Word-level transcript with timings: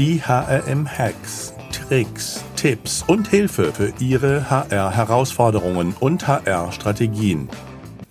Die 0.00 0.18
HRM-Hacks, 0.18 1.52
Tricks, 1.72 2.42
Tipps 2.56 3.04
und 3.06 3.28
Hilfe 3.28 3.70
für 3.70 3.92
Ihre 4.00 4.48
HR-Herausforderungen 4.48 5.94
und 6.00 6.26
HR-Strategien. 6.26 7.50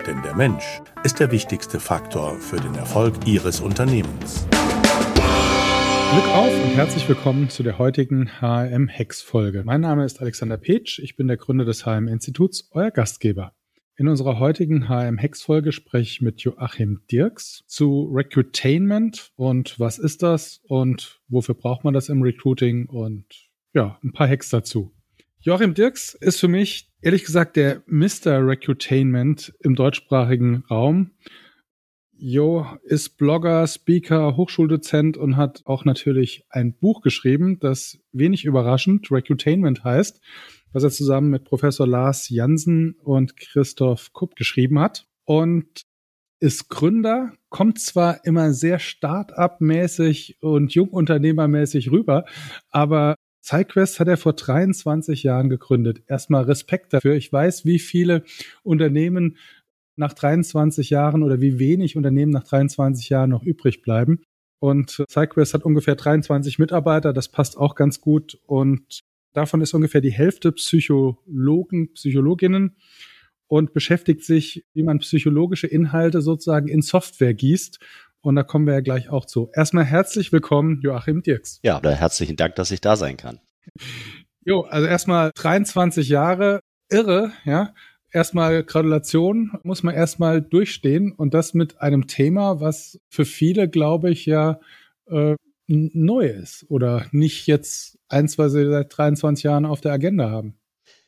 Denn 0.06 0.22
der 0.22 0.36
Mensch 0.36 0.82
ist 1.04 1.20
der 1.20 1.32
wichtigste 1.32 1.80
Faktor 1.80 2.36
für 2.36 2.58
den 2.58 2.76
Erfolg 2.76 3.16
Ihres 3.26 3.60
Unternehmens. 3.60 4.46
Glück 6.12 6.28
auf 6.28 6.54
und 6.64 6.76
herzlich 6.76 7.10
willkommen 7.10 7.50
zu 7.50 7.64
der 7.64 7.80
heutigen 7.80 8.30
HRM-Hacks-Folge. 8.40 9.64
Mein 9.66 9.82
Name 9.82 10.06
ist 10.06 10.22
Alexander 10.22 10.58
Petsch, 10.58 11.00
ich 11.00 11.16
bin 11.16 11.28
der 11.28 11.38
Gründer 11.38 11.66
des 11.66 11.88
HRM-Instituts, 11.88 12.70
euer 12.70 12.92
Gastgeber. 12.92 13.56
In 14.00 14.08
unserer 14.08 14.40
heutigen 14.40 14.88
HM-Hex-Folge 14.88 15.74
spreche 15.74 16.10
ich 16.10 16.22
mit 16.22 16.40
Joachim 16.40 17.02
Dirks 17.12 17.66
zu 17.68 18.10
Recruitainment 18.14 19.34
und 19.36 19.78
was 19.78 20.00
ist 20.00 20.24
das 20.24 20.62
und 20.70 21.20
wofür 21.28 21.54
braucht 21.54 21.84
man 21.84 21.94
das 21.94 22.08
im 22.08 22.22
Recruiting 22.22 22.86
und 22.86 23.26
ja, 23.74 24.00
ein 24.02 24.14
paar 24.14 24.30
Hacks 24.30 24.48
dazu. 24.52 24.94
Joachim 25.42 25.74
Dirks 25.74 26.14
ist 26.14 26.40
für 26.40 26.48
mich 26.48 26.90
ehrlich 27.02 27.26
gesagt 27.26 27.58
der 27.58 27.84
Mr. 27.88 28.48
Recruitainment 28.48 29.54
im 29.60 29.76
deutschsprachigen 29.76 30.64
Raum. 30.72 31.12
Jo 32.18 32.68
ist 32.84 33.18
Blogger, 33.18 33.68
Speaker, 33.68 34.38
Hochschuldozent 34.38 35.18
und 35.18 35.36
hat 35.36 35.64
auch 35.66 35.84
natürlich 35.84 36.46
ein 36.50 36.74
Buch 36.74 37.02
geschrieben, 37.02 37.60
das 37.60 38.00
wenig 38.14 38.46
überraschend 38.46 39.12
Recruitainment 39.12 39.84
heißt 39.84 40.22
was 40.72 40.84
er 40.84 40.92
zusammen 40.92 41.30
mit 41.30 41.46
Professor 41.46 41.88
Lars 41.88 42.30
Jansen 42.30 42.96
und 43.04 43.38
Christoph 43.38 44.14
Kupp 44.14 44.36
geschrieben 44.36 44.80
hat. 44.80 45.06
Und 45.26 45.84
ist 46.40 46.70
Gründer, 46.70 47.34
kommt 47.50 47.80
zwar 47.80 48.26
immer 48.26 48.54
sehr 48.54 48.80
Start-up-mäßig 48.80 50.38
und 50.42 50.74
Jungunternehmermäßig 50.74 51.92
rüber, 51.92 52.26
aber 52.70 53.16
SideQuest 53.42 54.00
hat 54.00 54.08
er 54.08 54.18
vor 54.18 54.34
23 54.34 55.24
Jahren 55.24 55.50
gegründet. 55.50 56.04
Erstmal 56.08 56.44
Respekt 56.44 56.94
dafür. 56.94 57.16
Ich 57.16 57.32
weiß, 57.32 57.66
wie 57.66 57.80
viele 57.80 58.24
Unternehmen 58.64 59.38
nach 59.96 60.14
23 60.14 60.90
Jahren 60.90 61.24
oder 61.24 61.42
wie 61.42 61.60
wenig 61.60 61.98
Unternehmen 61.98 62.32
nach 62.32 62.44
23 62.44 63.10
Jahren 63.10 63.32
noch 63.32 63.44
übrig 63.44 63.82
bleiben. 63.82 64.22
Und 64.62 65.04
SideQuest 65.10 65.54
hat 65.54 65.64
ungefähr 65.64 65.96
23 65.96 66.60
Mitarbeiter, 66.60 67.14
das 67.14 67.30
passt 67.30 67.58
auch 67.58 67.76
ganz 67.76 68.02
gut. 68.02 68.40
Und 68.46 69.02
Davon 69.34 69.62
ist 69.62 69.74
ungefähr 69.74 70.02
die 70.02 70.12
Hälfte 70.12 70.52
Psychologen, 70.52 71.94
Psychologinnen 71.94 72.78
und 73.48 73.74
beschäftigt 73.74 74.24
sich, 74.24 74.66
wie 74.74 74.84
man 74.84 75.00
psychologische 75.00 75.68
Inhalte 75.68 76.22
sozusagen 76.22 76.68
in 76.68 76.82
Software 76.82 77.34
gießt. 77.34 77.80
Und 78.22 78.36
da 78.36 78.44
kommen 78.44 78.66
wir 78.66 78.74
ja 78.74 78.82
gleich 78.82 79.10
auch 79.10 79.26
zu. 79.26 79.50
Erstmal 79.54 79.86
herzlich 79.86 80.32
willkommen, 80.32 80.82
Joachim 80.82 81.24
Dirks. 81.24 81.60
Ja, 81.64 81.78
oder 81.78 81.96
herzlichen 81.96 82.36
Dank, 82.36 82.56
dass 82.56 82.72
ich 82.72 82.82
da 82.82 82.96
sein 82.96 83.18
kann. 83.18 83.40
Jo, 84.44 84.62
also 84.62 84.88
erstmal 84.88 85.32
23 85.36 86.10
Jahre, 86.10 86.62
irre, 86.90 87.32
ja. 87.46 87.74
Erstmal 88.12 88.64
Gratulation, 88.64 89.52
muss 89.64 89.84
man 89.84 89.94
erstmal 89.94 90.42
durchstehen 90.42 91.14
und 91.14 91.36
das 91.36 91.54
mit 91.54 91.80
einem 91.80 92.08
Thema, 92.08 92.60
was 92.60 93.00
für 93.08 93.24
viele, 93.24 93.70
glaube 93.70 94.10
ich, 94.10 94.26
ja 94.26 94.60
äh, 95.06 95.36
neu 95.70 96.26
ist 96.26 96.66
oder 96.70 97.06
nicht 97.12 97.48
jetzt 97.48 98.00
eins, 98.08 98.38
was 98.38 98.54
sie 98.54 98.68
seit 98.68 98.98
23 98.98 99.44
Jahren 99.44 99.66
auf 99.66 99.82
der 99.82 99.94
Agenda 99.94 100.30
haben. 100.30 100.58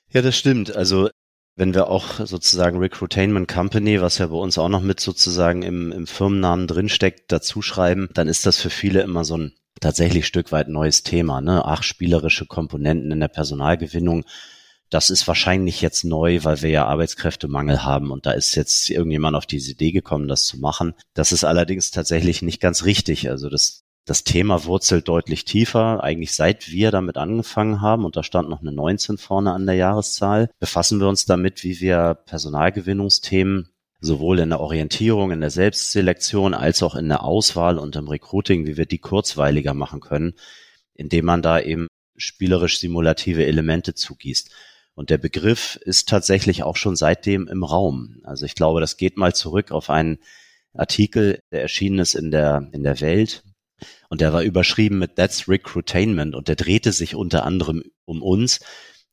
Ja, 0.09 0.22
das 0.22 0.38
stimmt. 0.38 0.76
Also 0.76 1.09
wenn 1.56 1.73
wir 1.73 1.88
auch 1.88 2.26
sozusagen 2.26 2.78
Recruitainment 2.78 3.48
Company, 3.48 4.02
was 4.02 4.20
ja 4.20 4.28
bei 4.28 4.36
uns 4.36 4.58
auch 4.58 4.70
noch 4.70 4.82
mit 4.82 5.00
sozusagen 5.00 5.64
im, 5.64 5.92
im 5.92 6.08
Firmennamen 6.08 6.67
drinsteckt, 6.67 7.32
dazu 7.32 7.62
schreiben, 7.62 8.09
dann 8.14 8.28
ist 8.28 8.45
das 8.45 8.58
für 8.58 8.70
viele 8.70 9.02
immer 9.02 9.26
so 9.26 9.38
ein 9.38 9.54
tatsächlich 9.80 10.28
Stück 10.28 10.52
weit 10.52 10.70
neues 10.70 11.04
Thema. 11.04 11.42
Ne? 11.42 11.66
Ach, 11.66 11.84
spielerische 11.84 12.45
Komponenten 12.45 13.11
in 13.11 13.20
der 13.20 13.28
Personalgewinnung. 13.30 14.26
Das 14.89 15.10
ist 15.10 15.28
wahrscheinlich 15.28 15.82
jetzt 15.82 16.04
neu, 16.04 16.43
weil 16.43 16.61
wir 16.61 16.70
ja 16.70 16.86
Arbeitskräftemangel 16.86 17.83
haben 17.83 18.11
und 18.11 18.26
da 18.26 18.32
ist 18.32 18.55
jetzt 18.55 18.89
irgendjemand 18.89 19.38
auf 19.38 19.45
diese 19.45 19.72
Idee 19.72 19.92
gekommen, 19.92 20.28
das 20.28 20.45
zu 20.45 20.60
machen. 20.60 20.93
Das 21.14 21.32
ist 21.32 21.45
allerdings 21.45 21.92
tatsächlich 21.92 22.42
nicht 22.42 22.60
ganz 22.60 22.83
richtig. 22.83 23.30
Also 23.30 23.49
das 23.49 23.86
das 24.06 24.23
Thema 24.23 24.66
wurzelt 24.66 25.08
deutlich 25.08 25.45
tiefer. 25.45 26.04
Eigentlich 26.04 26.34
seit 26.34 26.72
wir 26.72 26.92
damit 26.92 27.17
angefangen 27.17 27.82
haben, 27.82 28.06
und 28.06 28.16
da 28.16 28.23
stand 28.23 28.50
noch 28.50 28.62
eine 28.62 28.72
19 28.72 29.17
vorne 29.17 29.54
an 29.54 29.66
der 29.66 29.76
Jahreszahl, 29.76 30.50
befassen 30.60 31.00
wir 31.00 31.08
uns 31.08 31.26
damit, 31.26 31.64
wie 31.64 31.80
wir 31.80 32.16
Personalgewinnungsthemen 32.26 33.70
sowohl 34.00 34.40
in 34.40 34.50
der 34.50 34.60
Orientierung, 34.60 35.32
in 35.32 35.42
der 35.42 35.52
Selbstselektion 35.52 36.56
als 36.56 36.82
auch 36.82 36.95
in 36.95 37.08
der 37.08 37.23
Auswahl 37.23 37.78
und 37.78 37.95
im 37.95 38.08
Recruiting, 38.08 38.66
wie 38.66 38.76
wir 38.76 38.88
die 38.88 38.98
kurzweiliger 38.98 39.76
machen 39.76 40.00
können, 40.00 40.34
indem 40.95 41.26
man 41.26 41.44
da 41.44 41.60
eben 41.60 41.88
spielerisch 42.17 42.80
simulative 42.80 43.45
Elemente 43.45 43.94
zugießt. 43.94 44.50
Und 44.95 45.11
der 45.11 45.20
Begriff 45.20 45.78
ist 45.78 46.10
tatsächlich 46.10 46.64
auch 46.64 46.76
schon 46.76 46.95
seitdem 46.95 47.48
im 47.48 47.64
Raum. 47.64 48.22
Also 48.23 48.45
ich 48.45 48.56
glaube, 48.56 48.82
das 48.82 48.98
geht 48.98 49.17
mal 49.17 49.34
zurück 49.34 49.72
auf 49.72 49.90
einen 49.92 50.17
Artikel, 50.73 51.40
der 51.52 51.61
erschienen 51.61 52.00
ist 52.00 52.16
in 52.16 52.32
der, 52.32 52.67
in 52.72 52.84
der 52.84 53.00
Welt 53.02 53.44
und 54.11 54.20
der 54.20 54.33
war 54.33 54.44
überschrieben 54.44 54.99
mit 54.99 55.16
That's 55.16 55.48
Recruitainment 55.48 56.36
und 56.36 56.49
der 56.49 56.58
drehte 56.58 56.92
sich 56.92 57.16
unter 57.16 57.45
anderem 57.45 57.82
um 58.04 58.22
uns. 58.22 58.60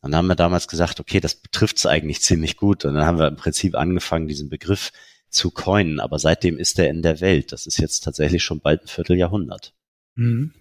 Und 0.01 0.11
dann 0.11 0.19
haben 0.19 0.27
wir 0.27 0.35
damals 0.35 0.67
gesagt, 0.67 0.99
okay, 0.99 1.21
das 1.21 1.37
betrifft 1.37 1.77
es 1.77 1.87
eigentlich 1.87 2.21
ziemlich 2.21 2.57
gut. 2.57 2.85
Und 2.85 2.95
dann 2.95 3.07
haben 3.07 3.21
wir 3.21 3.29
im 3.29 3.37
Prinzip 3.37 3.77
angefangen, 3.77 4.27
diesen 4.27 4.49
Begriff 4.49 4.91
zu 5.29 5.53
coinen. 5.53 6.01
Aber 6.01 6.19
seitdem 6.19 6.59
ist 6.59 6.81
er 6.81 6.91
in 6.91 7.03
der 7.03 7.21
Welt. 7.21 7.53
Das 7.53 7.69
ist 7.69 7.79
jetzt 7.79 8.01
tatsächlich 8.01 8.43
schon 8.43 8.59
bald 8.59 8.83
ein 8.83 8.89
Vierteljahrhundert. 8.89 9.73
Mhm. 10.17 10.53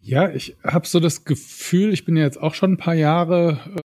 Ja, 0.00 0.30
ich 0.30 0.56
habe 0.64 0.86
so 0.86 0.98
das 0.98 1.26
Gefühl, 1.26 1.92
ich 1.92 2.06
bin 2.06 2.16
ja 2.16 2.22
jetzt 2.22 2.40
auch 2.40 2.54
schon 2.54 2.72
ein 2.72 2.78
paar 2.78 2.94
Jahre 2.94 3.60
äh, 3.76 3.80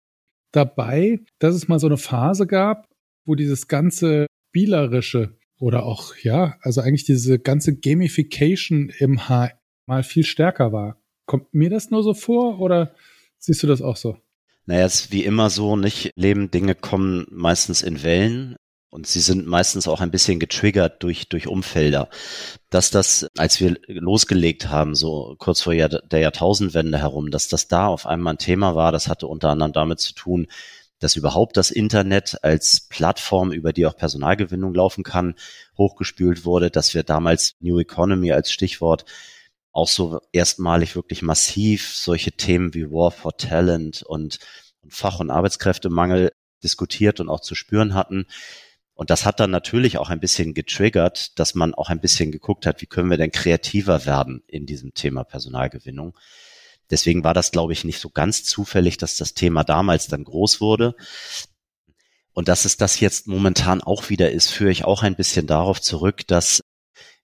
dabei, 0.51 1.21
dass 1.39 1.55
es 1.55 1.67
mal 1.67 1.79
so 1.79 1.87
eine 1.87 1.97
Phase 1.97 2.45
gab, 2.45 2.85
wo 3.25 3.33
dieses 3.33 3.67
ganze 3.67 4.27
spielerische 4.49 5.35
oder 5.59 5.87
auch, 5.87 6.15
ja, 6.17 6.55
also 6.61 6.81
eigentlich 6.81 7.05
diese 7.05 7.39
ganze 7.39 7.75
Gamification 7.75 8.91
im 8.99 9.27
HR 9.27 9.56
mal 9.87 10.03
viel 10.03 10.23
stärker 10.23 10.71
war. 10.71 10.97
Kommt 11.25 11.53
mir 11.53 11.69
das 11.69 11.89
nur 11.89 12.03
so 12.03 12.13
vor 12.13 12.59
oder 12.59 12.93
siehst 13.39 13.63
du 13.63 13.67
das 13.67 13.81
auch 13.81 13.97
so? 13.97 14.17
Naja, 14.65 14.85
es 14.85 15.01
ist 15.01 15.11
wie 15.11 15.23
immer 15.23 15.49
so, 15.49 15.75
nicht? 15.75 16.11
Leben, 16.15 16.51
Dinge 16.51 16.75
kommen 16.75 17.25
meistens 17.31 17.81
in 17.81 18.03
Wellen 18.03 18.57
und 18.89 19.07
sie 19.07 19.21
sind 19.21 19.47
meistens 19.47 19.87
auch 19.87 20.01
ein 20.01 20.11
bisschen 20.11 20.39
getriggert 20.39 21.03
durch, 21.03 21.29
durch 21.29 21.47
Umfelder. 21.47 22.09
Dass 22.69 22.91
das, 22.91 23.27
als 23.37 23.59
wir 23.59 23.77
losgelegt 23.87 24.69
haben, 24.69 24.95
so 24.95 25.35
kurz 25.37 25.61
vor 25.61 25.73
der 25.73 26.19
Jahrtausendwende 26.19 26.97
herum, 26.97 27.31
dass 27.31 27.47
das 27.47 27.67
da 27.67 27.87
auf 27.87 28.05
einmal 28.05 28.33
ein 28.33 28.39
Thema 28.39 28.75
war, 28.75 28.91
das 28.91 29.07
hatte 29.07 29.27
unter 29.27 29.49
anderem 29.49 29.73
damit 29.73 29.99
zu 29.99 30.13
tun, 30.13 30.47
dass 30.99 31.15
überhaupt 31.15 31.57
das 31.57 31.71
Internet 31.71 32.43
als 32.43 32.87
Plattform, 32.89 33.51
über 33.51 33.71
die 33.71 33.85
auch 33.85 33.95
Personalgewinnung 33.95 34.73
laufen 34.73 35.03
kann, 35.03 35.35
hochgespült 35.77 36.43
wurde, 36.43 36.71
dass 36.71 36.93
wir 36.93 37.03
damals 37.03 37.55
New 37.59 37.79
Economy 37.79 38.31
als 38.31 38.51
Stichwort 38.51 39.05
auch 39.77 39.87
so 39.87 40.19
erstmalig 40.31 40.95
wirklich 40.95 41.21
massiv 41.21 41.95
solche 41.95 42.31
Themen 42.31 42.73
wie 42.73 42.89
War 42.89 43.11
for 43.11 43.37
Talent 43.37 44.01
und, 44.01 44.39
Fach- 44.89 45.19
und 45.19 45.29
Arbeitskräftemangel 45.29 46.31
diskutiert 46.63 47.19
und 47.19 47.29
auch 47.29 47.41
zu 47.41 47.53
spüren 47.53 47.93
hatten. 47.93 48.25
Und 48.95 49.11
das 49.11 49.23
hat 49.23 49.39
dann 49.39 49.51
natürlich 49.51 49.99
auch 49.99 50.09
ein 50.09 50.19
bisschen 50.19 50.55
getriggert, 50.55 51.37
dass 51.37 51.53
man 51.53 51.75
auch 51.75 51.89
ein 51.89 52.01
bisschen 52.01 52.31
geguckt 52.31 52.65
hat, 52.65 52.81
wie 52.81 52.87
können 52.87 53.11
wir 53.11 53.17
denn 53.17 53.31
kreativer 53.31 54.07
werden 54.07 54.43
in 54.47 54.65
diesem 54.65 54.95
Thema 54.95 55.23
Personalgewinnung. 55.23 56.17
Deswegen 56.89 57.23
war 57.23 57.35
das, 57.35 57.51
glaube 57.51 57.73
ich, 57.73 57.83
nicht 57.83 57.99
so 57.99 58.09
ganz 58.09 58.43
zufällig, 58.43 58.97
dass 58.97 59.15
das 59.15 59.35
Thema 59.35 59.63
damals 59.63 60.07
dann 60.07 60.23
groß 60.23 60.59
wurde. 60.59 60.95
Und 62.33 62.47
dass 62.47 62.65
es 62.65 62.77
das 62.77 62.99
jetzt 62.99 63.27
momentan 63.27 63.81
auch 63.81 64.09
wieder 64.09 64.31
ist, 64.31 64.49
führe 64.49 64.71
ich 64.71 64.85
auch 64.85 65.03
ein 65.03 65.15
bisschen 65.15 65.45
darauf 65.45 65.81
zurück, 65.81 66.25
dass 66.25 66.61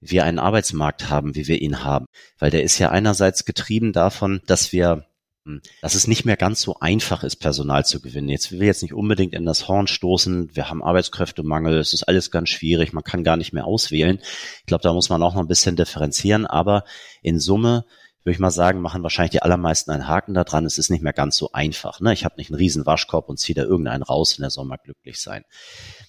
wir 0.09 0.23
einen 0.23 0.39
Arbeitsmarkt 0.39 1.09
haben, 1.09 1.35
wie 1.35 1.47
wir 1.47 1.61
ihn 1.61 1.83
haben. 1.83 2.05
Weil 2.39 2.51
der 2.51 2.63
ist 2.63 2.79
ja 2.79 2.89
einerseits 2.89 3.45
getrieben 3.45 3.93
davon, 3.93 4.41
dass 4.45 4.71
wir 4.71 5.05
hm, 5.45 5.61
dass 5.81 5.95
es 5.95 6.07
nicht 6.07 6.23
mehr 6.23 6.37
ganz 6.37 6.61
so 6.61 6.79
einfach 6.79 7.23
ist, 7.23 7.35
Personal 7.35 7.85
zu 7.85 8.01
gewinnen. 8.01 8.29
Jetzt 8.29 8.51
will 8.51 8.61
ich 8.61 8.67
jetzt 8.67 8.81
nicht 8.81 8.93
unbedingt 8.93 9.33
in 9.33 9.45
das 9.45 9.67
Horn 9.67 9.87
stoßen. 9.87 10.55
Wir 10.55 10.69
haben 10.69 10.81
Arbeitskräftemangel. 10.81 11.77
Es 11.79 11.93
ist 11.93 12.03
alles 12.03 12.31
ganz 12.31 12.49
schwierig. 12.49 12.93
Man 12.93 13.03
kann 13.03 13.25
gar 13.25 13.35
nicht 13.35 13.51
mehr 13.51 13.65
auswählen. 13.65 14.19
Ich 14.59 14.65
glaube, 14.67 14.83
da 14.83 14.93
muss 14.93 15.09
man 15.09 15.21
auch 15.21 15.33
noch 15.33 15.41
ein 15.41 15.47
bisschen 15.47 15.75
differenzieren. 15.75 16.45
Aber 16.45 16.85
in 17.21 17.39
Summe 17.39 17.85
würde 18.23 18.35
ich 18.35 18.39
mal 18.39 18.51
sagen, 18.51 18.79
machen 18.79 19.03
wahrscheinlich 19.03 19.31
die 19.31 19.41
allermeisten 19.41 19.91
einen 19.91 20.07
Haken 20.07 20.33
da 20.33 20.45
dran. 20.45 20.65
Es 20.65 20.77
ist 20.77 20.89
nicht 20.89 21.03
mehr 21.03 21.11
ganz 21.11 21.35
so 21.35 21.51
einfach. 21.51 21.99
Ne? 21.99 22.13
Ich 22.13 22.23
habe 22.23 22.35
nicht 22.37 22.49
einen 22.49 22.57
riesen 22.57 22.85
Waschkorb 22.85 23.27
und 23.27 23.37
ziehe 23.37 23.55
da 23.55 23.63
irgendeinen 23.63 24.03
raus 24.03 24.37
und 24.37 24.43
der 24.43 24.49
soll 24.49 24.63
mal 24.63 24.77
glücklich 24.77 25.21
sein. 25.21 25.43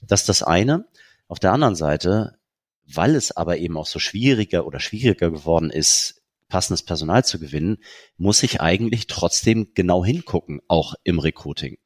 Das 0.00 0.20
ist 0.20 0.28
das 0.28 0.44
eine. 0.44 0.86
Auf 1.26 1.40
der 1.40 1.52
anderen 1.52 1.74
Seite, 1.74 2.36
weil 2.86 3.14
es 3.14 3.36
aber 3.36 3.58
eben 3.58 3.76
auch 3.76 3.86
so 3.86 3.98
schwieriger 3.98 4.66
oder 4.66 4.80
schwieriger 4.80 5.30
geworden 5.30 5.70
ist, 5.70 6.22
passendes 6.48 6.82
Personal 6.82 7.24
zu 7.24 7.38
gewinnen, 7.38 7.78
muss 8.16 8.42
ich 8.42 8.60
eigentlich 8.60 9.06
trotzdem 9.06 9.72
genau 9.74 10.04
hingucken, 10.04 10.60
auch 10.68 10.94
im 11.02 11.18
Recruiting. 11.18 11.78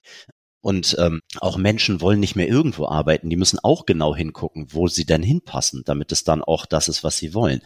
Und 0.61 0.97
ähm, 0.99 1.21
auch 1.41 1.57
Menschen 1.57 2.01
wollen 2.01 2.21
nicht 2.21 2.37
mehr 2.37 2.49
irgendwo 2.49 2.87
arbeiten, 2.87 3.31
die 3.31 3.37
müssen 3.37 3.61
auch 3.61 3.87
genau 3.87 4.15
hingucken, 4.15 4.67
wo 4.71 4.89
sie 4.89 5.07
denn 5.07 5.23
hinpassen, 5.23 5.83
damit 5.85 6.13
es 6.13 6.25
dann 6.25 6.43
auch 6.43 6.67
das 6.67 6.89
ist, 6.89 7.05
was 7.05 7.17
sie 7.17 7.33
wollen. 7.33 7.63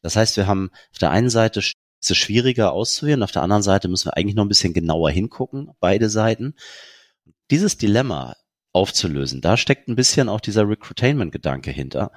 Das 0.00 0.16
heißt, 0.16 0.36
wir 0.36 0.46
haben 0.46 0.70
auf 0.92 0.98
der 0.98 1.10
einen 1.10 1.30
Seite 1.30 1.60
ist 2.00 2.10
es 2.10 2.16
schwieriger 2.16 2.72
auszuwählen. 2.72 3.22
Auf 3.22 3.32
der 3.32 3.42
anderen 3.42 3.62
Seite 3.62 3.88
müssen 3.88 4.06
wir 4.06 4.16
eigentlich 4.16 4.34
noch 4.34 4.44
ein 4.44 4.48
bisschen 4.48 4.72
genauer 4.72 5.10
hingucken, 5.10 5.70
beide 5.80 6.08
Seiten. 6.08 6.54
Dieses 7.50 7.76
Dilemma 7.76 8.36
aufzulösen, 8.72 9.40
da 9.40 9.56
steckt 9.56 9.88
ein 9.88 9.96
bisschen 9.96 10.28
auch 10.28 10.40
dieser 10.40 10.68
Recruitainment-Gedanke 10.68 11.70
hinter, 11.70 12.12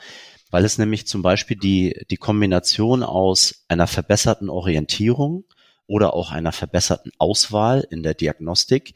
weil 0.54 0.66
es 0.66 0.78
nämlich 0.78 1.08
zum 1.08 1.24
Beispiel 1.24 1.58
die, 1.58 2.06
die 2.12 2.18
Kombination 2.18 3.02
aus 3.02 3.66
einer 3.68 3.88
verbesserten 3.88 4.50
Orientierung 4.50 5.46
oder 5.88 6.14
auch 6.14 6.32
einer 6.32 6.52
verbesserten 6.52 7.12
Auswahl 7.18 7.88
in 7.90 8.04
der 8.04 8.14
Diagnostik 8.14 8.94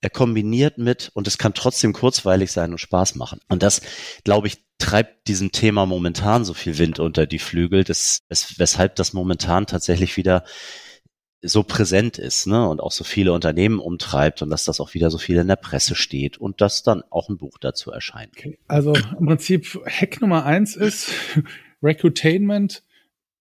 er 0.00 0.10
kombiniert 0.10 0.78
mit 0.78 1.10
und 1.14 1.28
es 1.28 1.38
kann 1.38 1.54
trotzdem 1.54 1.92
kurzweilig 1.92 2.50
sein 2.50 2.72
und 2.72 2.78
Spaß 2.78 3.14
machen. 3.14 3.40
Und 3.48 3.62
das, 3.62 3.82
glaube 4.24 4.48
ich, 4.48 4.64
treibt 4.78 5.28
diesem 5.28 5.52
Thema 5.52 5.86
momentan 5.86 6.44
so 6.44 6.54
viel 6.54 6.76
Wind 6.76 6.98
unter 6.98 7.24
die 7.24 7.38
Flügel, 7.38 7.84
das, 7.84 8.18
es, 8.28 8.58
weshalb 8.58 8.96
das 8.96 9.12
momentan 9.12 9.66
tatsächlich 9.66 10.16
wieder 10.16 10.42
so 11.42 11.64
präsent 11.64 12.18
ist 12.18 12.46
ne, 12.46 12.68
und 12.68 12.80
auch 12.80 12.92
so 12.92 13.04
viele 13.04 13.32
Unternehmen 13.32 13.80
umtreibt 13.80 14.42
und 14.42 14.50
dass 14.50 14.64
das 14.64 14.80
auch 14.80 14.94
wieder 14.94 15.10
so 15.10 15.18
viel 15.18 15.36
in 15.36 15.48
der 15.48 15.56
Presse 15.56 15.94
steht 15.94 16.38
und 16.38 16.60
dass 16.60 16.82
dann 16.82 17.02
auch 17.10 17.28
ein 17.28 17.36
Buch 17.36 17.58
dazu 17.58 17.90
erscheint. 17.90 18.32
Okay. 18.36 18.58
Also 18.68 18.94
im 19.18 19.26
Prinzip 19.26 19.80
Hack 19.86 20.20
Nummer 20.20 20.44
eins 20.44 20.76
ist 20.76 21.10
Recruitainment 21.82 22.84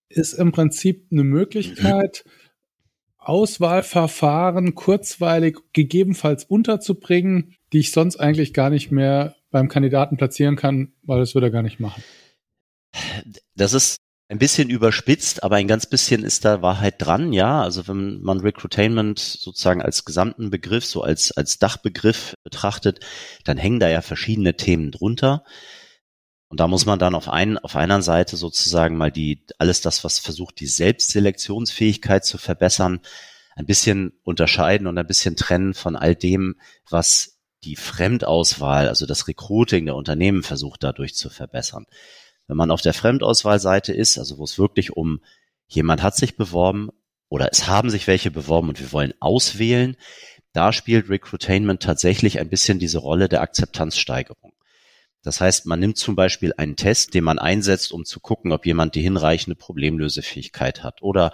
ist 0.10 0.34
im 0.34 0.52
Prinzip 0.52 1.08
eine 1.12 1.24
Möglichkeit, 1.24 2.26
Auswahlverfahren 3.18 4.76
kurzweilig 4.76 5.60
gegebenenfalls 5.74 6.44
unterzubringen, 6.44 7.56
die 7.72 7.80
ich 7.80 7.92
sonst 7.92 8.18
eigentlich 8.18 8.54
gar 8.54 8.70
nicht 8.70 8.92
mehr 8.92 9.36
beim 9.52 9.70
Kandidaten 9.70 10.18
platzieren 10.18 10.56
kann, 10.56 10.94
weil 11.04 11.20
das 11.20 11.36
würde 11.36 11.48
er 11.48 11.52
gar 11.52 11.62
nicht 11.62 11.80
machen. 11.80 12.04
Das 13.56 13.74
ist 13.74 14.01
ein 14.32 14.38
bisschen 14.38 14.70
überspitzt, 14.70 15.44
aber 15.44 15.58
ein 15.58 15.68
ganz 15.68 15.86
bisschen 15.86 16.24
ist 16.24 16.46
da 16.46 16.62
Wahrheit 16.62 16.96
dran, 17.00 17.34
ja. 17.34 17.62
Also 17.62 17.90
wenn 17.90 18.22
man 18.22 18.40
Recruitainment 18.40 19.20
sozusagen 19.20 19.82
als 19.82 20.06
gesamten 20.06 20.50
Begriff, 20.50 20.86
so 20.86 21.04
als, 21.04 21.34
als 21.34 21.60
Dachbegriff 21.60 22.36
betrachtet, 22.42 23.02
dann 23.44 23.58
hängen 23.58 23.82
da 23.82 23.90
ja 23.90 24.02
verschiedene 24.02 24.56
Themen 24.56 24.92
drunter. 24.92 25.44
Und 26.48 26.62
da 26.62 26.70
muss 26.70 26.86
man 26.86 26.98
dann 26.98 27.14
auf, 27.14 27.28
einen, 27.28 27.58
auf 27.58 27.76
einer 27.76 28.02
Seite 28.02 28.38
sozusagen 28.38 28.96
mal 28.96 29.12
die, 29.12 29.46
alles 29.58 29.82
das, 29.82 30.06
was 30.06 30.20
versucht, 30.20 30.62
die 30.62 30.68
Selbstselektionsfähigkeit 30.68 32.24
zu 32.24 32.38
verbessern, 32.38 33.02
ein 33.58 33.66
bisschen 33.66 34.14
unterscheiden 34.24 34.88
und 34.88 34.98
ein 34.98 35.08
bisschen 35.08 35.36
trennen 35.36 35.74
von 35.74 35.98
all 35.98 36.16
dem, 36.16 36.56
was 36.90 37.42
die 37.66 37.76
Fremdauswahl, 37.76 38.88
also 38.88 39.06
das 39.06 39.28
Recruiting 39.28 39.88
der 39.88 39.96
Unternehmen 39.96 40.44
versucht 40.44 40.84
dadurch 40.84 41.16
zu 41.16 41.30
verbessern. 41.30 41.86
Wenn 42.52 42.58
man 42.58 42.72
auf 42.72 42.82
der 42.82 42.94
Fremdauswahlseite 42.94 43.94
ist, 43.94 44.18
also 44.18 44.38
wo 44.38 44.44
es 44.44 44.60
wirklich 44.60 44.92
um 44.92 45.22
jemand 45.68 46.04
hat 46.04 46.18
sich 46.18 46.36
beworben 46.36 46.90
oder 47.30 47.48
es 47.50 47.68
haben 47.68 47.90
sich 47.90 48.08
welche 48.08 48.30
beworben 48.30 48.68
und 48.68 48.78
wir 48.82 48.92
wollen 48.92 49.14
auswählen, 49.22 49.96
da 50.52 50.74
spielt 50.74 51.08
Recruitainment 51.08 51.82
tatsächlich 51.82 52.42
ein 52.42 52.50
bisschen 52.50 52.78
diese 52.78 52.98
Rolle 52.98 53.30
der 53.30 53.40
Akzeptanzsteigerung. 53.40 54.52
Das 55.24 55.40
heißt, 55.40 55.66
man 55.66 55.80
nimmt 55.80 55.96
zum 55.96 56.18
Beispiel 56.18 56.54
einen 56.58 56.76
Test, 56.76 57.14
den 57.14 57.24
man 57.24 57.40
einsetzt, 57.40 57.94
um 57.94 58.04
zu 58.04 58.20
gucken, 58.20 58.52
ob 58.52 58.66
jemand 58.66 58.96
die 58.96 59.02
hinreichende 59.02 59.56
Problemlösefähigkeit 59.56 60.84
hat 60.84 61.02
oder 61.02 61.32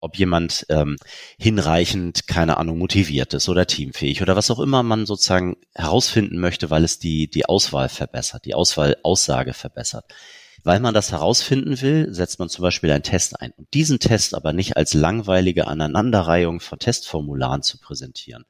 ob 0.00 0.16
jemand 0.16 0.66
ähm, 0.68 0.96
hinreichend, 1.38 2.26
keine 2.26 2.58
Ahnung, 2.58 2.78
motiviert 2.78 3.34
ist 3.34 3.48
oder 3.48 3.66
teamfähig 3.66 4.22
oder 4.22 4.36
was 4.36 4.50
auch 4.50 4.60
immer 4.60 4.82
man 4.82 5.06
sozusagen 5.06 5.56
herausfinden 5.74 6.38
möchte, 6.38 6.70
weil 6.70 6.84
es 6.84 6.98
die, 6.98 7.28
die 7.28 7.46
Auswahl 7.46 7.88
verbessert, 7.88 8.44
die 8.44 8.54
Auswahlaussage 8.54 9.54
verbessert. 9.54 10.04
Weil 10.64 10.80
man 10.80 10.94
das 10.94 11.12
herausfinden 11.12 11.80
will, 11.80 12.12
setzt 12.12 12.38
man 12.38 12.48
zum 12.48 12.62
Beispiel 12.62 12.90
einen 12.90 13.04
Test 13.04 13.40
ein. 13.40 13.52
Und 13.56 13.72
diesen 13.72 14.00
Test 14.00 14.34
aber 14.34 14.52
nicht 14.52 14.76
als 14.76 14.94
langweilige 14.94 15.68
Aneinanderreihung 15.68 16.60
von 16.60 16.78
Testformularen 16.78 17.62
zu 17.62 17.78
präsentieren, 17.78 18.44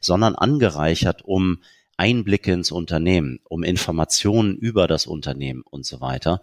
sondern 0.00 0.36
angereichert 0.36 1.22
um 1.22 1.62
Einblicke 1.96 2.52
ins 2.52 2.70
Unternehmen, 2.70 3.40
um 3.44 3.64
Informationen 3.64 4.56
über 4.56 4.86
das 4.86 5.06
Unternehmen 5.06 5.62
und 5.62 5.84
so 5.84 6.00
weiter, 6.00 6.42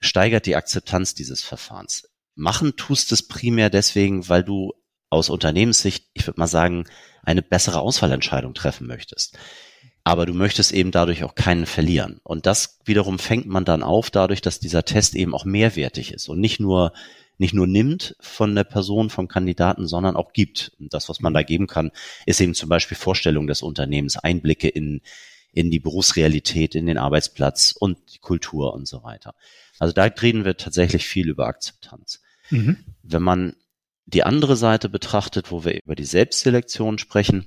steigert 0.00 0.46
die 0.46 0.56
Akzeptanz 0.56 1.14
dieses 1.14 1.42
Verfahrens 1.42 2.09
machen 2.34 2.76
tust 2.76 3.12
es 3.12 3.26
primär 3.26 3.70
deswegen, 3.70 4.28
weil 4.28 4.44
du 4.44 4.72
aus 5.10 5.28
Unternehmenssicht, 5.28 6.06
ich 6.14 6.26
würde 6.26 6.40
mal 6.40 6.46
sagen, 6.46 6.84
eine 7.22 7.42
bessere 7.42 7.80
Auswahlentscheidung 7.80 8.54
treffen 8.54 8.86
möchtest. 8.86 9.38
Aber 10.04 10.24
du 10.24 10.32
möchtest 10.32 10.72
eben 10.72 10.92
dadurch 10.92 11.24
auch 11.24 11.34
keinen 11.34 11.66
verlieren. 11.66 12.20
Und 12.22 12.46
das 12.46 12.78
wiederum 12.84 13.18
fängt 13.18 13.46
man 13.46 13.64
dann 13.64 13.82
auf 13.82 14.10
dadurch, 14.10 14.40
dass 14.40 14.60
dieser 14.60 14.84
Test 14.84 15.14
eben 15.14 15.34
auch 15.34 15.44
mehrwertig 15.44 16.12
ist 16.12 16.28
und 16.28 16.40
nicht 16.40 16.58
nur, 16.58 16.92
nicht 17.36 17.52
nur 17.52 17.66
nimmt 17.66 18.16
von 18.20 18.54
der 18.54 18.64
Person, 18.64 19.10
vom 19.10 19.28
Kandidaten, 19.28 19.86
sondern 19.86 20.16
auch 20.16 20.32
gibt. 20.32 20.72
Und 20.78 20.94
das, 20.94 21.08
was 21.08 21.20
man 21.20 21.34
da 21.34 21.42
geben 21.42 21.66
kann, 21.66 21.90
ist 22.24 22.40
eben 22.40 22.54
zum 22.54 22.68
Beispiel 22.68 22.96
Vorstellung 22.96 23.46
des 23.46 23.62
Unternehmens, 23.62 24.16
Einblicke 24.16 24.68
in, 24.68 25.02
in 25.52 25.70
die 25.70 25.80
Berufsrealität, 25.80 26.74
in 26.74 26.86
den 26.86 26.98
Arbeitsplatz 26.98 27.74
und 27.78 27.98
die 28.14 28.18
Kultur 28.18 28.72
und 28.74 28.86
so 28.86 29.02
weiter. 29.02 29.34
Also 29.78 29.92
da 29.92 30.04
reden 30.04 30.44
wir 30.44 30.56
tatsächlich 30.56 31.06
viel 31.06 31.28
über 31.28 31.46
Akzeptanz. 31.46 32.20
Mhm. 32.50 32.78
Wenn 33.02 33.22
man 33.22 33.56
die 34.06 34.24
andere 34.24 34.56
Seite 34.56 34.88
betrachtet, 34.88 35.50
wo 35.50 35.64
wir 35.64 35.82
über 35.82 35.94
die 35.94 36.04
Selbstselektion 36.04 36.98
sprechen, 36.98 37.46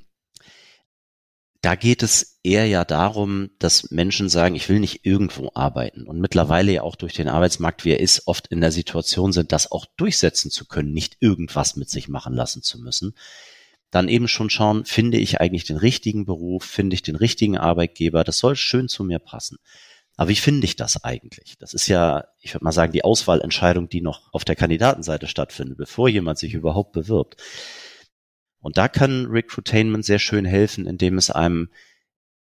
da 1.64 1.76
geht 1.76 2.04
es 2.04 2.40
eher 2.44 2.68
ja 2.68 2.84
darum, 2.84 3.50
dass 3.58 3.90
Menschen 3.90 4.28
sagen, 4.28 4.54
ich 4.56 4.68
will 4.68 4.82
nicht 4.82 5.06
irgendwo 5.06 5.52
arbeiten 5.54 6.08
und 6.08 6.20
mittlerweile 6.20 6.74
ja 6.74 6.82
auch 6.82 6.98
durch 6.98 7.14
den 7.14 7.30
Arbeitsmarkt, 7.30 7.86
wie 7.86 7.92
er 7.92 8.02
ist, 8.02 8.28
oft 8.28 8.48
in 8.48 8.60
der 8.60 8.74
Situation 8.74 9.32
sind, 9.32 9.54
das 9.54 9.72
auch 9.72 9.86
durchsetzen 9.96 10.52
zu 10.52 10.66
können, 10.66 10.92
nicht 10.92 11.18
irgendwas 11.22 11.78
mit 11.78 11.90
sich 11.90 12.10
machen 12.10 12.34
lassen 12.34 12.64
zu 12.64 12.80
müssen. 12.80 13.16
Dann 13.94 14.08
eben 14.08 14.28
schon 14.28 14.50
schauen, 14.50 14.86
finde 14.86 15.20
ich 15.20 15.40
eigentlich 15.40 15.66
den 15.66 15.78
richtigen 15.78 16.26
Beruf, 16.26 16.64
finde 16.66 16.96
ich 16.96 17.04
den 17.04 17.16
richtigen 17.16 17.60
Arbeitgeber, 17.60 18.24
das 18.24 18.40
soll 18.40 18.56
schön 18.56 18.88
zu 18.88 19.04
mir 19.04 19.20
passen. 19.20 19.58
Aber 20.18 20.30
wie 20.30 20.36
finde 20.36 20.66
ich 20.66 20.76
das 20.76 21.04
eigentlich? 21.04 21.60
Das 21.60 21.76
ist 21.76 21.88
ja, 21.88 22.26
ich 22.40 22.56
würde 22.56 22.64
mal 22.64 22.72
sagen, 22.72 22.92
die 22.92 23.04
Auswahlentscheidung, 23.04 23.90
die 23.90 24.02
noch 24.02 24.34
auf 24.34 24.46
der 24.46 24.56
Kandidatenseite 24.56 25.28
stattfindet, 25.28 25.78
bevor 25.78 26.10
jemand 26.10 26.40
sich 26.40 26.56
überhaupt 26.56 26.92
bewirbt. 26.92 27.40
Und 28.62 28.78
da 28.78 28.88
kann 28.88 29.28
Recruitainment 29.28 30.04
sehr 30.04 30.18
schön 30.18 30.46
helfen, 30.46 30.88
indem 30.88 31.20
es 31.20 31.30
einem 31.30 31.70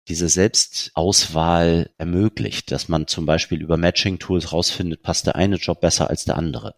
diese 0.07 0.29
Selbstauswahl 0.29 1.89
ermöglicht, 1.97 2.71
dass 2.71 2.87
man 2.87 3.07
zum 3.07 3.25
Beispiel 3.25 3.63
über 3.63 3.77
Matching-Tools 3.77 4.53
rausfindet, 4.53 5.01
passt 5.01 5.25
der 5.25 5.37
eine 5.37 5.55
Job 5.55 5.81
besser 5.81 6.11
als 6.11 6.25
der 6.25 6.37
andere. 6.37 6.75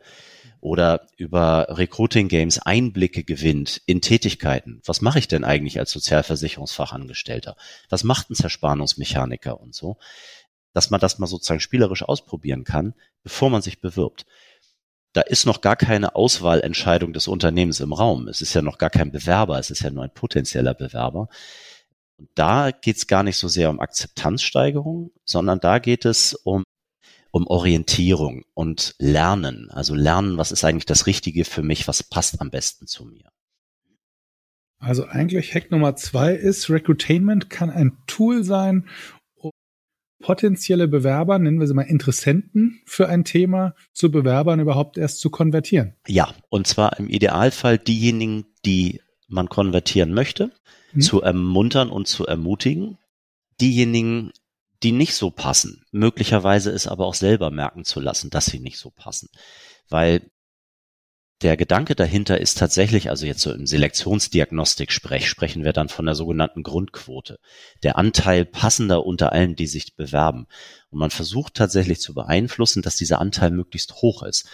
Oder 0.64 1.08
über 1.18 1.68
Recruiting-Games 1.70 2.60
Einblicke 2.60 3.26
gewinnt 3.26 3.82
in 3.86 4.00
Tätigkeiten. 4.00 4.82
Was 4.86 5.02
mache 5.02 5.20
ich 5.20 5.28
denn 5.28 5.44
eigentlich 5.44 5.78
als 5.78 5.92
Sozialversicherungsfachangestellter? 5.92 7.58
Was 7.90 8.06
macht 8.06 8.30
ein 8.30 8.36
Zerspannungsmechaniker 8.36 9.60
und 9.60 9.76
so? 9.76 9.98
dass 10.74 10.90
man 10.90 11.00
das 11.00 11.20
mal 11.20 11.28
sozusagen 11.28 11.60
spielerisch 11.60 12.04
ausprobieren 12.04 12.64
kann, 12.64 12.94
bevor 13.22 13.50
man 13.50 13.62
sich 13.62 13.80
bewirbt. 13.80 14.26
Da 15.14 15.22
ist 15.22 15.46
noch 15.46 15.62
gar 15.62 15.76
keine 15.76 16.16
Auswahlentscheidung 16.16 17.14
des 17.14 17.28
Unternehmens 17.28 17.80
im 17.80 17.94
Raum. 17.94 18.28
Es 18.28 18.42
ist 18.42 18.56
ja 18.56 18.64
noch 18.64 18.80
gar 18.80 18.90
kein 18.90 19.12
Bewerber, 19.12 19.60
es 19.60 19.70
ist 19.70 19.82
ja 19.82 19.92
nur 19.92 20.04
ein 20.04 20.14
potenzieller 20.14 20.74
Bewerber. 20.74 21.30
Und 22.18 22.30
da 22.34 22.72
geht 22.72 22.98
es 22.98 23.08
gar 23.08 23.22
nicht 23.22 23.38
so 23.38 23.48
sehr 23.48 23.70
um 23.70 23.80
Akzeptanzsteigerung, 23.80 25.12
sondern 25.24 25.60
da 25.60 25.78
geht 25.78 26.06
es 26.06 26.34
um, 26.34 26.64
um 27.34 27.48
Orientierung 27.48 28.46
und 28.54 28.94
Lernen. 29.00 29.70
Also 29.72 29.96
lernen, 29.96 30.38
was 30.38 30.52
ist 30.52 30.64
eigentlich 30.64 30.86
das 30.86 31.08
Richtige 31.08 31.46
für 31.46 31.64
mich, 31.64 31.88
was 31.88 32.04
passt 32.04 32.40
am 32.40 32.52
besten 32.52 32.86
zu 32.86 33.06
mir. 33.06 33.32
Also 34.78 35.06
eigentlich 35.06 35.56
Hack 35.56 35.72
Nummer 35.72 35.96
zwei 35.96 36.34
ist, 36.36 36.70
Recruitainment 36.70 37.50
kann 37.50 37.72
ein 37.72 37.98
Tool 38.06 38.44
sein, 38.44 38.88
potenzielle 40.22 40.88
Bewerber, 40.88 41.40
nennen 41.40 41.60
wir 41.60 41.66
sie 41.66 41.74
mal 41.74 41.82
Interessenten 41.82 42.82
für 42.86 43.10
ein 43.10 43.24
Thema, 43.24 43.74
zu 43.94 44.12
Bewerbern 44.12 44.60
überhaupt 44.60 45.00
erst 45.00 45.20
zu 45.20 45.32
konvertieren. 45.32 45.96
Ja, 46.08 46.34
und 46.50 46.68
zwar 46.68 47.00
im 47.00 47.10
Idealfall 47.10 47.80
diejenigen, 47.80 48.46
die 48.64 49.02
man 49.28 49.50
konvertieren 49.50 50.14
möchte, 50.14 50.52
hm. 50.92 51.02
zu 51.02 51.22
ermuntern 51.22 51.90
und 51.90 52.08
zu 52.08 52.28
ermutigen. 52.28 53.00
Diejenigen, 53.60 54.32
die 54.84 54.92
nicht 54.92 55.16
so 55.16 55.32
passen, 55.32 55.86
möglicherweise 55.92 56.72
es 56.72 56.88
aber 56.88 57.06
auch 57.06 57.14
selber 57.14 57.50
merken 57.52 57.86
zu 57.86 58.00
lassen, 58.00 58.30
dass 58.30 58.46
sie 58.46 58.60
nicht 58.60 58.78
so 58.78 58.92
passen. 58.92 59.30
Weil 59.90 60.30
der 61.42 61.58
Gedanke 61.58 61.96
dahinter 61.96 62.40
ist 62.40 62.58
tatsächlich, 62.58 63.10
also 63.10 63.26
jetzt 63.26 63.42
so 63.42 63.52
im 63.52 63.66
Selektionsdiagnostik-Sprech 63.66 65.28
sprechen 65.28 65.66
wir 65.66 65.74
dann 65.74 65.90
von 65.90 66.06
der 66.06 66.16
sogenannten 66.16 66.64
Grundquote. 66.64 67.38
Der 67.84 67.98
Anteil 67.98 68.46
passender 68.46 69.06
unter 69.06 69.34
allen, 69.34 69.56
die 69.56 69.68
sich 69.68 69.96
bewerben. 69.96 70.48
Und 70.90 71.00
man 71.00 71.12
versucht 71.12 71.56
tatsächlich 71.56 72.00
zu 72.00 72.14
beeinflussen, 72.14 72.82
dass 72.82 72.96
dieser 72.96 73.20
Anteil 73.20 73.52
möglichst 73.52 73.96
hoch 73.96 74.24
ist. 74.24 74.48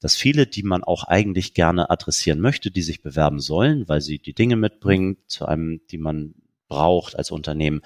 Dass 0.00 0.16
viele, 0.16 0.46
die 0.46 0.64
man 0.64 0.84
auch 0.84 1.04
eigentlich 1.04 1.54
gerne 1.54 1.88
adressieren 1.88 2.40
möchte, 2.40 2.70
die 2.70 2.82
sich 2.82 3.00
bewerben 3.00 3.40
sollen, 3.40 3.88
weil 3.88 4.02
sie 4.02 4.18
die 4.18 4.34
Dinge 4.34 4.56
mitbringen 4.56 5.16
zu 5.26 5.46
einem, 5.46 5.80
die 5.90 5.98
man 5.98 6.34
braucht 6.68 7.16
als 7.16 7.30
Unternehmen 7.30 7.80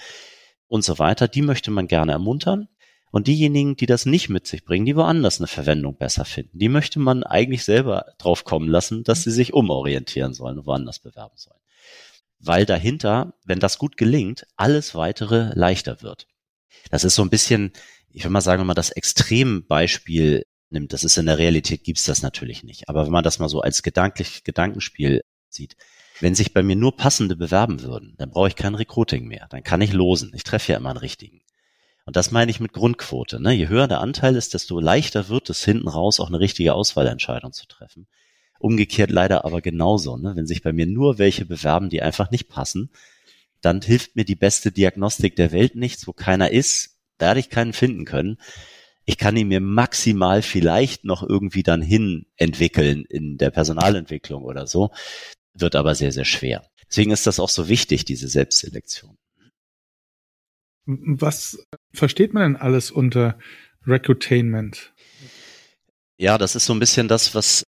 und 0.68 0.84
so 0.84 0.98
weiter, 0.98 1.28
die 1.28 1.42
möchte 1.42 1.70
man 1.70 1.88
gerne 1.88 2.12
ermuntern. 2.12 2.68
Und 3.10 3.26
diejenigen, 3.26 3.74
die 3.74 3.86
das 3.86 4.04
nicht 4.04 4.28
mit 4.28 4.46
sich 4.46 4.64
bringen, 4.64 4.84
die 4.84 4.94
woanders 4.94 5.40
eine 5.40 5.46
Verwendung 5.46 5.96
besser 5.96 6.26
finden, 6.26 6.58
die 6.58 6.68
möchte 6.68 6.98
man 6.98 7.22
eigentlich 7.22 7.64
selber 7.64 8.12
drauf 8.18 8.44
kommen 8.44 8.68
lassen, 8.68 9.02
dass 9.02 9.22
sie 9.22 9.30
sich 9.30 9.54
umorientieren 9.54 10.34
sollen 10.34 10.58
und 10.58 10.66
woanders 10.66 10.98
bewerben 10.98 11.36
sollen. 11.36 11.58
Weil 12.38 12.66
dahinter, 12.66 13.32
wenn 13.46 13.60
das 13.60 13.78
gut 13.78 13.96
gelingt, 13.96 14.46
alles 14.56 14.94
weitere 14.94 15.52
leichter 15.54 16.02
wird. 16.02 16.26
Das 16.90 17.02
ist 17.02 17.14
so 17.14 17.22
ein 17.22 17.30
bisschen, 17.30 17.72
ich 18.10 18.24
will 18.24 18.30
mal 18.30 18.42
sagen, 18.42 18.60
wenn 18.60 18.66
man 18.66 18.76
das 18.76 18.90
Extrembeispiel 18.90 20.44
nimmt, 20.70 20.92
das 20.92 21.02
ist 21.02 21.16
in 21.16 21.26
der 21.26 21.38
Realität 21.38 21.84
gibt's 21.84 22.04
das 22.04 22.22
natürlich 22.22 22.62
nicht. 22.62 22.90
Aber 22.90 23.06
wenn 23.06 23.12
man 23.12 23.24
das 23.24 23.38
mal 23.38 23.48
so 23.48 23.62
als 23.62 23.82
gedanklich 23.82 24.44
Gedankenspiel 24.44 25.22
sieht, 25.48 25.76
wenn 26.20 26.34
sich 26.34 26.52
bei 26.52 26.62
mir 26.62 26.76
nur 26.76 26.96
passende 26.96 27.36
bewerben 27.36 27.82
würden, 27.82 28.14
dann 28.18 28.30
brauche 28.30 28.48
ich 28.48 28.56
kein 28.56 28.74
Recruiting 28.74 29.26
mehr. 29.26 29.46
Dann 29.50 29.62
kann 29.62 29.80
ich 29.80 29.92
losen. 29.92 30.32
Ich 30.34 30.44
treffe 30.44 30.72
ja 30.72 30.78
immer 30.78 30.90
einen 30.90 30.98
richtigen. 30.98 31.42
Und 32.04 32.16
das 32.16 32.30
meine 32.30 32.50
ich 32.50 32.58
mit 32.58 32.72
Grundquote. 32.72 33.40
Ne? 33.40 33.52
Je 33.52 33.68
höher 33.68 33.86
der 33.86 34.00
Anteil 34.00 34.34
ist, 34.34 34.54
desto 34.54 34.80
leichter 34.80 35.28
wird 35.28 35.50
es 35.50 35.64
hinten 35.64 35.88
raus 35.88 36.20
auch 36.20 36.28
eine 36.28 36.40
richtige 36.40 36.74
Auswahlentscheidung 36.74 37.52
zu 37.52 37.66
treffen. 37.66 38.06
Umgekehrt 38.58 39.10
leider 39.10 39.44
aber 39.44 39.60
genauso. 39.60 40.16
Ne? 40.16 40.34
Wenn 40.34 40.46
sich 40.46 40.62
bei 40.62 40.72
mir 40.72 40.86
nur 40.86 41.18
welche 41.18 41.44
bewerben, 41.44 41.90
die 41.90 42.02
einfach 42.02 42.30
nicht 42.30 42.48
passen, 42.48 42.90
dann 43.60 43.82
hilft 43.82 44.16
mir 44.16 44.24
die 44.24 44.36
beste 44.36 44.72
Diagnostik 44.72 45.36
der 45.36 45.52
Welt 45.52 45.74
nichts, 45.74 46.06
wo 46.06 46.12
keiner 46.12 46.50
ist. 46.50 46.96
Da 47.18 47.26
werde 47.26 47.40
ich 47.40 47.50
keinen 47.50 47.72
finden 47.72 48.04
können. 48.04 48.38
Ich 49.04 49.18
kann 49.18 49.36
ihn 49.36 49.48
mir 49.48 49.60
maximal 49.60 50.42
vielleicht 50.42 51.04
noch 51.04 51.22
irgendwie 51.22 51.62
dann 51.62 51.82
hin 51.82 52.26
entwickeln 52.36 53.04
in 53.04 53.38
der 53.38 53.50
Personalentwicklung 53.50 54.44
oder 54.44 54.66
so, 54.66 54.90
wird 55.60 55.74
aber 55.74 55.94
sehr, 55.94 56.12
sehr 56.12 56.24
schwer. 56.24 56.64
Deswegen 56.88 57.10
ist 57.10 57.26
das 57.26 57.40
auch 57.40 57.48
so 57.48 57.68
wichtig, 57.68 58.04
diese 58.04 58.28
Selbstselektion. 58.28 59.16
Was 60.86 61.58
versteht 61.92 62.32
man 62.32 62.54
denn 62.54 62.62
alles 62.62 62.90
unter 62.90 63.38
Recruitainment? 63.86 64.92
Ja, 66.16 66.38
das 66.38 66.56
ist 66.56 66.66
so 66.66 66.72
ein 66.72 66.80
bisschen 66.80 67.08
das, 67.08 67.34
was 67.34 67.64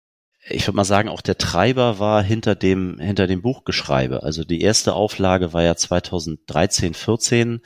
ich 0.48 0.66
würde 0.66 0.76
mal 0.76 0.84
sagen, 0.84 1.08
auch 1.08 1.22
der 1.22 1.38
Treiber 1.38 1.98
war 1.98 2.22
hinter 2.22 2.54
dem, 2.54 2.98
hinter 3.00 3.26
dem 3.26 3.42
Buchgeschreibe. 3.42 4.22
Also 4.22 4.44
die 4.44 4.60
erste 4.60 4.94
Auflage 4.94 5.52
war 5.52 5.64
ja 5.64 5.74
2013, 5.74 6.94
14. 6.94 7.60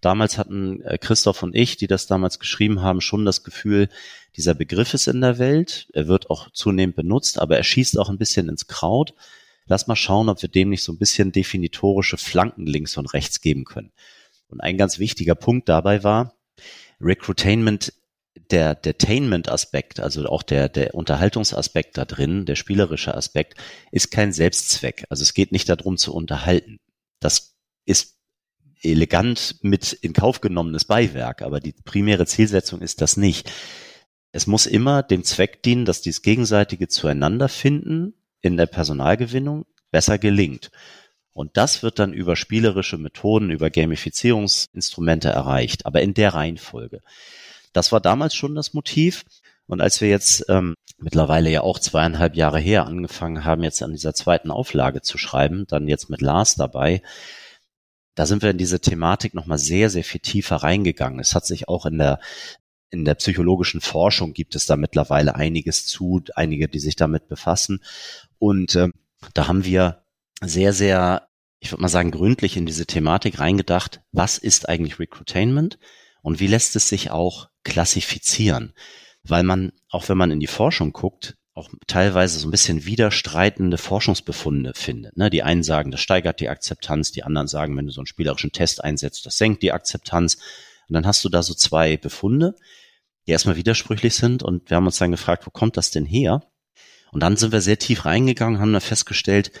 Damals 0.00 0.38
hatten 0.38 0.82
äh, 0.82 0.98
Christoph 0.98 1.42
und 1.42 1.56
ich, 1.56 1.76
die 1.76 1.86
das 1.86 2.06
damals 2.06 2.38
geschrieben 2.38 2.82
haben, 2.82 3.00
schon 3.00 3.24
das 3.24 3.44
Gefühl, 3.44 3.88
dieser 4.36 4.54
Begriff 4.54 4.94
ist 4.94 5.08
in 5.08 5.20
der 5.22 5.38
Welt. 5.38 5.88
Er 5.94 6.06
wird 6.06 6.30
auch 6.30 6.50
zunehmend 6.52 6.96
benutzt, 6.96 7.40
aber 7.40 7.56
er 7.56 7.64
schießt 7.64 7.98
auch 7.98 8.10
ein 8.10 8.18
bisschen 8.18 8.48
ins 8.48 8.66
Kraut. 8.66 9.14
Lass 9.68 9.86
mal 9.86 9.96
schauen, 9.96 10.28
ob 10.28 10.40
wir 10.42 10.48
dem 10.48 10.70
nicht 10.70 10.82
so 10.82 10.92
ein 10.92 10.98
bisschen 10.98 11.30
definitorische 11.30 12.16
Flanken 12.16 12.66
links 12.66 12.96
und 12.96 13.06
rechts 13.12 13.40
geben 13.40 13.64
können. 13.64 13.92
Und 14.48 14.60
ein 14.60 14.78
ganz 14.78 14.98
wichtiger 14.98 15.34
Punkt 15.34 15.68
dabei 15.68 16.02
war, 16.02 16.34
Recruitainment, 17.00 17.92
der, 18.50 18.74
der 18.74 18.96
Tainment-Aspekt, 18.96 20.00
also 20.00 20.24
auch 20.26 20.42
der, 20.42 20.68
der 20.68 20.94
Unterhaltungsaspekt 20.94 21.98
da 21.98 22.06
drin, 22.06 22.46
der 22.46 22.56
spielerische 22.56 23.14
Aspekt, 23.14 23.58
ist 23.92 24.10
kein 24.10 24.32
Selbstzweck. 24.32 25.04
Also 25.10 25.22
es 25.22 25.34
geht 25.34 25.52
nicht 25.52 25.68
darum 25.68 25.98
zu 25.98 26.14
unterhalten. 26.14 26.78
Das 27.20 27.56
ist 27.84 28.16
elegant 28.80 29.56
mit 29.60 29.92
in 29.92 30.14
Kauf 30.14 30.40
genommenes 30.40 30.86
Beiwerk, 30.86 31.42
aber 31.42 31.60
die 31.60 31.72
primäre 31.72 32.26
Zielsetzung 32.26 32.80
ist 32.80 33.02
das 33.02 33.16
nicht. 33.16 33.52
Es 34.32 34.46
muss 34.46 34.66
immer 34.66 35.02
dem 35.02 35.24
Zweck 35.24 35.62
dienen, 35.62 35.84
dass 35.84 36.00
dies 36.00 36.22
gegenseitige 36.22 36.88
zueinander 36.88 37.48
finden 37.48 38.14
in 38.40 38.56
der 38.56 38.66
Personalgewinnung 38.66 39.66
besser 39.90 40.18
gelingt. 40.18 40.70
Und 41.32 41.56
das 41.56 41.82
wird 41.82 41.98
dann 41.98 42.12
über 42.12 42.34
spielerische 42.34 42.98
Methoden, 42.98 43.50
über 43.50 43.70
Gamifizierungsinstrumente 43.70 45.28
erreicht, 45.28 45.86
aber 45.86 46.02
in 46.02 46.14
der 46.14 46.34
Reihenfolge. 46.34 47.00
Das 47.72 47.92
war 47.92 48.00
damals 48.00 48.34
schon 48.34 48.54
das 48.54 48.74
Motiv. 48.74 49.24
Und 49.66 49.80
als 49.80 50.00
wir 50.00 50.08
jetzt 50.08 50.46
ähm, 50.48 50.74
mittlerweile 50.98 51.50
ja 51.50 51.60
auch 51.60 51.78
zweieinhalb 51.78 52.34
Jahre 52.34 52.58
her 52.58 52.86
angefangen 52.86 53.44
haben, 53.44 53.62
jetzt 53.62 53.82
an 53.82 53.92
dieser 53.92 54.14
zweiten 54.14 54.50
Auflage 54.50 55.02
zu 55.02 55.16
schreiben, 55.16 55.66
dann 55.68 55.86
jetzt 55.86 56.10
mit 56.10 56.22
Lars 56.22 56.56
dabei, 56.56 57.02
da 58.14 58.26
sind 58.26 58.42
wir 58.42 58.50
in 58.50 58.58
diese 58.58 58.80
Thematik 58.80 59.34
nochmal 59.34 59.58
sehr, 59.58 59.90
sehr 59.90 60.02
viel 60.02 60.20
tiefer 60.20 60.56
reingegangen. 60.56 61.20
Es 61.20 61.36
hat 61.36 61.46
sich 61.46 61.68
auch 61.68 61.86
in 61.86 61.98
der 61.98 62.18
in 62.90 63.04
der 63.04 63.14
psychologischen 63.14 63.80
Forschung 63.80 64.32
gibt 64.32 64.54
es 64.54 64.66
da 64.66 64.76
mittlerweile 64.76 65.34
einiges 65.34 65.86
zu, 65.86 66.22
einige, 66.34 66.68
die 66.68 66.78
sich 66.78 66.96
damit 66.96 67.28
befassen. 67.28 67.82
Und 68.38 68.74
äh, 68.74 68.88
da 69.34 69.48
haben 69.48 69.64
wir 69.64 70.02
sehr, 70.40 70.72
sehr 70.72 71.28
ich 71.60 71.72
würde 71.72 71.82
mal 71.82 71.88
sagen, 71.88 72.10
gründlich 72.10 72.56
in 72.56 72.66
diese 72.66 72.86
Thematik 72.86 73.40
reingedacht, 73.40 74.00
was 74.12 74.38
ist 74.38 74.68
eigentlich 74.68 74.98
Recruitainment 74.98 75.78
und 76.22 76.40
wie 76.40 76.46
lässt 76.46 76.76
es 76.76 76.88
sich 76.88 77.10
auch 77.10 77.48
klassifizieren? 77.64 78.74
Weil 79.24 79.42
man, 79.42 79.72
auch 79.90 80.08
wenn 80.08 80.18
man 80.18 80.30
in 80.30 80.40
die 80.40 80.46
Forschung 80.46 80.92
guckt, 80.92 81.36
auch 81.54 81.68
teilweise 81.88 82.38
so 82.38 82.46
ein 82.46 82.52
bisschen 82.52 82.84
widerstreitende 82.84 83.78
Forschungsbefunde 83.78 84.74
findet. 84.74 85.16
Ne? 85.16 85.28
Die 85.28 85.42
einen 85.42 85.64
sagen, 85.64 85.90
das 85.90 86.00
steigert 86.00 86.38
die 86.38 86.48
Akzeptanz, 86.48 87.10
die 87.10 87.24
anderen 87.24 87.48
sagen, 87.48 87.76
wenn 87.76 87.86
du 87.86 87.92
so 87.92 88.00
einen 88.00 88.06
spielerischen 88.06 88.52
Test 88.52 88.84
einsetzt, 88.84 89.26
das 89.26 89.38
senkt 89.38 89.62
die 89.62 89.72
Akzeptanz. 89.72 90.38
Und 90.88 90.94
dann 90.94 91.06
hast 91.06 91.24
du 91.24 91.28
da 91.28 91.42
so 91.42 91.54
zwei 91.54 91.96
Befunde, 91.96 92.54
die 93.26 93.32
erstmal 93.32 93.56
widersprüchlich 93.56 94.14
sind 94.14 94.42
und 94.42 94.70
wir 94.70 94.76
haben 94.76 94.86
uns 94.86 94.98
dann 94.98 95.10
gefragt, 95.10 95.46
wo 95.46 95.50
kommt 95.50 95.76
das 95.76 95.90
denn 95.90 96.06
her? 96.06 96.42
Und 97.12 97.22
dann 97.22 97.36
sind 97.36 97.52
wir 97.52 97.60
sehr 97.60 97.78
tief 97.78 98.04
reingegangen, 98.04 98.60
haben 98.60 98.72
dann 98.72 98.80
festgestellt, 98.80 99.52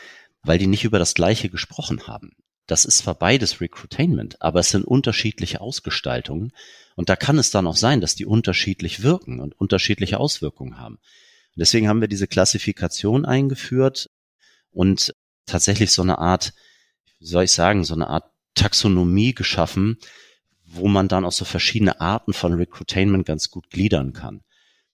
weil 0.42 0.58
die 0.58 0.66
nicht 0.66 0.84
über 0.84 0.98
das 0.98 1.14
Gleiche 1.14 1.50
gesprochen 1.50 2.06
haben. 2.06 2.32
Das 2.66 2.84
ist 2.84 2.98
zwar 2.98 3.14
beides 3.14 3.60
Recruitainment, 3.60 4.40
aber 4.42 4.60
es 4.60 4.70
sind 4.70 4.84
unterschiedliche 4.84 5.60
Ausgestaltungen. 5.60 6.52
Und 6.96 7.08
da 7.08 7.16
kann 7.16 7.38
es 7.38 7.50
dann 7.50 7.66
auch 7.66 7.76
sein, 7.76 8.00
dass 8.00 8.14
die 8.14 8.26
unterschiedlich 8.26 9.02
wirken 9.02 9.40
und 9.40 9.58
unterschiedliche 9.58 10.20
Auswirkungen 10.20 10.78
haben. 10.78 10.96
Und 10.96 11.60
deswegen 11.60 11.88
haben 11.88 12.00
wir 12.00 12.08
diese 12.08 12.26
Klassifikation 12.26 13.24
eingeführt 13.24 14.10
und 14.70 15.14
tatsächlich 15.46 15.92
so 15.92 16.02
eine 16.02 16.18
Art, 16.18 16.52
wie 17.18 17.26
soll 17.26 17.44
ich 17.44 17.52
sagen, 17.52 17.84
so 17.84 17.94
eine 17.94 18.08
Art 18.08 18.30
Taxonomie 18.54 19.34
geschaffen, 19.34 19.98
wo 20.70 20.88
man 20.88 21.08
dann 21.08 21.24
auch 21.24 21.32
so 21.32 21.44
verschiedene 21.44 22.00
Arten 22.00 22.32
von 22.32 22.54
Recruitainment 22.54 23.26
ganz 23.26 23.50
gut 23.50 23.70
gliedern 23.70 24.12
kann. 24.12 24.42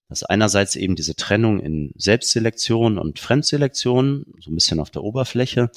Das 0.09 0.23
ist 0.23 0.29
einerseits 0.29 0.77
eben 0.77 0.97
diese 0.97 1.17
Trennung 1.17 1.61
in 1.61 1.93
Selbstselektion 1.97 2.99
und 2.99 3.19
Fremdselektion, 3.19 4.25
so 4.39 4.51
ein 4.51 4.55
bisschen 4.55 4.79
auf 4.79 4.91
der 4.91 5.03
Oberfläche. 5.03 5.71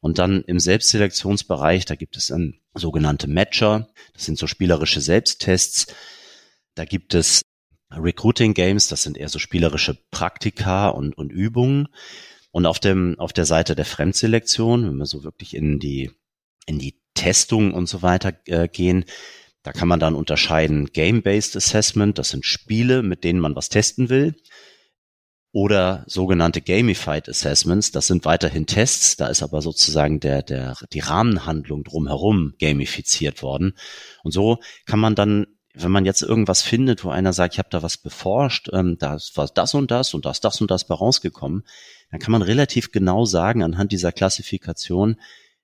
Und 0.00 0.18
dann 0.18 0.42
im 0.42 0.60
Selbstselektionsbereich, 0.60 1.84
da 1.84 1.94
gibt 1.94 2.16
es 2.16 2.28
dann 2.28 2.54
sogenannte 2.74 3.28
Matcher. 3.28 3.88
Das 4.14 4.24
sind 4.24 4.38
so 4.38 4.46
spielerische 4.46 5.00
Selbsttests. 5.00 5.86
Da 6.74 6.84
gibt 6.84 7.14
es 7.14 7.42
Recruiting 7.90 8.54
Games, 8.54 8.88
das 8.88 9.02
sind 9.02 9.18
eher 9.18 9.28
so 9.28 9.38
spielerische 9.38 9.98
Praktika 10.10 10.88
und, 10.88 11.16
und 11.16 11.30
Übungen. 11.30 11.88
Und 12.50 12.66
auf 12.66 12.78
dem, 12.78 13.18
auf 13.18 13.32
der 13.32 13.46
Seite 13.46 13.74
der 13.74 13.84
Fremdselektion, 13.84 14.86
wenn 14.86 14.96
wir 14.96 15.06
so 15.06 15.24
wirklich 15.24 15.54
in 15.54 15.78
die, 15.78 16.10
in 16.66 16.78
die 16.78 17.01
Testung 17.22 17.72
und 17.72 17.86
so 17.86 18.02
weiter 18.02 18.32
äh, 18.46 18.66
gehen, 18.66 19.04
da 19.62 19.72
kann 19.72 19.86
man 19.86 20.00
dann 20.00 20.16
unterscheiden 20.16 20.86
Game-Based 20.86 21.56
Assessment, 21.56 22.18
das 22.18 22.30
sind 22.30 22.44
Spiele, 22.44 23.02
mit 23.04 23.22
denen 23.22 23.38
man 23.38 23.54
was 23.54 23.68
testen 23.68 24.08
will. 24.08 24.34
Oder 25.52 26.02
sogenannte 26.06 26.62
Gamified 26.62 27.28
Assessments, 27.28 27.92
das 27.92 28.06
sind 28.06 28.24
weiterhin 28.24 28.66
Tests, 28.66 29.16
da 29.16 29.26
ist 29.26 29.42
aber 29.42 29.60
sozusagen 29.62 30.18
der, 30.18 30.42
der, 30.42 30.76
die 30.92 31.00
Rahmenhandlung 31.00 31.84
drumherum 31.84 32.54
gamifiziert 32.58 33.42
worden. 33.42 33.74
Und 34.24 34.32
so 34.32 34.58
kann 34.86 34.98
man 34.98 35.14
dann 35.14 35.46
wenn 35.74 35.90
man 35.90 36.04
jetzt 36.04 36.20
irgendwas 36.20 36.60
findet, 36.60 37.02
wo 37.02 37.08
einer 37.08 37.32
sagt, 37.32 37.54
ich 37.54 37.58
habe 37.58 37.70
da 37.70 37.82
was 37.82 37.96
beforscht, 37.96 38.68
ähm, 38.74 38.98
da 38.98 39.16
war 39.34 39.48
das 39.48 39.72
und 39.72 39.90
das 39.90 40.12
und 40.12 40.26
das, 40.26 40.40
das 40.40 40.60
und 40.60 40.70
das 40.70 40.86
bei 40.86 40.94
rausgekommen, 40.94 41.64
dann 42.10 42.20
kann 42.20 42.32
man 42.32 42.42
relativ 42.42 42.92
genau 42.92 43.24
sagen 43.24 43.62
anhand 43.62 43.90
dieser 43.90 44.12
Klassifikation, 44.12 45.18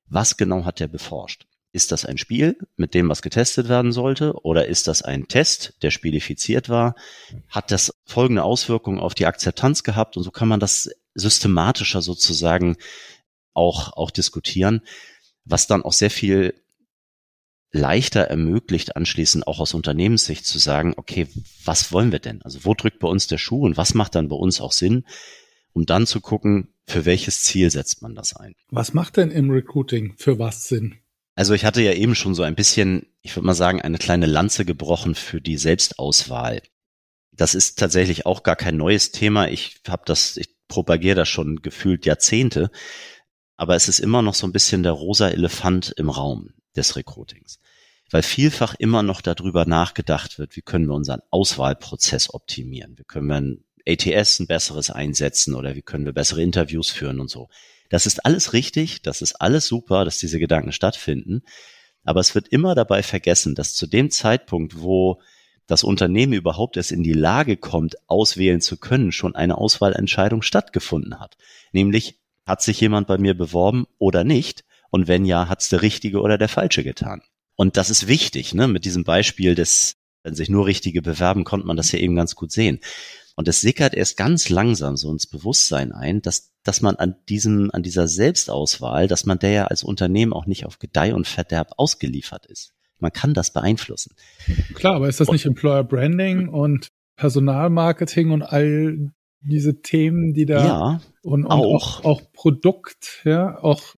was 0.06 0.38
genau 0.38 0.64
hat 0.64 0.80
der 0.80 0.88
beforscht. 0.88 1.47
Ist 1.78 1.92
das 1.92 2.04
ein 2.04 2.18
Spiel, 2.18 2.58
mit 2.76 2.92
dem 2.92 3.08
was 3.08 3.22
getestet 3.22 3.68
werden 3.68 3.92
sollte, 3.92 4.32
oder 4.42 4.66
ist 4.66 4.88
das 4.88 5.02
ein 5.02 5.28
Test, 5.28 5.74
der 5.82 5.92
spielifiziert 5.92 6.68
war? 6.68 6.96
Hat 7.46 7.70
das 7.70 7.94
folgende 8.04 8.42
Auswirkungen 8.42 8.98
auf 8.98 9.14
die 9.14 9.26
Akzeptanz 9.26 9.84
gehabt? 9.84 10.16
Und 10.16 10.24
so 10.24 10.32
kann 10.32 10.48
man 10.48 10.58
das 10.58 10.90
systematischer 11.14 12.02
sozusagen 12.02 12.78
auch, 13.54 13.92
auch 13.92 14.10
diskutieren, 14.10 14.80
was 15.44 15.68
dann 15.68 15.84
auch 15.84 15.92
sehr 15.92 16.10
viel 16.10 16.60
leichter 17.70 18.22
ermöglicht, 18.22 18.96
anschließend 18.96 19.46
auch 19.46 19.60
aus 19.60 19.72
Unternehmenssicht 19.72 20.44
zu 20.44 20.58
sagen, 20.58 20.94
okay, 20.96 21.28
was 21.64 21.92
wollen 21.92 22.10
wir 22.10 22.18
denn? 22.18 22.42
Also 22.42 22.64
wo 22.64 22.74
drückt 22.74 22.98
bei 22.98 23.06
uns 23.06 23.28
der 23.28 23.38
Schuh 23.38 23.64
und 23.64 23.76
was 23.76 23.94
macht 23.94 24.16
dann 24.16 24.28
bei 24.28 24.36
uns 24.36 24.60
auch 24.60 24.72
Sinn, 24.72 25.04
um 25.74 25.86
dann 25.86 26.08
zu 26.08 26.20
gucken, 26.20 26.74
für 26.88 27.04
welches 27.04 27.42
Ziel 27.42 27.70
setzt 27.70 28.02
man 28.02 28.16
das 28.16 28.34
ein? 28.34 28.56
Was 28.68 28.94
macht 28.94 29.16
denn 29.16 29.30
im 29.30 29.48
Recruiting 29.52 30.14
für 30.16 30.40
was 30.40 30.66
Sinn? 30.66 30.96
Also 31.38 31.54
ich 31.54 31.64
hatte 31.64 31.82
ja 31.82 31.92
eben 31.92 32.16
schon 32.16 32.34
so 32.34 32.42
ein 32.42 32.56
bisschen, 32.56 33.06
ich 33.22 33.36
würde 33.36 33.46
mal 33.46 33.54
sagen, 33.54 33.80
eine 33.80 33.98
kleine 33.98 34.26
Lanze 34.26 34.64
gebrochen 34.64 35.14
für 35.14 35.40
die 35.40 35.56
Selbstauswahl. 35.56 36.62
Das 37.30 37.54
ist 37.54 37.78
tatsächlich 37.78 38.26
auch 38.26 38.42
gar 38.42 38.56
kein 38.56 38.76
neues 38.76 39.12
Thema. 39.12 39.46
Ich 39.46 39.80
habe 39.86 40.02
das, 40.04 40.36
ich 40.36 40.48
propagiere 40.66 41.14
das 41.14 41.28
schon 41.28 41.62
gefühlt 41.62 42.06
Jahrzehnte, 42.06 42.72
aber 43.56 43.76
es 43.76 43.86
ist 43.86 44.00
immer 44.00 44.20
noch 44.20 44.34
so 44.34 44.48
ein 44.48 44.52
bisschen 44.52 44.82
der 44.82 44.90
rosa 44.90 45.28
Elefant 45.28 45.94
im 45.96 46.10
Raum 46.10 46.54
des 46.74 46.96
Recruitings. 46.96 47.60
weil 48.10 48.24
vielfach 48.24 48.74
immer 48.74 49.04
noch 49.04 49.20
darüber 49.20 49.64
nachgedacht 49.64 50.40
wird, 50.40 50.56
wie 50.56 50.62
können 50.62 50.86
wir 50.86 50.94
unseren 50.94 51.20
Auswahlprozess 51.30 52.34
optimieren, 52.34 52.98
wie 52.98 53.04
können 53.04 53.28
wir 53.28 53.36
ein 53.36 53.64
ATS 53.86 54.40
ein 54.40 54.48
besseres 54.48 54.90
einsetzen 54.90 55.54
oder 55.54 55.76
wie 55.76 55.82
können 55.82 56.04
wir 56.04 56.12
bessere 56.12 56.42
Interviews 56.42 56.90
führen 56.90 57.20
und 57.20 57.30
so. 57.30 57.48
Das 57.88 58.06
ist 58.06 58.24
alles 58.24 58.52
richtig, 58.52 59.02
das 59.02 59.22
ist 59.22 59.34
alles 59.40 59.66
super, 59.66 60.04
dass 60.04 60.18
diese 60.18 60.38
Gedanken 60.38 60.72
stattfinden, 60.72 61.42
aber 62.04 62.20
es 62.20 62.34
wird 62.34 62.48
immer 62.48 62.74
dabei 62.74 63.02
vergessen, 63.02 63.54
dass 63.54 63.74
zu 63.74 63.86
dem 63.86 64.10
Zeitpunkt, 64.10 64.80
wo 64.80 65.20
das 65.66 65.84
Unternehmen 65.84 66.32
überhaupt 66.32 66.76
erst 66.78 66.92
in 66.92 67.02
die 67.02 67.12
Lage 67.12 67.56
kommt, 67.58 67.96
auswählen 68.08 68.60
zu 68.60 68.78
können, 68.78 69.12
schon 69.12 69.34
eine 69.34 69.58
Auswahlentscheidung 69.58 70.42
stattgefunden 70.42 71.20
hat. 71.20 71.36
Nämlich, 71.72 72.18
hat 72.46 72.62
sich 72.62 72.80
jemand 72.80 73.06
bei 73.06 73.18
mir 73.18 73.36
beworben 73.36 73.86
oder 73.98 74.24
nicht? 74.24 74.64
Und 74.90 75.06
wenn 75.06 75.26
ja, 75.26 75.50
hat 75.50 75.60
es 75.60 75.68
der 75.68 75.82
Richtige 75.82 76.22
oder 76.22 76.38
der 76.38 76.48
Falsche 76.48 76.82
getan? 76.82 77.20
Und 77.56 77.76
das 77.76 77.90
ist 77.90 78.08
wichtig, 78.08 78.54
ne? 78.54 78.68
Mit 78.68 78.86
diesem 78.86 79.04
Beispiel 79.04 79.54
des, 79.54 79.96
wenn 80.22 80.34
sich 80.34 80.48
nur 80.48 80.64
Richtige 80.64 81.02
bewerben, 81.02 81.44
konnte 81.44 81.66
man 81.66 81.76
das 81.76 81.92
ja 81.92 81.98
eben 81.98 82.16
ganz 82.16 82.34
gut 82.34 82.50
sehen. 82.50 82.80
Und 83.38 83.46
es 83.46 83.60
sickert 83.60 83.94
erst 83.94 84.16
ganz 84.16 84.48
langsam 84.48 84.96
so 84.96 85.12
ins 85.12 85.28
Bewusstsein 85.28 85.92
ein, 85.92 86.20
dass, 86.22 86.50
dass 86.64 86.80
man 86.80 86.96
an 86.96 87.14
diesem, 87.28 87.70
an 87.72 87.84
dieser 87.84 88.08
Selbstauswahl, 88.08 89.06
dass 89.06 89.26
man 89.26 89.38
der 89.38 89.50
ja 89.52 89.64
als 89.66 89.84
Unternehmen 89.84 90.32
auch 90.32 90.46
nicht 90.46 90.66
auf 90.66 90.80
Gedeih 90.80 91.14
und 91.14 91.28
Verderb 91.28 91.70
ausgeliefert 91.76 92.46
ist. 92.46 92.74
Man 92.98 93.12
kann 93.12 93.34
das 93.34 93.52
beeinflussen. 93.52 94.16
Klar, 94.74 94.96
aber 94.96 95.08
ist 95.08 95.20
das 95.20 95.30
nicht 95.30 95.46
Employer 95.46 95.84
Branding 95.84 96.48
und 96.48 96.88
Personalmarketing 97.14 98.32
und 98.32 98.42
all 98.42 99.12
diese 99.40 99.82
Themen, 99.82 100.34
die 100.34 100.44
da 100.44 100.66
ja, 100.66 101.00
und, 101.22 101.44
und 101.44 101.46
auch. 101.52 102.00
auch. 102.00 102.04
auch 102.04 102.22
Produkt, 102.32 103.20
ja, 103.24 103.56
auch 103.62 103.94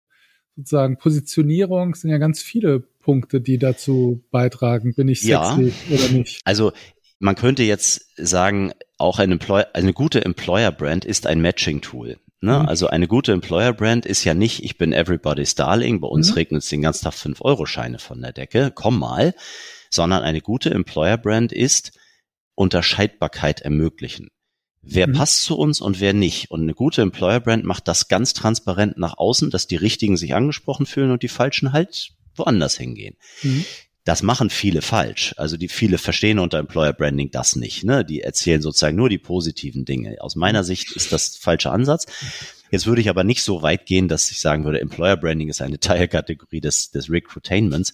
sozusagen 0.57 0.97
Positionierung 0.97 1.95
sind 1.95 2.11
ja 2.11 2.17
ganz 2.17 2.41
viele 2.41 2.81
Punkte, 2.81 3.39
die 3.39 3.57
dazu 3.57 4.21
beitragen, 4.31 4.93
bin 4.93 5.07
ich 5.07 5.23
Ja. 5.23 5.55
sexy 5.55 5.73
oder 5.93 6.09
nicht. 6.09 6.41
Also 6.43 6.73
man 7.19 7.35
könnte 7.35 7.63
jetzt 7.63 8.09
sagen, 8.17 8.73
auch 8.97 9.19
ein 9.19 9.31
Employer, 9.31 9.67
eine 9.73 9.93
gute 9.93 10.23
Employer-Brand 10.25 11.05
ist 11.05 11.27
ein 11.27 11.41
Matching-Tool. 11.41 12.17
Ne? 12.41 12.59
Mhm. 12.59 12.65
Also 12.67 12.87
eine 12.87 13.07
gute 13.07 13.33
Employer-Brand 13.33 14.05
ist 14.05 14.23
ja 14.23 14.33
nicht, 14.33 14.63
ich 14.63 14.77
bin 14.77 14.93
everybody's 14.93 15.55
darling, 15.55 15.99
bei 15.99 16.07
uns 16.07 16.29
Mhm. 16.29 16.35
regnet 16.35 16.63
es 16.63 16.69
den 16.69 16.81
ganzen 16.81 17.03
Tag 17.03 17.13
5-Euro-Scheine 17.13 17.99
von 17.99 18.21
der 18.21 18.31
Decke, 18.31 18.71
komm 18.73 18.99
mal, 18.99 19.35
sondern 19.89 20.23
eine 20.23 20.41
gute 20.41 20.69
Employer-Brand 20.71 21.51
ist 21.51 21.91
Unterscheidbarkeit 22.55 23.61
ermöglichen. 23.61 24.29
Wer 24.81 25.07
Mhm. 25.07 25.13
passt 25.13 25.43
zu 25.43 25.57
uns 25.57 25.81
und 25.81 25.99
wer 25.99 26.13
nicht. 26.13 26.49
Und 26.51 26.61
eine 26.61 26.73
gute 26.73 27.01
Employer-Brand 27.01 27.65
macht 27.65 27.87
das 27.87 28.07
ganz 28.07 28.33
transparent 28.33 28.97
nach 28.97 29.17
außen, 29.17 29.49
dass 29.49 29.67
die 29.67 29.75
Richtigen 29.75 30.15
sich 30.17 30.33
angesprochen 30.33 30.85
fühlen 30.85 31.11
und 31.11 31.23
die 31.23 31.27
Falschen 31.27 31.73
halt 31.73 32.11
woanders 32.35 32.77
hingehen. 32.77 33.15
Mhm. 33.43 33.65
Das 34.05 34.23
machen 34.23 34.49
viele 34.49 34.81
falsch. 34.81 35.33
Also 35.37 35.57
die 35.57 35.67
viele 35.67 35.97
verstehen 35.97 36.39
unter 36.39 36.57
Employer 36.57 36.93
Branding 36.93 37.31
das 37.31 37.55
nicht. 37.55 37.83
Ne? 37.83 38.03
Die 38.05 38.21
erzählen 38.21 38.61
sozusagen 38.61 38.95
nur 38.95 39.09
die 39.09 39.17
positiven 39.17 39.85
Dinge. 39.85 40.17
Aus 40.21 40.35
meiner 40.35 40.63
Sicht 40.63 40.91
ist 40.93 41.11
das 41.11 41.37
falscher 41.37 41.71
Ansatz. 41.71 42.05
Jetzt 42.71 42.85
würde 42.85 43.01
ich 43.01 43.09
aber 43.09 43.23
nicht 43.23 43.41
so 43.43 43.61
weit 43.61 43.85
gehen, 43.85 44.07
dass 44.07 44.31
ich 44.31 44.39
sagen 44.39 44.63
würde, 44.63 44.79
Employer 44.79 45.17
Branding 45.17 45.49
ist 45.49 45.61
eine 45.61 45.79
Teilkategorie 45.79 46.61
des, 46.61 46.91
des 46.91 47.09
Recruitainments. 47.09 47.93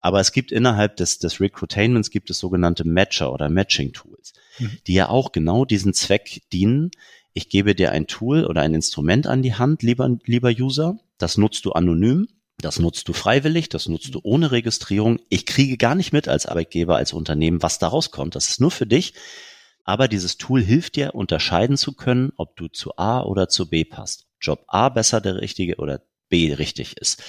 Aber 0.00 0.20
es 0.20 0.32
gibt 0.32 0.50
innerhalb 0.50 0.96
des, 0.96 1.18
des 1.18 1.40
Recruitainments 1.40 2.10
gibt 2.10 2.28
es 2.30 2.38
sogenannte 2.38 2.84
Matcher 2.86 3.32
oder 3.32 3.48
Matching 3.48 3.92
Tools, 3.92 4.32
Mhm. 4.58 4.78
die 4.86 4.94
ja 4.94 5.08
auch 5.08 5.32
genau 5.32 5.64
diesen 5.64 5.94
Zweck 5.94 6.42
dienen. 6.52 6.90
Ich 7.32 7.48
gebe 7.48 7.74
dir 7.74 7.92
ein 7.92 8.06
Tool 8.06 8.44
oder 8.44 8.60
ein 8.62 8.74
Instrument 8.74 9.26
an 9.26 9.42
die 9.42 9.54
Hand, 9.54 9.82
lieber, 9.82 10.10
lieber 10.26 10.50
User. 10.50 10.98
Das 11.18 11.38
nutzt 11.38 11.64
du 11.64 11.72
anonym. 11.72 12.26
Das 12.62 12.78
nutzt 12.78 13.08
du 13.08 13.12
freiwillig, 13.12 13.68
das 13.68 13.88
nutzt 13.88 14.14
du 14.14 14.20
ohne 14.22 14.52
Registrierung. 14.52 15.20
Ich 15.28 15.46
kriege 15.46 15.76
gar 15.76 15.94
nicht 15.94 16.12
mit 16.12 16.28
als 16.28 16.46
Arbeitgeber, 16.46 16.96
als 16.96 17.12
Unternehmen, 17.12 17.62
was 17.62 17.78
da 17.78 17.88
rauskommt. 17.88 18.34
Das 18.34 18.48
ist 18.48 18.60
nur 18.60 18.70
für 18.70 18.86
dich. 18.86 19.14
Aber 19.84 20.06
dieses 20.06 20.38
Tool 20.38 20.62
hilft 20.62 20.94
dir, 20.94 21.14
unterscheiden 21.14 21.76
zu 21.76 21.92
können, 21.92 22.32
ob 22.36 22.56
du 22.56 22.68
zu 22.68 22.96
A 22.96 23.22
oder 23.22 23.48
zu 23.48 23.68
B 23.68 23.84
passt. 23.84 24.26
Job 24.40 24.64
A 24.68 24.88
besser 24.88 25.20
der 25.20 25.40
richtige 25.40 25.76
oder 25.76 26.02
B 26.28 26.54
richtig 26.54 26.96
ist. 26.98 27.22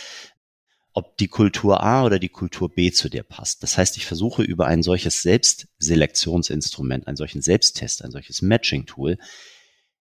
Ob 0.93 1.17
die 1.17 1.27
Kultur 1.27 1.81
A 1.81 2.05
oder 2.05 2.19
die 2.19 2.29
Kultur 2.29 2.69
B 2.69 2.91
zu 2.91 3.09
dir 3.09 3.23
passt. 3.23 3.63
Das 3.63 3.77
heißt, 3.79 3.97
ich 3.97 4.05
versuche 4.05 4.43
über 4.43 4.67
ein 4.67 4.83
solches 4.83 5.23
Selbstselektionsinstrument, 5.23 7.07
einen 7.07 7.17
solchen 7.17 7.41
Selbsttest, 7.41 8.03
ein 8.03 8.11
solches 8.11 8.43
Matching-Tool, 8.43 9.17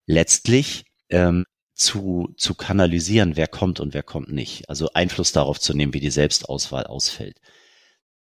letztlich 0.05 0.85
ähm, 1.09 1.47
zu, 1.75 2.33
zu 2.37 2.55
kanalisieren, 2.55 3.37
wer 3.37 3.49
kommt 3.49 3.81
und 3.81 3.95
wer 3.95 4.03
kommt 4.03 4.31
nicht. 4.33 4.69
Also 4.69 4.91
Einfluss 4.95 5.33
darauf 5.33 5.61
zu 5.61 5.75
nehmen, 5.75 5.93
wie 5.93 6.01
die 6.01 6.11
Selbstauswahl 6.11 6.85
ausfällt. 6.85 7.41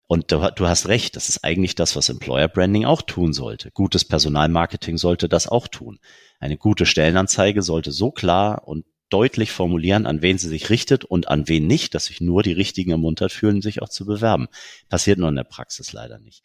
Und 0.07 0.31
du, 0.33 0.51
du 0.55 0.67
hast 0.67 0.89
recht, 0.89 1.17
das 1.17 1.29
ist 1.29 1.45
eigentlich 1.45 1.75
das, 1.75 1.97
was 1.97 2.09
Employer 2.09 2.49
Branding 2.49 2.85
auch 2.85 3.03
tun 3.03 3.33
sollte. 3.33 3.71
Gutes 3.71 4.05
Personalmarketing 4.05 4.99
sollte 4.99 5.29
das 5.29 5.49
auch 5.49 5.69
tun. 5.69 5.99
Eine 6.41 6.59
gute 6.59 6.85
Stellenanzeige 6.85 7.63
sollte 7.63 7.91
so 7.91 8.11
klar 8.11 8.67
und 8.67 8.85
deutlich 9.09 9.53
formulieren, 9.53 10.07
an 10.07 10.23
wen 10.23 10.39
sie 10.39 10.49
sich 10.49 10.71
richtet 10.71 11.05
und 11.05 11.29
an 11.29 11.49
wen 11.49 11.67
nicht, 11.67 11.95
dass 11.95 12.07
sich 12.07 12.21
nur 12.21 12.43
die 12.43 12.53
Richtigen 12.53 12.91
ermuntert 12.91 13.33
fühlen, 13.33 13.63
sich 13.63 13.81
auch 13.81 13.89
zu 13.89 14.05
bewerben. 14.05 14.49
Passiert 14.89 15.19
nur 15.19 15.29
in 15.29 15.37
der 15.37 15.45
Praxis 15.45 15.93
leider 15.93 16.19
nicht. 16.19 16.43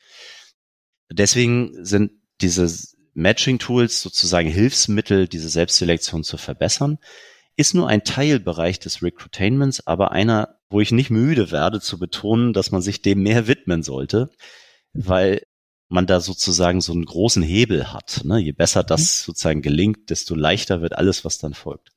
Deswegen 1.12 1.84
sind 1.84 2.12
diese 2.42 2.70
Matching-Tools 3.14 4.02
sozusagen 4.02 4.50
Hilfsmittel, 4.50 5.28
diese 5.28 5.50
Selbstselektion 5.50 6.24
zu 6.24 6.38
verbessern. 6.38 6.98
Ist 7.56 7.74
nur 7.74 7.88
ein 7.88 8.04
Teilbereich 8.04 8.80
des 8.80 9.04
Recruitainments, 9.04 9.86
aber 9.86 10.12
einer, 10.12 10.60
wo 10.70 10.80
ich 10.80 10.92
nicht 10.92 11.10
müde 11.10 11.52
werde 11.52 11.82
zu 11.82 12.00
betonen, 12.00 12.54
dass 12.54 12.72
man 12.72 12.82
sich 12.82 13.02
dem 13.02 13.22
mehr 13.22 13.48
widmen 13.48 13.84
sollte, 13.84 14.30
weil 14.94 15.44
man 15.90 16.06
da 16.06 16.22
sozusagen 16.22 16.82
so 16.82 16.94
einen 16.94 17.06
großen 17.06 17.44
Hebel 17.44 17.92
hat. 17.92 18.22
Ne? 18.24 18.40
Je 18.40 18.52
besser 18.52 18.84
das 18.84 19.24
sozusagen 19.24 19.62
gelingt, 19.62 20.10
desto 20.10 20.36
leichter 20.36 20.82
wird 20.82 20.94
alles, 20.94 21.26
was 21.26 21.40
dann 21.40 21.54
folgt. 21.54 21.90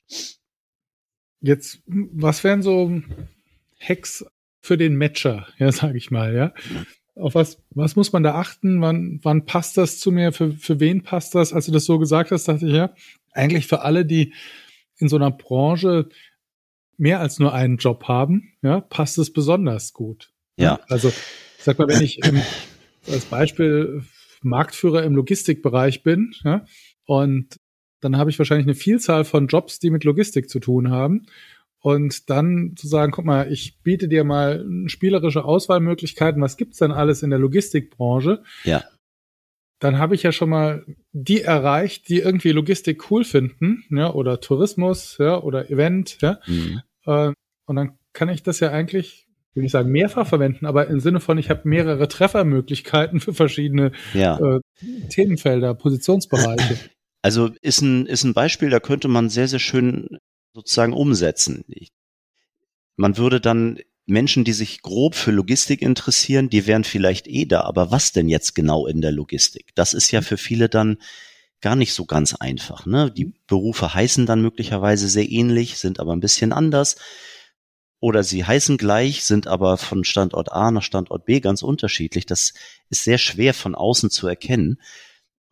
Jetzt, 1.39 1.81
was 1.85 2.43
wären 2.43 2.63
so 2.63 3.01
Hacks 3.79 4.25
für 4.61 4.77
den 4.77 4.97
Matcher, 4.97 5.47
ja, 5.59 5.71
sage 5.71 5.97
ich 5.97 6.09
mal, 6.09 6.33
ja? 6.33 6.53
Auf 7.15 7.35
was, 7.35 7.61
was 7.71 7.95
muss 7.95 8.11
man 8.11 8.23
da 8.23 8.35
achten? 8.35 8.81
Wann, 8.81 9.19
wann 9.21 9.45
passt 9.45 9.77
das 9.77 9.99
zu 9.99 10.11
mir? 10.11 10.31
Für, 10.31 10.51
für 10.51 10.79
wen 10.79 11.03
passt 11.03 11.35
das? 11.35 11.53
Als 11.53 11.67
du 11.67 11.71
das 11.71 11.85
so 11.85 11.99
gesagt 11.99 12.31
hast, 12.31 12.47
dachte 12.47 12.65
ich, 12.65 12.73
ja, 12.73 12.93
eigentlich 13.31 13.67
für 13.67 13.81
alle, 13.81 14.05
die 14.05 14.33
in 14.97 15.09
so 15.09 15.15
einer 15.15 15.31
Branche 15.31 16.09
mehr 16.97 17.19
als 17.19 17.39
nur 17.39 17.53
einen 17.53 17.77
Job 17.77 18.07
haben, 18.07 18.53
ja, 18.61 18.81
passt 18.81 19.17
es 19.17 19.31
besonders 19.31 19.93
gut. 19.93 20.31
Ja. 20.57 20.79
Also, 20.87 21.11
sag 21.59 21.79
mal, 21.79 21.87
wenn 21.87 22.01
ich 22.01 22.23
im, 22.23 22.41
als 23.07 23.25
Beispiel 23.25 24.03
Marktführer 24.41 25.03
im 25.03 25.15
Logistikbereich 25.15 26.03
bin, 26.03 26.33
ja, 26.43 26.65
und 27.05 27.59
dann 27.99 28.17
habe 28.17 28.29
ich 28.29 28.37
wahrscheinlich 28.37 28.67
eine 28.67 28.75
Vielzahl 28.75 29.23
von 29.23 29.47
Jobs, 29.47 29.79
die 29.79 29.89
mit 29.89 30.03
Logistik 30.03 30.49
zu 30.49 30.59
tun 30.59 30.91
haben. 30.91 31.25
Und 31.83 32.29
dann 32.29 32.75
zu 32.77 32.87
sagen, 32.87 33.11
guck 33.11 33.25
mal, 33.25 33.51
ich 33.51 33.81
biete 33.83 34.07
dir 34.07 34.23
mal 34.23 34.65
spielerische 34.87 35.43
Auswahlmöglichkeiten, 35.43 36.41
was 36.41 36.55
gibt's 36.55 36.77
denn 36.77 36.93
alles 36.93 37.23
in 37.23 37.29
der 37.29 37.39
Logistikbranche? 37.39 38.41
Ja. 38.63 38.85
Dann 39.79 39.99
habe 39.99 40.15
ich 40.15 40.23
ja 40.23 40.31
schon 40.31 40.49
mal 40.49 40.85
die 41.11 41.41
erreicht, 41.41 42.07
die 42.07 42.19
irgendwie 42.19 42.53
Logistik 42.53 43.11
cool 43.11 43.25
finden, 43.25 43.83
ja, 43.89 44.13
oder 44.13 44.39
Tourismus, 44.39 45.17
ja, 45.19 45.41
oder 45.41 45.69
Event, 45.69 46.21
ja. 46.21 46.39
Mhm. 46.47 46.81
Äh, 47.05 47.33
und 47.65 47.75
dann 47.75 47.97
kann 48.13 48.29
ich 48.29 48.43
das 48.43 48.61
ja 48.61 48.71
eigentlich, 48.71 49.27
will 49.53 49.65
ich 49.65 49.71
sagen, 49.71 49.91
mehrfach 49.91 50.25
verwenden, 50.25 50.65
aber 50.65 50.87
im 50.87 51.01
Sinne 51.01 51.19
von, 51.19 51.37
ich 51.37 51.49
habe 51.49 51.67
mehrere 51.67 52.07
Treffermöglichkeiten 52.07 53.19
für 53.19 53.33
verschiedene 53.33 53.91
Ja. 54.13 54.39
äh, 54.39 54.61
Themenfelder, 55.09 55.73
Positionsbereiche. 55.73 56.77
Also 57.21 57.51
ist 57.61 57.81
ein, 57.81 58.05
ist 58.05 58.23
ein 58.23 58.33
Beispiel, 58.33 58.69
da 58.69 58.79
könnte 58.79 59.09
man 59.09 59.27
sehr, 59.27 59.49
sehr 59.49 59.59
schön 59.59 60.17
sozusagen 60.53 60.93
umsetzen. 60.93 61.65
Man 62.95 63.17
würde 63.17 63.41
dann 63.41 63.79
Menschen, 64.05 64.43
die 64.43 64.53
sich 64.53 64.81
grob 64.81 65.15
für 65.15 65.31
Logistik 65.31 65.81
interessieren, 65.81 66.49
die 66.49 66.67
wären 66.67 66.83
vielleicht 66.83 67.27
eh 67.27 67.45
da, 67.45 67.61
aber 67.61 67.91
was 67.91 68.11
denn 68.11 68.29
jetzt 68.29 68.53
genau 68.53 68.85
in 68.85 69.01
der 69.01 69.11
Logistik? 69.11 69.71
Das 69.75 69.93
ist 69.93 70.11
ja 70.11 70.21
für 70.21 70.37
viele 70.37 70.69
dann 70.69 70.97
gar 71.61 71.75
nicht 71.75 71.93
so 71.93 72.05
ganz 72.05 72.35
einfach. 72.35 72.85
Ne? 72.85 73.09
Die 73.09 73.33
Berufe 73.47 73.93
heißen 73.93 74.25
dann 74.25 74.41
möglicherweise 74.41 75.07
sehr 75.07 75.29
ähnlich, 75.29 75.77
sind 75.77 75.99
aber 75.99 76.13
ein 76.13 76.19
bisschen 76.19 76.51
anders. 76.51 76.97
Oder 78.01 78.23
sie 78.23 78.43
heißen 78.43 78.77
gleich, 78.77 79.23
sind 79.23 79.47
aber 79.47 79.77
von 79.77 80.03
Standort 80.03 80.51
A 80.51 80.71
nach 80.71 80.83
Standort 80.83 81.25
B 81.25 81.39
ganz 81.39 81.63
unterschiedlich. 81.63 82.25
Das 82.25 82.53
ist 82.89 83.05
sehr 83.05 83.17
schwer 83.17 83.53
von 83.53 83.75
außen 83.75 84.09
zu 84.09 84.27
erkennen. 84.27 84.77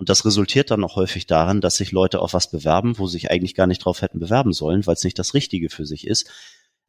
Und 0.01 0.09
das 0.09 0.25
resultiert 0.25 0.71
dann 0.71 0.83
auch 0.83 0.95
häufig 0.95 1.27
darin, 1.27 1.61
dass 1.61 1.77
sich 1.77 1.91
Leute 1.91 2.21
auf 2.21 2.33
was 2.33 2.49
bewerben, 2.49 2.97
wo 2.97 3.05
sie 3.05 3.19
sich 3.19 3.29
eigentlich 3.29 3.53
gar 3.53 3.67
nicht 3.67 3.85
drauf 3.85 4.01
hätten 4.01 4.17
bewerben 4.17 4.51
sollen, 4.51 4.87
weil 4.87 4.95
es 4.95 5.03
nicht 5.03 5.19
das 5.19 5.35
Richtige 5.35 5.69
für 5.69 5.85
sich 5.85 6.07
ist. 6.07 6.27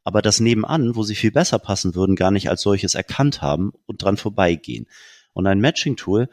Aber 0.03 0.23
das 0.23 0.41
nebenan, 0.41 0.97
wo 0.97 1.03
sie 1.03 1.15
viel 1.15 1.31
besser 1.31 1.59
passen 1.59 1.95
würden, 1.95 2.17
gar 2.17 2.31
nicht 2.31 2.49
als 2.49 2.63
solches 2.63 2.95
erkannt 2.95 3.43
haben 3.43 3.73
und 3.85 4.03
dran 4.03 4.17
vorbeigehen. 4.17 4.87
Und 5.35 5.47
ein 5.47 5.61
Matching-Tool 5.61 6.31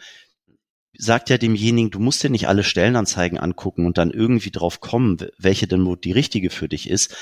sagt 0.98 1.30
ja 1.30 1.38
demjenigen, 1.38 1.92
du 1.92 2.00
musst 2.00 2.24
dir 2.24 2.30
nicht 2.30 2.48
alle 2.48 2.64
Stellenanzeigen 2.64 3.38
angucken 3.38 3.86
und 3.86 3.98
dann 3.98 4.12
irgendwie 4.12 4.52
drauf 4.52 4.80
kommen, 4.80 5.18
welche 5.38 5.68
denn 5.68 5.98
die 6.02 6.14
richtige 6.14 6.50
für 6.50 6.70
dich 6.70 6.90
ist. 6.90 7.14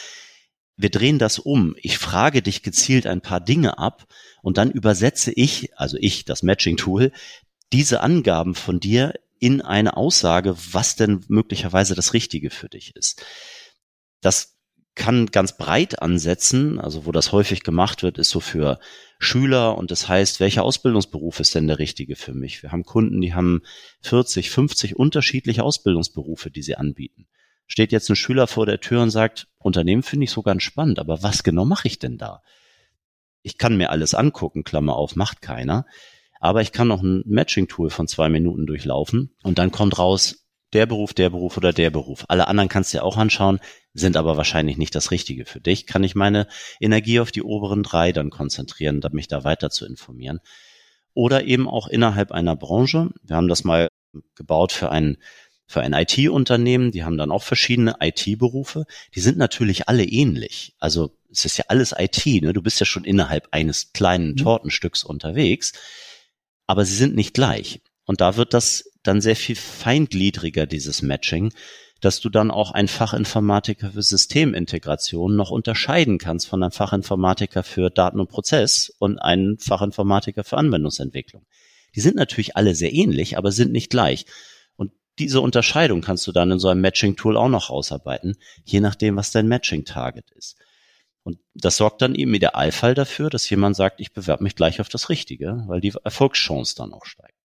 wir 0.76 0.92
drehen 0.92 1.18
das 1.18 1.40
um. 1.40 1.76
Ich 1.82 1.98
frage 1.98 2.44
dich 2.44 2.62
gezielt 2.62 3.08
ein 3.08 3.22
paar 3.22 3.42
Dinge 3.42 3.80
ab 3.80 4.06
und 4.44 4.60
dann 4.60 4.70
übersetze 4.70 5.32
ich, 5.32 5.76
also 5.80 5.98
ich, 6.00 6.26
das 6.26 6.44
Matching-Tool, 6.44 7.12
diese 7.74 8.02
Angaben 8.02 8.54
von 8.54 8.80
dir 8.80 9.16
in 9.40 9.62
eine 9.62 9.98
Aussage, 9.98 10.56
was 10.72 10.96
denn 10.96 11.24
möglicherweise 11.28 11.96
das 11.96 12.14
Richtige 12.14 12.50
für 12.50 12.70
dich 12.70 12.96
ist. 12.96 13.24
Das 14.22 14.58
kann 14.98 15.28
ganz 15.28 15.56
breit 15.56 16.02
ansetzen, 16.02 16.80
also 16.80 17.06
wo 17.06 17.12
das 17.12 17.32
häufig 17.32 17.62
gemacht 17.64 18.02
wird, 18.02 18.18
ist 18.18 18.32
so 18.32 18.40
für 18.40 18.80
Schüler 19.20 19.78
und 19.78 19.92
das 19.92 20.08
heißt, 20.10 20.40
welcher 20.40 20.64
Ausbildungsberuf 20.64 21.40
ist 21.40 21.54
denn 21.54 21.68
der 21.68 21.80
richtige 21.80 22.16
für 22.16 22.34
mich? 22.34 22.64
Wir 22.64 22.72
haben 22.72 22.84
Kunden, 22.84 23.22
die 23.22 23.34
haben 23.34 23.62
40, 24.02 24.50
50 24.50 24.96
unterschiedliche 24.96 25.64
Ausbildungsberufe, 25.64 26.50
die 26.50 26.64
sie 26.64 26.76
anbieten. 26.76 27.28
Steht 27.68 27.92
jetzt 27.92 28.10
ein 28.10 28.16
Schüler 28.16 28.48
vor 28.48 28.66
der 28.66 28.80
Tür 28.80 29.04
und 29.04 29.12
sagt, 29.12 29.48
Unternehmen 29.60 30.04
finde 30.04 30.24
ich 30.24 30.32
so 30.32 30.42
ganz 30.42 30.64
spannend, 30.64 31.00
aber 31.00 31.22
was 31.22 31.44
genau 31.44 31.66
mache 31.66 31.88
ich 31.88 32.00
denn 32.00 32.18
da? 32.18 32.42
Ich 33.44 33.58
kann 33.58 33.78
mir 33.78 33.92
alles 33.92 34.14
angucken, 34.14 34.64
Klammer 34.64 34.96
auf, 34.96 35.16
macht 35.16 35.42
keiner. 35.42 35.86
Aber 36.40 36.62
ich 36.62 36.72
kann 36.72 36.88
noch 36.88 37.02
ein 37.02 37.24
Matching-Tool 37.26 37.90
von 37.90 38.08
zwei 38.08 38.30
Minuten 38.30 38.66
durchlaufen 38.66 39.36
und 39.44 39.58
dann 39.58 39.72
kommt 39.72 39.98
raus, 39.98 40.48
der 40.74 40.86
Beruf, 40.86 41.14
der 41.14 41.30
Beruf 41.30 41.58
oder 41.58 41.74
der 41.74 41.90
Beruf. 41.90 42.26
Alle 42.28 42.48
anderen 42.48 42.70
kannst 42.70 42.94
du 42.94 42.98
dir 42.98 43.04
auch 43.04 43.18
anschauen, 43.18 43.60
sind 43.94 44.18
aber 44.18 44.38
wahrscheinlich 44.38 44.78
nicht 44.78 44.96
das 44.96 45.12
Richtige 45.12 45.46
für 45.46 45.62
dich. 45.62 45.88
Kann 45.88 46.04
ich 46.04 46.14
meine 46.14 46.48
Energie 46.80 47.20
auf 47.20 47.32
die 47.32 47.42
oberen 47.42 47.84
drei 47.84 48.12
dann 48.12 48.30
konzentrieren, 48.30 49.02
um 49.04 49.12
mich 49.14 49.28
da 49.28 49.44
weiter 49.44 49.70
zu 49.70 49.86
informieren. 49.86 50.40
Oder 51.14 51.46
eben 51.46 51.68
auch 51.68 51.88
innerhalb 51.88 52.32
einer 52.32 52.56
Branche. 52.56 53.10
Wir 53.24 53.38
haben 53.38 53.48
das 53.48 53.64
mal 53.64 53.88
gebaut 54.36 54.72
für 54.72 54.92
ein, 54.92 55.18
für 55.66 55.82
ein 55.82 55.94
IT-Unternehmen. 55.94 56.92
Die 56.92 57.04
haben 57.04 57.18
dann 57.18 57.32
auch 57.32 57.44
verschiedene 57.44 57.96
IT-Berufe. 58.00 58.86
Die 59.16 59.20
sind 59.22 59.38
natürlich 59.38 59.88
alle 59.88 60.04
ähnlich. 60.04 60.76
Also 60.80 61.18
es 61.32 61.46
ist 61.46 61.58
ja 61.58 61.66
alles 61.70 61.96
IT. 61.98 62.26
Ne? 62.44 62.54
Du 62.54 62.62
bist 62.62 62.80
ja 62.80 62.86
schon 62.86 63.04
innerhalb 63.04 63.48
eines 63.52 63.94
kleinen 63.94 64.32
mhm. 64.32 64.38
Tortenstücks 64.38 65.04
unterwegs. 65.04 65.74
Aber 66.68 66.86
sie 66.86 66.96
sind 66.96 67.16
nicht 67.16 67.34
gleich. 67.34 67.82
Und 68.06 68.22
da 68.22 68.36
wird 68.36 68.54
das 68.54 68.92
dann 69.04 69.22
sehr 69.22 69.36
viel 69.36 69.56
feingliedriger, 69.56 70.66
dieses 70.66 71.02
Matching, 71.02 71.54
dass 72.02 72.20
du 72.20 72.30
dann 72.30 72.52
auch 72.52 72.72
ein 72.72 72.88
Fachinformatiker 72.88 73.92
für 73.92 74.04
Systemintegration 74.04 75.36
noch 75.36 75.50
unterscheiden 75.50 76.20
kannst 76.20 76.48
von 76.48 76.62
einem 76.62 76.72
Fachinformatiker 76.72 77.64
für 77.64 77.90
Daten 77.90 78.20
und 78.20 78.30
Prozess 78.30 78.94
und 79.00 79.18
einem 79.18 79.58
Fachinformatiker 79.58 80.44
für 80.44 80.58
Anwendungsentwicklung. 80.58 81.46
Die 81.96 82.02
sind 82.02 82.16
natürlich 82.16 82.56
alle 82.56 82.76
sehr 82.76 82.94
ähnlich, 82.94 83.38
aber 83.38 83.52
sind 83.52 83.72
nicht 83.72 83.90
gleich. 83.90 84.26
Und 84.76 84.92
diese 85.18 85.42
Unterscheidung 85.42 86.02
kannst 86.02 86.28
du 86.28 86.32
dann 86.32 86.52
in 86.52 86.60
so 86.60 86.68
einem 86.68 86.82
Matching-Tool 86.82 87.36
auch 87.36 87.50
noch 87.50 87.70
ausarbeiten, 87.70 88.36
je 88.64 88.80
nachdem, 88.80 89.16
was 89.16 89.32
dein 89.32 89.48
Matching-Target 89.48 90.30
ist. 90.32 90.58
Und 91.28 91.40
das 91.54 91.76
sorgt 91.76 92.02
dann 92.02 92.16
im 92.16 92.34
Idealfall 92.34 92.94
dafür, 92.94 93.30
dass 93.30 93.50
jemand 93.50 93.76
sagt, 93.76 94.00
ich 94.00 94.14
bewerbe 94.14 94.46
mich 94.46 94.56
gleich 94.56 94.80
auf 94.80 94.88
das 94.88 95.10
Richtige, 95.10 95.66
weil 95.68 95.82
die 95.82 95.92
Erfolgschance 96.06 96.74
dann 96.74 96.94
auch 96.94 97.04
steigt. 97.04 97.36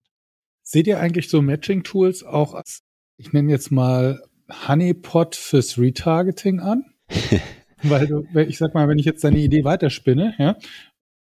Seht 0.61 0.87
ihr 0.87 1.01
eigentlich 1.01 1.27
so 1.27 1.41
Matching-Tools 1.41 2.23
auch 2.23 2.53
als, 2.53 2.79
ich 3.17 3.33
nenne 3.33 3.51
jetzt 3.51 3.71
mal 3.71 4.23
Honeypot 4.69 5.35
fürs 5.35 5.77
Retargeting 5.77 6.61
an? 6.61 6.85
Weil 7.83 8.07
du, 8.07 8.25
ich 8.39 8.57
sag 8.57 8.73
mal, 8.73 8.87
wenn 8.87 8.99
ich 8.99 9.05
jetzt 9.05 9.25
deine 9.25 9.39
Idee 9.39 9.65
weiterspinne, 9.65 10.33
ja, 10.37 10.57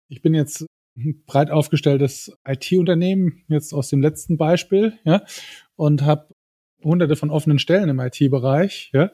ich 0.09 0.23
bin 0.23 0.33
jetzt 0.33 0.65
ein 0.97 1.25
breit 1.27 1.51
aufgestelltes 1.51 2.39
IT-Unternehmen, 2.49 3.45
jetzt 3.49 3.75
aus 3.75 3.91
dem 3.91 4.01
letzten 4.01 4.39
Beispiel, 4.39 4.99
ja, 5.05 5.27
und 5.75 6.07
habe 6.07 6.35
hunderte 6.83 7.17
von 7.17 7.29
offenen 7.29 7.59
Stellen 7.59 7.91
im 7.91 8.01
IT-Bereich, 8.01 8.89
ja, 8.95 9.11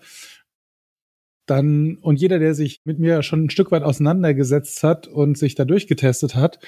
dann, 1.47 1.99
und 1.99 2.21
jeder, 2.21 2.39
der 2.39 2.55
sich 2.55 2.81
mit 2.85 2.99
mir 2.99 3.23
schon 3.23 3.45
ein 3.45 3.51
Stück 3.51 3.73
weit 3.73 3.83
auseinandergesetzt 3.83 4.83
hat 4.83 5.09
und 5.09 5.37
sich 5.37 5.55
da 5.55 5.65
durchgetestet 5.65 6.35
hat, 6.35 6.59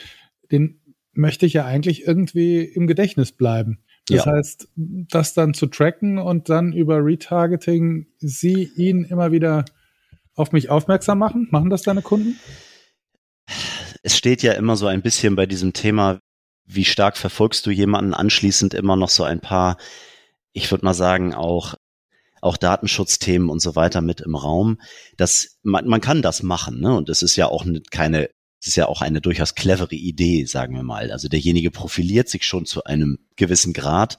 den 0.51 0.81
möchte 1.13 1.47
ich 1.47 1.53
ja 1.53 1.65
eigentlich 1.65 2.07
irgendwie 2.07 2.63
im 2.63 2.87
Gedächtnis 2.87 3.33
bleiben. 3.33 3.79
Das 4.09 4.25
ja. 4.25 4.33
heißt, 4.33 4.69
das 4.77 5.33
dann 5.33 5.55
zu 5.55 5.67
tracken 5.67 6.19
und 6.19 6.49
dann 6.49 6.73
über 6.73 7.05
Retargeting 7.05 8.07
sie 8.19 8.71
ihn 8.77 9.05
immer 9.05 9.33
wieder 9.33 9.65
auf 10.35 10.53
mich 10.53 10.69
aufmerksam 10.69 11.19
machen? 11.19 11.49
Machen 11.51 11.71
das 11.71 11.83
deine 11.83 12.03
Kunden? 12.03 12.39
Es 14.03 14.17
steht 14.17 14.43
ja 14.43 14.53
immer 14.53 14.77
so 14.77 14.87
ein 14.87 15.03
bisschen 15.03 15.37
bei 15.37 15.47
diesem 15.47 15.73
Thema, 15.73 16.19
wie 16.67 16.85
stark 16.85 17.17
verfolgst 17.17 17.65
du 17.67 17.71
jemanden 17.71 18.15
anschließend 18.15 18.75
immer 18.75 18.97
noch 18.97 19.09
so 19.09 19.23
ein 19.23 19.41
paar, 19.41 19.79
ich 20.53 20.71
würde 20.71 20.85
mal 20.85 20.95
sagen, 20.95 21.35
auch 21.35 21.75
auch 22.45 22.57
Datenschutzthemen 22.57 23.49
und 23.49 23.61
so 23.61 23.75
weiter 23.75 24.01
mit 24.01 24.21
im 24.21 24.35
Raum. 24.35 24.81
Das, 25.17 25.59
man, 25.63 25.87
man 25.87 26.01
kann 26.01 26.23
das 26.23 26.43
machen, 26.43 26.81
ne? 26.81 26.95
Und 26.95 27.09
es 27.09 27.23
ist 27.23 27.37
ja 27.37 27.47
auch 27.47 27.65
keine 27.91 28.31
es 28.61 28.69
ist 28.69 28.77
ja 28.77 28.89
auch 28.89 29.03
eine 29.03 29.21
durchaus 29.21 29.55
clevere 29.55 29.95
Idee, 29.95 30.47
sagen 30.47 30.75
wir 30.75 30.83
mal. 30.83 31.13
Also 31.13 31.29
derjenige 31.29 31.71
profiliert 31.71 32.31
sich 32.31 32.47
schon 32.47 32.65
zu 32.65 32.83
einem 32.85 33.19
gewissen 33.37 33.75
Grad 33.75 34.19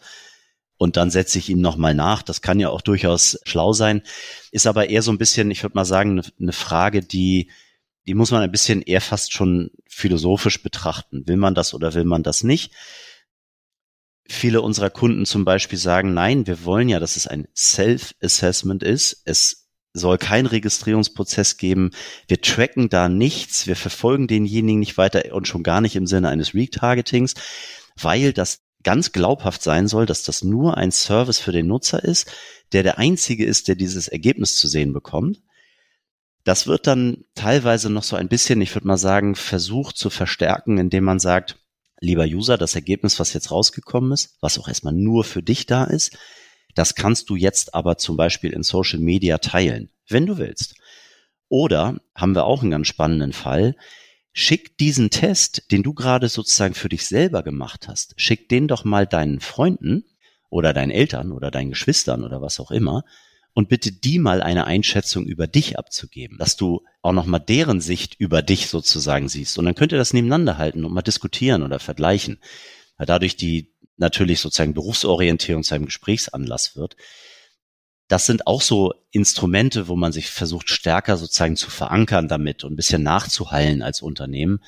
und 0.78 0.98
dann 0.98 1.10
setze 1.10 1.40
ich 1.40 1.50
ihm 1.50 1.62
nochmal 1.62 1.96
nach. 1.96 2.22
Das 2.22 2.44
kann 2.44 2.60
ja 2.60 2.70
auch 2.70 2.82
durchaus 2.82 3.40
schlau 3.46 3.74
sein. 3.74 4.04
Ist 4.52 4.68
aber 4.68 4.88
eher 4.88 5.02
so 5.02 5.12
ein 5.12 5.18
bisschen, 5.18 5.50
ich 5.50 5.64
würde 5.64 5.76
mal 5.76 5.86
sagen, 5.86 6.22
eine 6.40 6.52
Frage, 6.52 7.02
die, 7.02 7.50
die 8.06 8.14
muss 8.14 8.30
man 8.30 8.44
ein 8.44 8.52
bisschen 8.52 8.84
eher 8.84 9.02
fast 9.02 9.34
schon 9.34 9.72
philosophisch 9.90 10.62
betrachten. 10.62 11.28
Will 11.28 11.38
man 11.38 11.56
das 11.56 11.74
oder 11.74 11.96
will 11.96 12.06
man 12.06 12.22
das 12.22 12.44
nicht? 12.44 12.72
Viele 14.28 14.62
unserer 14.62 14.90
Kunden 14.90 15.26
zum 15.26 15.46
Beispiel 15.46 15.78
sagen, 15.78 16.14
nein, 16.14 16.48
wir 16.48 16.66
wollen 16.66 16.90
ja, 16.90 17.00
dass 17.00 17.16
es 17.16 17.28
ein 17.28 17.48
Self-Assessment 17.56 18.82
ist. 18.82 19.22
Es 19.26 19.68
soll 19.94 20.18
kein 20.18 20.46
Registrierungsprozess 20.46 21.58
geben. 21.58 21.92
Wir 22.28 22.42
tracken 22.42 22.90
da 22.90 23.08
nichts. 23.08 23.68
Wir 23.68 23.76
verfolgen 23.76 24.28
denjenigen 24.28 24.80
nicht 24.80 24.98
weiter 24.98 25.34
und 25.34 25.48
schon 25.48 25.64
gar 25.64 25.82
nicht 25.82 25.96
im 25.96 26.08
Sinne 26.08 26.30
eines 26.30 26.54
Retargetings, 26.54 27.36
weil 28.00 28.34
das 28.34 28.62
ganz 28.84 29.12
glaubhaft 29.12 29.64
sein 29.64 29.88
soll, 29.88 30.06
dass 30.06 30.24
das 30.24 30.44
nur 30.44 30.78
ein 30.78 30.92
Service 30.92 31.40
für 31.40 31.52
den 31.52 31.68
Nutzer 31.68 32.04
ist, 32.04 32.32
der 32.72 32.84
der 32.84 32.98
einzige 32.98 33.46
ist, 33.46 33.68
der 33.68 33.76
dieses 33.76 34.08
Ergebnis 34.08 34.58
zu 34.58 34.68
sehen 34.68 34.94
bekommt. 34.94 35.42
Das 36.44 36.68
wird 36.68 36.86
dann 36.86 37.26
teilweise 37.34 37.90
noch 37.90 38.04
so 38.04 38.16
ein 38.16 38.28
bisschen, 38.28 38.62
ich 38.62 38.76
würde 38.76 38.88
mal 38.88 38.98
sagen, 38.98 39.36
versucht 39.36 39.98
zu 39.98 40.10
verstärken, 40.10 40.78
indem 40.78 41.04
man 41.04 41.20
sagt, 41.20 41.58
lieber 42.00 42.26
User, 42.26 42.58
das 42.58 42.76
Ergebnis, 42.76 43.20
was 43.20 43.34
jetzt 43.34 43.52
rausgekommen 43.52 44.12
ist, 44.12 44.38
was 44.42 44.58
auch 44.60 44.68
erstmal 44.68 44.94
nur 44.94 45.24
für 45.24 45.44
dich 45.44 45.66
da 45.66 45.86
ist, 45.86 46.18
das 46.76 46.96
kannst 46.96 47.30
du 47.30 47.36
jetzt 47.36 47.74
aber 47.74 47.98
zum 47.98 48.18
Beispiel 48.18 48.52
in 48.52 48.64
Social 48.64 49.00
Media 49.00 49.38
teilen, 49.38 49.90
wenn 50.10 50.26
du 50.26 50.38
willst. 50.38 50.76
Oder 51.48 52.00
haben 52.14 52.36
wir 52.36 52.46
auch 52.46 52.62
einen 52.62 52.72
ganz 52.72 52.88
spannenden 52.88 53.34
Fall. 53.34 53.76
Schick 54.34 54.78
diesen 54.78 55.10
Test, 55.10 55.72
den 55.72 55.84
du 55.84 55.94
gerade 55.94 56.28
sozusagen 56.28 56.74
für 56.74 56.90
dich 56.90 57.06
selber 57.06 57.44
gemacht 57.44 57.88
hast, 57.88 58.14
schick 58.18 58.50
den 58.50 58.68
doch 58.68 58.84
mal 58.84 59.08
deinen 59.08 59.40
Freunden 59.40 60.04
oder 60.50 60.74
deinen 60.74 60.92
Eltern 60.92 61.32
oder 61.32 61.52
deinen 61.52 61.70
Geschwistern 61.70 62.24
oder 62.24 62.42
was 62.42 62.60
auch 62.60 62.72
immer 62.72 63.04
und 63.56 63.70
bitte 63.70 63.94
die 63.94 64.20
mal 64.20 64.44
eine 64.44 64.68
Einschätzung 64.68 65.26
über 65.26 65.48
dich 65.48 65.80
abzugeben, 65.80 66.38
dass 66.38 66.58
du 66.58 66.84
auch 67.02 67.14
noch 67.14 67.26
mal 67.26 67.40
deren 67.40 67.80
Sicht 67.80 68.16
über 68.20 68.42
dich 68.42 68.68
sozusagen 68.68 69.30
siehst. 69.30 69.58
Und 69.58 69.64
dann 69.64 69.76
könnt 69.76 69.94
ihr 69.94 69.98
das 69.98 70.12
nebeneinander 70.12 70.58
halten 70.58 70.84
und 70.84 70.94
mal 70.94 71.02
diskutieren 71.02 71.64
oder 71.64 71.80
vergleichen. 71.80 72.40
Weil 72.98 73.08
dadurch 73.08 73.38
die 73.38 73.74
natürlich 73.96 74.42
sozusagen 74.42 74.74
Berufsorientierung 74.74 75.64
zu 75.64 75.74
einem 75.74 75.86
Gesprächsanlass 75.86 76.76
wird. 76.76 76.98
Das 78.10 78.26
sind 78.26 78.46
auch 78.46 78.62
so 78.62 78.94
Instrumente, 79.12 79.88
wo 79.88 79.96
man 79.96 80.12
sich 80.12 80.30
versucht, 80.30 80.70
stärker 80.70 81.16
sozusagen 81.16 81.56
zu 81.56 81.70
verankern 81.70 82.28
damit 82.28 82.66
und 82.66 82.74
ein 82.74 82.76
bisschen 82.76 83.04
nachzuhallen 83.04 83.82
als 83.82 84.02
Unternehmen. 84.02 84.60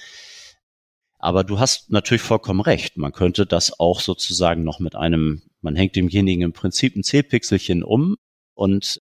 Aber 1.19 1.43
du 1.43 1.59
hast 1.59 1.91
natürlich 1.91 2.21
vollkommen 2.21 2.61
recht. 2.61 2.95
Man 2.95 3.11
könnte 3.11 3.45
das 3.45 3.81
auch 3.81 3.99
sozusagen 3.99 4.63
noch 4.63 4.79
mit 4.79 4.95
einem, 4.95 5.41
man 5.59 5.75
hängt 5.75 5.97
demjenigen 5.97 6.43
im 6.43 6.53
Prinzip 6.53 6.95
ein 6.95 7.03
Zählpixelchen 7.03 7.83
um 7.83 8.15
und 8.57 9.01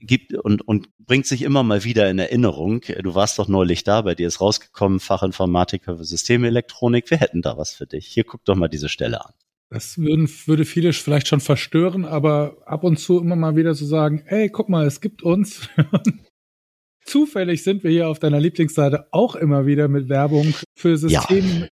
gibt 0.00 0.34
und, 0.34 0.66
und 0.66 0.88
bringt 0.98 1.26
sich 1.26 1.42
immer 1.42 1.62
mal 1.62 1.84
wieder 1.84 2.10
in 2.10 2.18
Erinnerung. 2.18 2.80
Du 3.02 3.14
warst 3.14 3.38
doch 3.38 3.48
neulich 3.48 3.84
da, 3.84 4.02
bei 4.02 4.14
dir 4.14 4.28
ist 4.28 4.40
rausgekommen, 4.40 5.00
Fachinformatiker 5.00 5.96
für 5.96 6.04
Systemelektronik. 6.04 7.10
Wir 7.10 7.18
hätten 7.18 7.42
da 7.42 7.56
was 7.56 7.72
für 7.74 7.86
dich. 7.86 8.06
Hier 8.06 8.24
guck 8.24 8.44
doch 8.44 8.54
mal 8.54 8.68
diese 8.68 8.88
Stelle 8.88 9.24
an. 9.24 9.32
Das 9.70 9.98
würden, 9.98 10.28
würde 10.46 10.64
viele 10.64 10.92
vielleicht 10.92 11.26
schon 11.26 11.40
verstören, 11.40 12.04
aber 12.04 12.58
ab 12.66 12.84
und 12.84 12.98
zu 12.98 13.18
immer 13.18 13.36
mal 13.36 13.56
wieder 13.56 13.74
zu 13.74 13.86
so 13.86 13.90
sagen, 13.90 14.22
ey, 14.26 14.48
guck 14.48 14.68
mal, 14.68 14.86
es 14.86 15.00
gibt 15.00 15.22
uns. 15.22 15.68
Zufällig 17.04 17.62
sind 17.62 17.82
wir 17.82 17.90
hier 17.90 18.08
auf 18.08 18.18
deiner 18.18 18.40
Lieblingsseite 18.40 19.08
auch 19.10 19.34
immer 19.34 19.66
wieder 19.66 19.88
mit 19.88 20.08
Werbung 20.08 20.54
für 20.74 20.96
System, 20.96 21.68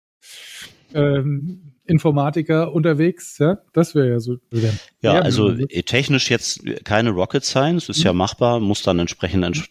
ja. 0.93 1.17
ähm, 1.17 1.76
Informatiker 1.87 2.73
unterwegs, 2.73 3.39
ja, 3.39 3.59
das 3.73 3.95
wäre 3.95 4.09
ja 4.09 4.21
so. 4.21 4.37
Ja, 5.01 5.21
also 5.21 5.51
äh, 5.51 5.83
technisch 5.83 6.31
jetzt 6.31 6.61
keine 6.85 7.11
Rocket 7.11 7.45
Science, 7.45 7.89
ist 7.89 7.99
mhm. 7.99 8.05
ja 8.05 8.13
machbar, 8.13 8.61
muss 8.61 8.83
dann 8.83 8.99
entsprechend 8.99 9.71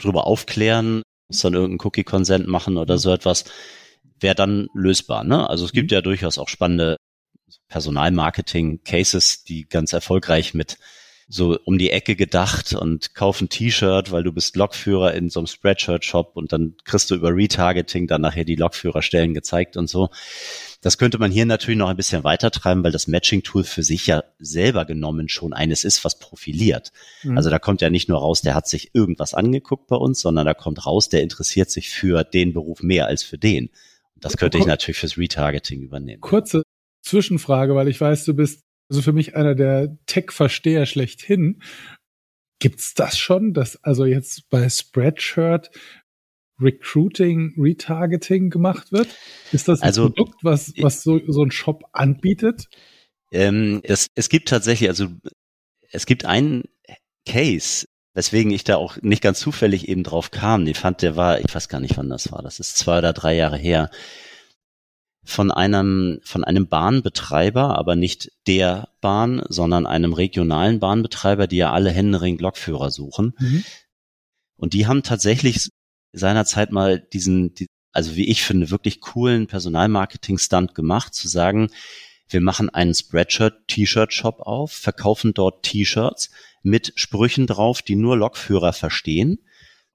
drüber 0.00 0.26
aufklären, 0.26 1.02
muss 1.28 1.40
dann 1.42 1.54
irgendein 1.54 1.86
Cookie-Consent 1.86 2.46
machen 2.46 2.76
oder 2.76 2.94
mhm. 2.94 2.98
so 2.98 3.12
etwas, 3.12 3.44
wäre 4.20 4.34
dann 4.34 4.68
lösbar. 4.74 5.24
Ne? 5.24 5.48
Also 5.48 5.64
es 5.64 5.72
gibt 5.72 5.90
mhm. 5.90 5.96
ja 5.96 6.00
durchaus 6.02 6.38
auch 6.38 6.48
spannende 6.48 6.96
Personalmarketing-Cases, 7.68 9.44
die 9.44 9.68
ganz 9.68 9.92
erfolgreich 9.92 10.54
mit 10.54 10.78
so 11.28 11.58
um 11.64 11.76
die 11.76 11.90
Ecke 11.90 12.14
gedacht 12.14 12.72
und 12.72 13.14
kauf 13.14 13.40
ein 13.40 13.48
T-Shirt, 13.48 14.12
weil 14.12 14.22
du 14.22 14.32
bist 14.32 14.54
Lokführer 14.54 15.12
in 15.14 15.28
so 15.28 15.40
einem 15.40 15.48
Spreadshirt-Shop 15.48 16.32
und 16.36 16.52
dann 16.52 16.76
kriegst 16.84 17.10
du 17.10 17.16
über 17.16 17.34
Retargeting 17.34 18.06
dann 18.06 18.20
nachher 18.20 18.44
die 18.44 18.54
Lokführerstellen 18.54 19.34
gezeigt 19.34 19.76
und 19.76 19.88
so. 19.88 20.08
Das 20.82 20.98
könnte 20.98 21.18
man 21.18 21.32
hier 21.32 21.44
natürlich 21.44 21.78
noch 21.78 21.88
ein 21.88 21.96
bisschen 21.96 22.22
weiter 22.22 22.52
treiben, 22.52 22.84
weil 22.84 22.92
das 22.92 23.08
Matching-Tool 23.08 23.64
für 23.64 23.82
sich 23.82 24.06
ja 24.06 24.22
selber 24.38 24.84
genommen 24.84 25.28
schon 25.28 25.52
eines 25.52 25.82
ist, 25.82 26.04
was 26.04 26.20
profiliert. 26.20 26.92
Mhm. 27.24 27.36
Also 27.36 27.50
da 27.50 27.58
kommt 27.58 27.80
ja 27.80 27.90
nicht 27.90 28.08
nur 28.08 28.18
raus, 28.18 28.42
der 28.42 28.54
hat 28.54 28.68
sich 28.68 28.94
irgendwas 28.94 29.34
angeguckt 29.34 29.88
bei 29.88 29.96
uns, 29.96 30.20
sondern 30.20 30.46
da 30.46 30.54
kommt 30.54 30.86
raus, 30.86 31.08
der 31.08 31.22
interessiert 31.22 31.70
sich 31.70 31.90
für 31.90 32.22
den 32.22 32.52
Beruf 32.52 32.82
mehr 32.82 33.06
als 33.06 33.24
für 33.24 33.38
den. 33.38 33.70
Das 34.14 34.36
könnte 34.36 34.58
ich 34.58 34.66
natürlich 34.66 34.98
fürs 34.98 35.18
Retargeting 35.18 35.82
übernehmen. 35.82 36.20
Kurze 36.20 36.62
Zwischenfrage, 37.02 37.74
weil 37.74 37.88
ich 37.88 38.00
weiß, 38.00 38.24
du 38.24 38.34
bist 38.34 38.65
also 38.88 39.02
für 39.02 39.12
mich 39.12 39.36
einer 39.36 39.54
der 39.54 39.96
Tech-Versteher 40.06 40.86
schlechthin. 40.86 41.62
Gibt's 42.58 42.94
das 42.94 43.18
schon, 43.18 43.52
dass 43.52 43.82
also 43.84 44.04
jetzt 44.04 44.48
bei 44.48 44.68
Spreadshirt 44.68 45.70
Recruiting, 46.60 47.54
Retargeting 47.58 48.50
gemacht 48.50 48.92
wird? 48.92 49.08
Ist 49.52 49.68
das 49.68 49.82
ein 49.82 49.88
also, 49.88 50.08
Produkt, 50.08 50.42
was, 50.42 50.72
was 50.78 51.02
so, 51.02 51.20
so 51.26 51.42
ein 51.42 51.50
Shop 51.50 51.84
anbietet? 51.92 52.68
Ähm, 53.30 53.80
es, 53.84 54.06
es 54.14 54.28
gibt 54.28 54.48
tatsächlich, 54.48 54.88
also 54.88 55.08
es 55.90 56.06
gibt 56.06 56.24
einen 56.24 56.64
Case, 57.26 57.86
weswegen 58.14 58.52
ich 58.52 58.64
da 58.64 58.76
auch 58.76 58.96
nicht 59.02 59.22
ganz 59.22 59.38
zufällig 59.40 59.88
eben 59.88 60.02
drauf 60.02 60.30
kam. 60.30 60.64
Den 60.64 60.74
fand, 60.74 61.02
der 61.02 61.16
war, 61.16 61.40
ich 61.40 61.54
weiß 61.54 61.68
gar 61.68 61.80
nicht, 61.80 61.96
wann 61.98 62.08
das 62.08 62.32
war. 62.32 62.42
Das 62.42 62.60
ist 62.60 62.76
zwei 62.76 62.98
oder 62.98 63.12
drei 63.12 63.34
Jahre 63.34 63.58
her 63.58 63.90
von 65.26 65.50
einem, 65.50 66.20
von 66.22 66.44
einem 66.44 66.68
Bahnbetreiber, 66.68 67.76
aber 67.76 67.96
nicht 67.96 68.30
der 68.46 68.88
Bahn, 69.00 69.42
sondern 69.48 69.84
einem 69.84 70.12
regionalen 70.12 70.78
Bahnbetreiber, 70.78 71.48
die 71.48 71.56
ja 71.56 71.72
alle 71.72 71.90
Händering 71.90 72.38
Lokführer 72.38 72.90
suchen. 72.90 73.34
Mhm. 73.38 73.64
Und 74.56 74.72
die 74.72 74.86
haben 74.86 75.02
tatsächlich 75.02 75.68
seinerzeit 76.12 76.70
mal 76.70 77.00
diesen, 77.00 77.54
also 77.92 78.14
wie 78.14 78.28
ich 78.28 78.44
finde, 78.44 78.70
wirklich 78.70 79.00
coolen 79.00 79.48
Personalmarketing-Stunt 79.48 80.76
gemacht, 80.76 81.12
zu 81.14 81.26
sagen, 81.26 81.70
wir 82.28 82.40
machen 82.40 82.70
einen 82.70 82.94
Spreadshirt-T-Shirt-Shop 82.94 84.40
auf, 84.40 84.72
verkaufen 84.72 85.34
dort 85.34 85.64
T-Shirts 85.64 86.30
mit 86.62 86.92
Sprüchen 86.94 87.48
drauf, 87.48 87.82
die 87.82 87.96
nur 87.96 88.16
Lokführer 88.16 88.72
verstehen. 88.72 89.40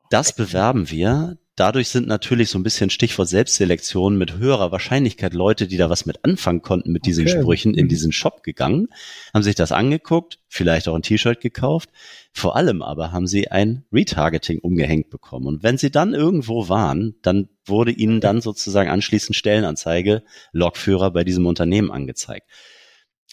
Das 0.09 0.35
bewerben 0.35 0.89
wir 0.89 1.37
dadurch 1.55 1.89
sind 1.89 2.07
natürlich 2.07 2.49
so 2.49 2.57
ein 2.57 2.63
bisschen 2.63 2.89
Stichwort 2.89 3.27
Selbstselektion 3.27 4.17
mit 4.17 4.37
höherer 4.37 4.71
Wahrscheinlichkeit 4.71 5.33
Leute, 5.33 5.67
die 5.67 5.77
da 5.77 5.89
was 5.89 6.05
mit 6.05 6.23
anfangen 6.23 6.61
konnten 6.61 6.91
mit 6.91 7.05
diesen 7.05 7.27
okay. 7.27 7.39
Sprüchen, 7.39 7.73
in 7.73 7.85
mhm. 7.85 7.89
diesen 7.89 8.11
Shop 8.11 8.43
gegangen, 8.43 8.87
haben 9.33 9.43
sich 9.43 9.55
das 9.55 9.71
angeguckt, 9.71 10.39
vielleicht 10.47 10.87
auch 10.87 10.95
ein 10.95 11.01
T-Shirt 11.01 11.41
gekauft. 11.41 11.89
Vor 12.33 12.55
allem 12.55 12.81
aber 12.81 13.11
haben 13.11 13.27
sie 13.27 13.51
ein 13.51 13.83
Retargeting 13.91 14.59
umgehängt 14.59 15.09
bekommen. 15.09 15.47
Und 15.47 15.63
wenn 15.63 15.77
sie 15.77 15.91
dann 15.91 16.13
irgendwo 16.13 16.69
waren, 16.69 17.15
dann 17.21 17.49
wurde 17.65 17.91
ihnen 17.91 18.21
dann 18.21 18.41
sozusagen 18.41 18.89
anschließend 18.89 19.35
Stellenanzeige 19.35 20.23
Logführer 20.53 21.11
bei 21.11 21.23
diesem 21.23 21.45
Unternehmen 21.45 21.91
angezeigt. 21.91 22.47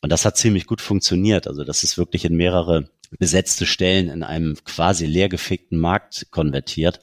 Und 0.03 0.11
das 0.11 0.25
hat 0.25 0.37
ziemlich 0.37 0.67
gut 0.67 0.81
funktioniert. 0.81 1.49
Also 1.49 1.65
das 1.65 1.83
ist 1.83 1.99
wirklich 1.99 2.25
in 2.25 2.37
mehrere 2.37 2.91
besetzte 3.19 3.65
Stellen 3.65 4.09
in 4.09 4.23
einem 4.23 4.57
quasi 4.65 5.07
leergefickten 5.07 5.79
Markt 5.79 6.31
konvertiert 6.31 7.01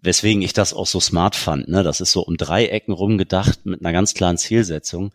weswegen 0.00 0.42
ich 0.42 0.52
das 0.52 0.74
auch 0.74 0.86
so 0.86 1.00
smart 1.00 1.36
fand. 1.36 1.68
Ne? 1.68 1.82
Das 1.82 2.00
ist 2.00 2.12
so 2.12 2.22
um 2.22 2.36
drei 2.36 2.66
Ecken 2.66 2.92
rumgedacht 2.92 3.66
mit 3.66 3.80
einer 3.80 3.92
ganz 3.92 4.14
klaren 4.14 4.38
Zielsetzung. 4.38 5.12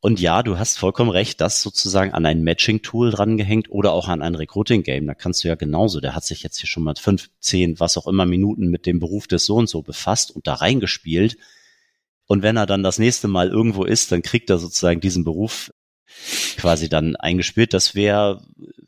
Und 0.00 0.20
ja, 0.20 0.42
du 0.42 0.58
hast 0.58 0.78
vollkommen 0.78 1.10
recht, 1.10 1.40
das 1.40 1.62
sozusagen 1.62 2.12
an 2.12 2.26
ein 2.26 2.42
Matching-Tool 2.42 3.10
drangehängt 3.10 3.70
oder 3.70 3.92
auch 3.92 4.08
an 4.08 4.22
ein 4.22 4.34
Recruiting-Game. 4.34 5.06
Da 5.06 5.14
kannst 5.14 5.42
du 5.42 5.48
ja 5.48 5.54
genauso, 5.54 6.00
der 6.00 6.14
hat 6.14 6.24
sich 6.24 6.42
jetzt 6.42 6.58
hier 6.58 6.68
schon 6.68 6.84
mal 6.84 6.94
fünf, 6.96 7.28
zehn, 7.40 7.80
was 7.80 7.96
auch 7.96 8.06
immer 8.06 8.26
Minuten 8.26 8.68
mit 8.68 8.86
dem 8.86 9.00
Beruf 9.00 9.26
des 9.26 9.46
so 9.46 9.56
und 9.56 9.68
so 9.68 9.82
befasst 9.82 10.30
und 10.30 10.46
da 10.46 10.54
reingespielt. 10.54 11.38
Und 12.26 12.42
wenn 12.42 12.56
er 12.56 12.66
dann 12.66 12.82
das 12.82 12.98
nächste 12.98 13.26
Mal 13.26 13.48
irgendwo 13.48 13.84
ist, 13.84 14.12
dann 14.12 14.22
kriegt 14.22 14.50
er 14.50 14.58
sozusagen 14.58 15.00
diesen 15.00 15.24
Beruf 15.24 15.72
quasi 16.56 16.88
dann 16.88 17.16
eingespielt. 17.16 17.72
Das 17.72 17.94
wäre, 17.94 18.44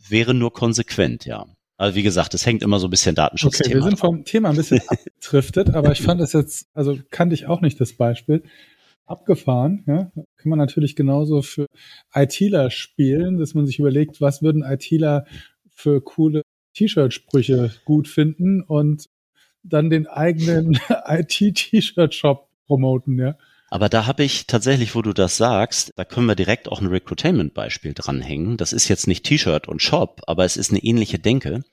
wäre 0.09 0.35
nur 0.35 0.53
konsequent, 0.53 1.25
ja. 1.25 1.47
Also 1.79 1.95
wie 1.95 2.03
gesagt, 2.03 2.35
es 2.35 2.45
hängt 2.45 2.62
immer 2.62 2.81
so 2.81 2.88
ein 2.88 2.91
bisschen 2.91 3.14
Datenschutz. 3.14 3.61
Okay, 3.61 3.73
wir 3.73 3.83
sind 3.83 3.99
vom 3.99 4.25
Thema 4.25 4.51
ein 4.51 4.57
bisschen 4.57 4.81
abgetriftet, 4.88 5.71
aber 5.71 5.93
ich 5.93 6.03
fand 6.03 6.21
es 6.21 6.33
jetzt, 6.33 6.69
also 6.75 6.99
kannte 7.11 7.35
ich 7.35 7.47
auch 7.47 7.61
nicht 7.61 7.81
das 7.81 7.93
Beispiel. 7.93 8.43
Abgefahren, 9.07 9.85
ja, 9.87 10.11
kann 10.37 10.51
man 10.51 10.59
natürlich 10.59 10.97
genauso 10.97 11.41
für 11.41 11.67
ITler 12.12 12.71
spielen, 12.71 13.38
dass 13.38 13.55
man 13.55 13.64
sich 13.64 13.79
überlegt, 13.79 14.21
was 14.21 14.43
würden 14.43 14.62
ITler 14.62 15.25
für 15.71 16.03
coole 16.03 16.43
T-Shirt-Sprüche 16.75 17.73
gut 17.85 18.09
finden 18.09 18.61
und 18.61 19.07
dann 19.62 19.88
den 19.88 20.09
eigenen 20.09 20.79
IT-T-Shirt-Shop 21.07 22.49
promoten, 22.67 23.19
ja. 23.19 23.38
Aber 23.71 23.89
da 23.89 24.07
habe 24.07 24.25
ich 24.25 24.47
tatsächlich, 24.47 24.95
wo 24.95 25.03
du 25.03 25.13
das 25.13 25.37
sagst, 25.37 25.93
da 25.97 26.05
können 26.05 26.27
wir 26.27 26.35
direkt 26.35 26.69
auch 26.69 26.81
ein 26.81 26.87
Recruitainment-Beispiel 26.87 27.93
dranhängen. 27.93 28.57
Das 28.57 28.73
ist 28.73 28.89
jetzt 28.89 29.07
nicht 29.07 29.25
T-Shirt 29.25 29.69
und 29.69 29.83
Shop, 29.83 30.23
aber 30.27 30.45
es 30.45 30.57
ist 30.57 30.71
eine 30.71 30.83
ähnliche 30.83 31.19
Denke. 31.19 31.65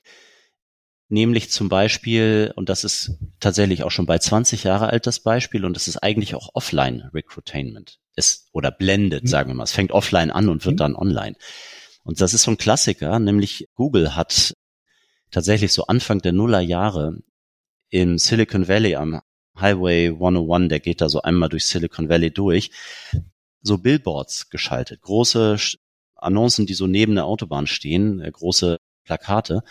Nämlich 1.08 1.50
zum 1.50 1.68
Beispiel, 1.68 2.52
und 2.56 2.68
das 2.68 2.84
ist 2.84 3.12
tatsächlich 3.40 3.82
auch 3.84 3.90
schon 3.90 4.06
bei 4.06 4.18
20 4.18 4.64
Jahre 4.64 4.88
alt 4.88 5.06
das 5.06 5.20
Beispiel, 5.20 5.64
und 5.64 5.74
das 5.74 5.88
ist 5.88 5.98
eigentlich 5.98 6.34
auch 6.34 6.50
Offline-Recruitainment. 6.52 7.98
Es, 8.14 8.48
oder 8.52 8.70
blendet, 8.70 9.24
mhm. 9.24 9.28
sagen 9.28 9.50
wir 9.50 9.54
mal. 9.54 9.64
Es 9.64 9.72
fängt 9.72 9.92
offline 9.92 10.30
an 10.30 10.48
und 10.48 10.64
wird 10.64 10.74
mhm. 10.74 10.78
dann 10.78 10.96
online. 10.96 11.36
Und 12.02 12.20
das 12.20 12.34
ist 12.34 12.42
so 12.42 12.50
ein 12.50 12.58
Klassiker, 12.58 13.18
nämlich 13.18 13.68
Google 13.74 14.14
hat 14.14 14.54
tatsächlich 15.30 15.72
so 15.72 15.86
Anfang 15.86 16.20
der 16.20 16.32
Nullerjahre 16.32 17.18
im 17.88 18.18
Silicon 18.18 18.68
Valley 18.68 18.96
am 18.96 19.20
Highway 19.60 20.08
101, 20.08 20.68
der 20.68 20.80
geht 20.80 21.00
da 21.00 21.08
so 21.08 21.22
einmal 21.22 21.48
durch 21.48 21.66
Silicon 21.66 22.08
Valley 22.08 22.30
durch, 22.30 22.70
so 23.62 23.78
Billboards 23.78 24.50
geschaltet, 24.50 25.02
große 25.02 25.56
Annoncen, 26.14 26.66
die 26.66 26.74
so 26.74 26.86
neben 26.86 27.14
der 27.14 27.24
Autobahn 27.24 27.66
stehen, 27.66 28.20
äh, 28.20 28.30
große 28.30 28.78
Plakate. 29.04 29.62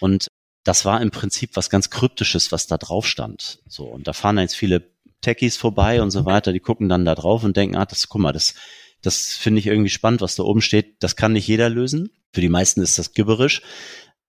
Und 0.00 0.28
das 0.64 0.84
war 0.84 1.00
im 1.00 1.10
Prinzip 1.10 1.56
was 1.56 1.70
ganz 1.70 1.90
Kryptisches, 1.90 2.52
was 2.52 2.66
da 2.66 2.78
drauf 2.78 3.06
stand. 3.06 3.60
So, 3.66 3.84
und 3.84 4.06
da 4.06 4.12
fahren 4.12 4.38
jetzt 4.38 4.56
viele 4.56 4.90
Techies 5.20 5.56
vorbei 5.56 6.02
und 6.02 6.10
so 6.10 6.24
weiter, 6.24 6.52
die 6.52 6.60
gucken 6.60 6.88
dann 6.88 7.04
da 7.04 7.14
drauf 7.14 7.44
und 7.44 7.56
denken, 7.56 7.76
ah, 7.76 7.86
das, 7.86 8.08
guck 8.08 8.20
mal, 8.20 8.32
das, 8.32 8.54
das 9.02 9.32
finde 9.32 9.60
ich 9.60 9.66
irgendwie 9.66 9.90
spannend, 9.90 10.20
was 10.20 10.36
da 10.36 10.42
oben 10.42 10.62
steht. 10.62 11.02
Das 11.02 11.16
kann 11.16 11.32
nicht 11.32 11.46
jeder 11.46 11.68
lösen. 11.68 12.10
Für 12.32 12.40
die 12.40 12.48
meisten 12.48 12.80
ist 12.80 12.98
das 12.98 13.12
gibberisch, 13.12 13.62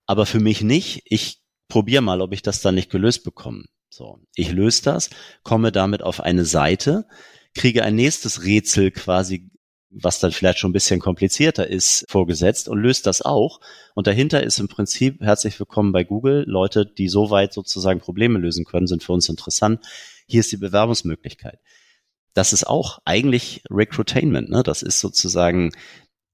aber 0.06 0.26
für 0.26 0.40
mich 0.40 0.62
nicht. 0.62 1.02
Ich 1.06 1.42
probiere 1.68 2.02
mal, 2.02 2.22
ob 2.22 2.34
ich 2.34 2.42
das 2.42 2.62
dann 2.62 2.76
nicht 2.76 2.92
gelöst 2.92 3.24
bekomme. 3.24 3.66
So, 3.96 4.20
ich 4.34 4.52
löse 4.52 4.82
das, 4.82 5.12
komme 5.44 5.72
damit 5.72 6.02
auf 6.02 6.20
eine 6.20 6.46
Seite, 6.46 7.06
kriege 7.54 7.84
ein 7.84 7.94
nächstes 7.94 8.44
Rätsel 8.44 8.90
quasi, 8.90 9.52
was 9.92 10.20
dann 10.20 10.32
vielleicht 10.32 10.58
schon 10.58 10.72
ein 10.72 10.74
bisschen 10.74 11.00
komplizierter 11.00 11.68
ist, 11.68 12.04
vorgesetzt 12.10 12.68
und 12.68 12.80
löst 12.80 13.06
das 13.06 13.22
auch. 13.22 13.60
Und 13.94 14.08
dahinter 14.08 14.42
ist 14.42 14.58
im 14.58 14.68
Prinzip 14.68 15.22
herzlich 15.22 15.60
willkommen 15.60 15.92
bei 15.92 16.04
Google. 16.04 16.44
Leute, 16.48 16.88
die 16.88 17.08
soweit 17.08 17.54
sozusagen 17.54 18.00
Probleme 18.00 18.40
lösen 18.40 18.66
können, 18.66 18.88
sind 18.88 19.04
für 19.04 19.14
uns 19.14 19.30
interessant. 19.30 19.86
Hier 20.26 20.40
ist 20.40 20.52
die 20.52 20.58
Bewerbungsmöglichkeit. 20.58 21.60
Das 22.34 22.52
ist 22.52 22.66
auch 22.66 22.98
eigentlich 23.06 23.62
Recruitainment. 23.70 24.50
Ne? 24.50 24.64
Das 24.64 24.82
ist 24.82 25.02
sozusagen 25.02 25.72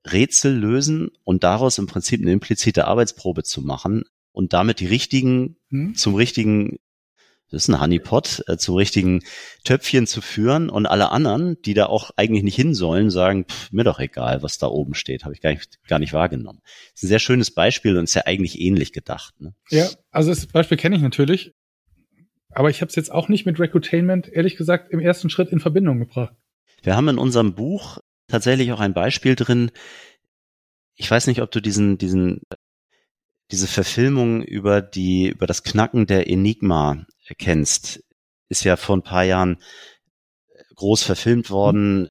Rätsel 0.10 0.58
lösen 0.58 1.10
und 1.26 1.44
daraus 1.44 1.78
im 1.78 1.88
Prinzip 1.88 2.22
eine 2.22 2.32
implizite 2.32 2.88
Arbeitsprobe 2.88 3.44
zu 3.44 3.62
machen 3.62 4.06
und 4.32 4.54
damit 4.54 4.80
die 4.80 4.88
richtigen 4.88 5.58
hm. 5.72 5.96
zum 5.96 6.16
richtigen 6.16 6.80
das 7.52 7.64
ist 7.64 7.70
ein 7.70 7.82
Honeypot, 7.82 8.44
äh, 8.48 8.58
zum 8.58 8.76
richtigen 8.76 9.24
Töpfchen 9.64 10.08
zu 10.08 10.22
führen 10.22 10.70
und 10.70 10.86
alle 10.86 11.12
anderen, 11.12 11.60
die 11.64 11.74
da 11.74 11.88
auch 11.88 12.12
eigentlich 12.16 12.44
nicht 12.44 12.56
hin 12.56 12.74
sollen, 12.74 13.10
sagen, 13.10 13.46
pff, 13.46 13.72
mir 13.72 13.84
doch 13.84 14.00
egal, 14.00 14.44
was 14.44 14.58
da 14.58 14.68
oben 14.68 14.94
steht, 14.94 15.24
habe 15.24 15.34
ich 15.34 15.42
gar 15.42 15.52
nicht, 15.52 15.80
gar 15.88 16.00
nicht 16.00 16.14
wahrgenommen. 16.14 16.60
Das 16.64 16.96
ist 16.96 17.04
ein 17.04 17.08
sehr 17.08 17.20
schönes 17.20 17.52
Beispiel 17.52 17.98
und 17.98 18.04
ist 18.04 18.14
ja 18.14 18.24
eigentlich 18.26 18.60
ähnlich 18.60 18.94
gedacht. 18.94 19.40
Ne? 19.42 19.54
Ja, 19.70 19.90
also 20.12 20.30
das 20.30 20.46
Beispiel 20.48 20.78
kenne 20.78 20.96
ich 20.96 21.02
natürlich, 21.02 21.54
aber 22.52 22.70
ich 22.70 22.82
habe 22.82 22.90
es 22.90 22.96
jetzt 22.96 23.12
auch 23.12 23.30
nicht 23.30 23.46
mit 23.46 23.60
Recruitainment, 23.60 24.28
ehrlich 24.28 24.56
gesagt, 24.56 24.92
im 24.92 25.00
ersten 25.00 25.30
Schritt 25.30 25.50
in 25.50 25.60
Verbindung 25.60 26.00
gebracht. 26.00 26.36
Wir 26.84 26.96
haben 26.96 27.10
in 27.10 27.18
unserem 27.18 27.56
Buch 27.56 27.98
tatsächlich 28.28 28.72
auch 28.72 28.80
ein 28.80 28.94
Beispiel 28.94 29.36
drin. 29.36 29.72
Ich 30.96 31.10
weiß 31.10 31.28
nicht, 31.28 31.42
ob 31.42 31.52
du 31.52 31.62
diesen, 31.62 31.98
diesen 31.98 32.42
diese 33.52 33.68
Verfilmung 33.68 34.44
über 34.44 34.82
die, 34.82 35.30
über 35.30 35.48
das 35.48 35.64
Knacken 35.64 36.06
der 36.06 36.30
Enigma 36.30 37.06
kennst, 37.36 38.04
ist 38.50 38.64
ja 38.64 38.76
vor 38.76 38.98
ein 38.98 39.04
paar 39.04 39.24
Jahren 39.24 39.62
groß 40.76 41.04
verfilmt 41.04 41.50
worden. 41.50 42.08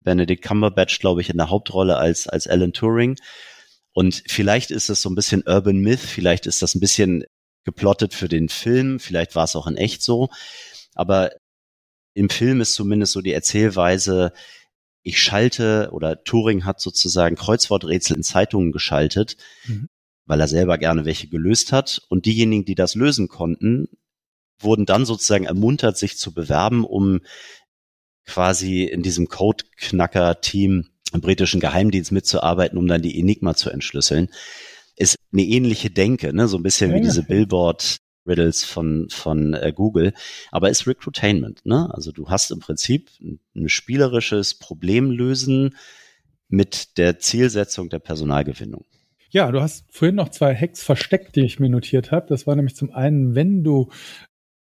Benedict 0.00 0.42
Cumberbatch, 0.42 0.98
glaube 0.98 1.20
ich, 1.20 1.30
in 1.30 1.38
der 1.38 1.50
Hauptrolle 1.50 1.96
als, 1.96 2.28
als 2.28 2.46
Alan 2.46 2.72
Turing. 2.72 3.16
Und 3.92 4.22
vielleicht 4.26 4.70
ist 4.70 4.90
es 4.90 5.02
so 5.02 5.08
ein 5.08 5.14
bisschen 5.14 5.44
Urban 5.46 5.78
Myth, 5.78 6.00
vielleicht 6.00 6.46
ist 6.46 6.62
das 6.62 6.74
ein 6.74 6.80
bisschen 6.80 7.24
geplottet 7.64 8.12
für 8.12 8.28
den 8.28 8.48
Film, 8.48 9.00
vielleicht 9.00 9.34
war 9.34 9.44
es 9.44 9.56
auch 9.56 9.66
in 9.66 9.76
echt 9.76 10.02
so. 10.02 10.28
Aber 10.94 11.30
im 12.12 12.28
Film 12.28 12.60
ist 12.60 12.74
zumindest 12.74 13.12
so 13.12 13.20
die 13.20 13.32
Erzählweise, 13.32 14.32
ich 15.02 15.20
schalte 15.20 15.90
oder 15.92 16.22
Turing 16.24 16.64
hat 16.64 16.80
sozusagen 16.80 17.36
Kreuzworträtsel 17.36 18.16
in 18.16 18.22
Zeitungen 18.22 18.72
geschaltet, 18.72 19.36
mhm. 19.66 19.88
weil 20.26 20.40
er 20.40 20.48
selber 20.48 20.78
gerne 20.78 21.04
welche 21.04 21.28
gelöst 21.28 21.72
hat. 21.72 22.02
Und 22.08 22.26
diejenigen, 22.26 22.64
die 22.64 22.74
das 22.74 22.94
lösen 22.94 23.28
konnten, 23.28 23.88
wurden 24.58 24.86
dann 24.86 25.04
sozusagen 25.04 25.44
ermuntert, 25.44 25.96
sich 25.96 26.18
zu 26.18 26.32
bewerben, 26.32 26.84
um 26.84 27.20
quasi 28.26 28.84
in 28.84 29.02
diesem 29.02 29.28
Code-Knacker-Team 29.28 30.86
im 31.12 31.20
britischen 31.20 31.60
Geheimdienst 31.60 32.12
mitzuarbeiten, 32.12 32.78
um 32.78 32.86
dann 32.86 33.02
die 33.02 33.18
Enigma 33.18 33.54
zu 33.54 33.70
entschlüsseln. 33.70 34.28
Ist 34.96 35.16
eine 35.32 35.42
ähnliche 35.42 35.90
Denke, 35.90 36.32
ne? 36.32 36.48
so 36.48 36.56
ein 36.56 36.62
bisschen 36.62 36.90
ja, 36.90 36.96
wie 36.96 37.00
diese 37.02 37.22
Billboard 37.22 37.98
Riddles 38.26 38.64
von, 38.64 39.08
von 39.10 39.54
äh, 39.54 39.72
Google, 39.74 40.14
aber 40.50 40.70
ist 40.70 40.86
Recruitainment. 40.86 41.66
Ne? 41.66 41.92
Also 41.92 42.10
du 42.10 42.30
hast 42.30 42.50
im 42.50 42.60
Prinzip 42.60 43.10
ein 43.20 43.68
spielerisches 43.68 44.54
Problemlösen 44.54 45.76
mit 46.48 46.96
der 46.96 47.18
Zielsetzung 47.18 47.88
der 47.90 47.98
Personalgewinnung. 47.98 48.84
Ja, 49.30 49.50
du 49.50 49.60
hast 49.60 49.84
vorhin 49.90 50.14
noch 50.14 50.28
zwei 50.28 50.54
Hacks 50.54 50.82
versteckt, 50.82 51.36
die 51.36 51.44
ich 51.44 51.58
mir 51.58 51.68
notiert 51.68 52.12
habe. 52.12 52.26
Das 52.28 52.46
war 52.46 52.54
nämlich 52.54 52.76
zum 52.76 52.92
einen, 52.92 53.34
wenn 53.34 53.64
du 53.64 53.90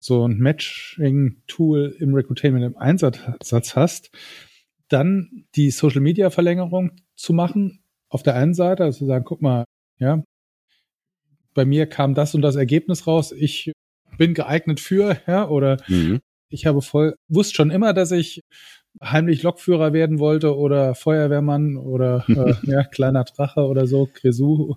so 0.01 0.27
ein 0.27 0.39
Matching-Tool 0.39 1.95
im 1.99 2.13
Recruitainment 2.13 2.65
im 2.65 2.77
Einsatz 2.77 3.75
hast, 3.75 4.09
dann 4.89 5.45
die 5.55 5.69
Social-Media-Verlängerung 5.69 6.91
zu 7.15 7.33
machen. 7.33 7.83
Auf 8.09 8.23
der 8.23 8.35
einen 8.35 8.55
Seite, 8.55 8.83
also 8.83 8.99
zu 8.99 9.05
sagen, 9.05 9.23
guck 9.23 9.41
mal, 9.41 9.63
ja, 9.99 10.23
bei 11.53 11.65
mir 11.65 11.85
kam 11.85 12.15
das 12.15 12.33
und 12.33 12.41
das 12.41 12.55
Ergebnis 12.55 13.07
raus, 13.07 13.31
ich 13.31 13.71
bin 14.17 14.33
geeignet 14.33 14.79
für, 14.79 15.17
ja, 15.27 15.47
oder 15.47 15.77
mhm. 15.87 16.19
ich 16.49 16.65
habe 16.65 16.81
voll, 16.81 17.15
wusste 17.29 17.53
schon 17.55 17.71
immer, 17.71 17.93
dass 17.93 18.11
ich 18.11 18.41
heimlich 19.01 19.43
Lokführer 19.43 19.93
werden 19.93 20.19
wollte 20.19 20.57
oder 20.57 20.95
Feuerwehrmann 20.95 21.77
oder 21.77 22.25
äh, 22.27 22.55
ja, 22.63 22.83
kleiner 22.83 23.23
Drache 23.23 23.61
oder 23.61 23.85
so, 23.85 24.09
Grisou. 24.11 24.75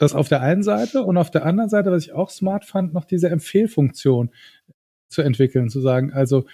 Das 0.00 0.14
auf 0.14 0.28
der 0.30 0.40
einen 0.40 0.62
Seite 0.62 1.02
und 1.02 1.18
auf 1.18 1.30
der 1.30 1.44
anderen 1.44 1.68
Seite, 1.68 1.90
was 1.90 2.04
ich 2.04 2.12
auch 2.12 2.30
smart 2.30 2.64
fand, 2.64 2.94
noch 2.94 3.04
diese 3.04 3.28
Empfehlfunktion 3.28 4.30
zu 5.10 5.20
entwickeln, 5.20 5.68
zu 5.68 5.82
sagen, 5.82 6.10
also 6.10 6.46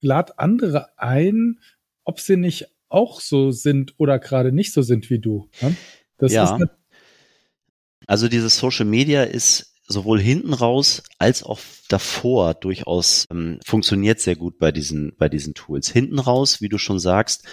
lad 0.00 0.40
andere 0.40 0.98
ein, 0.98 1.60
ob 2.02 2.18
sie 2.18 2.36
nicht 2.36 2.66
auch 2.88 3.20
so 3.20 3.52
sind 3.52 3.94
oder 3.98 4.18
gerade 4.18 4.50
nicht 4.50 4.72
so 4.72 4.82
sind 4.82 5.10
wie 5.10 5.20
du. 5.20 5.48
Ne? 5.60 5.76
Das 6.18 6.32
ja. 6.32 6.56
ist 6.56 6.66
also 8.08 8.26
dieses 8.26 8.58
Social 8.58 8.84
Media 8.84 9.22
ist 9.22 9.76
sowohl 9.86 10.20
hinten 10.20 10.52
raus 10.52 11.04
als 11.18 11.44
auch 11.44 11.60
davor 11.88 12.54
durchaus 12.54 13.26
ähm, 13.30 13.60
funktioniert 13.64 14.18
sehr 14.18 14.34
gut 14.34 14.58
bei 14.58 14.72
diesen, 14.72 15.14
bei 15.16 15.28
diesen 15.28 15.54
Tools. 15.54 15.88
Hinten 15.88 16.18
raus, 16.18 16.60
wie 16.60 16.68
du 16.68 16.78
schon 16.78 16.98
sagst, 16.98 17.44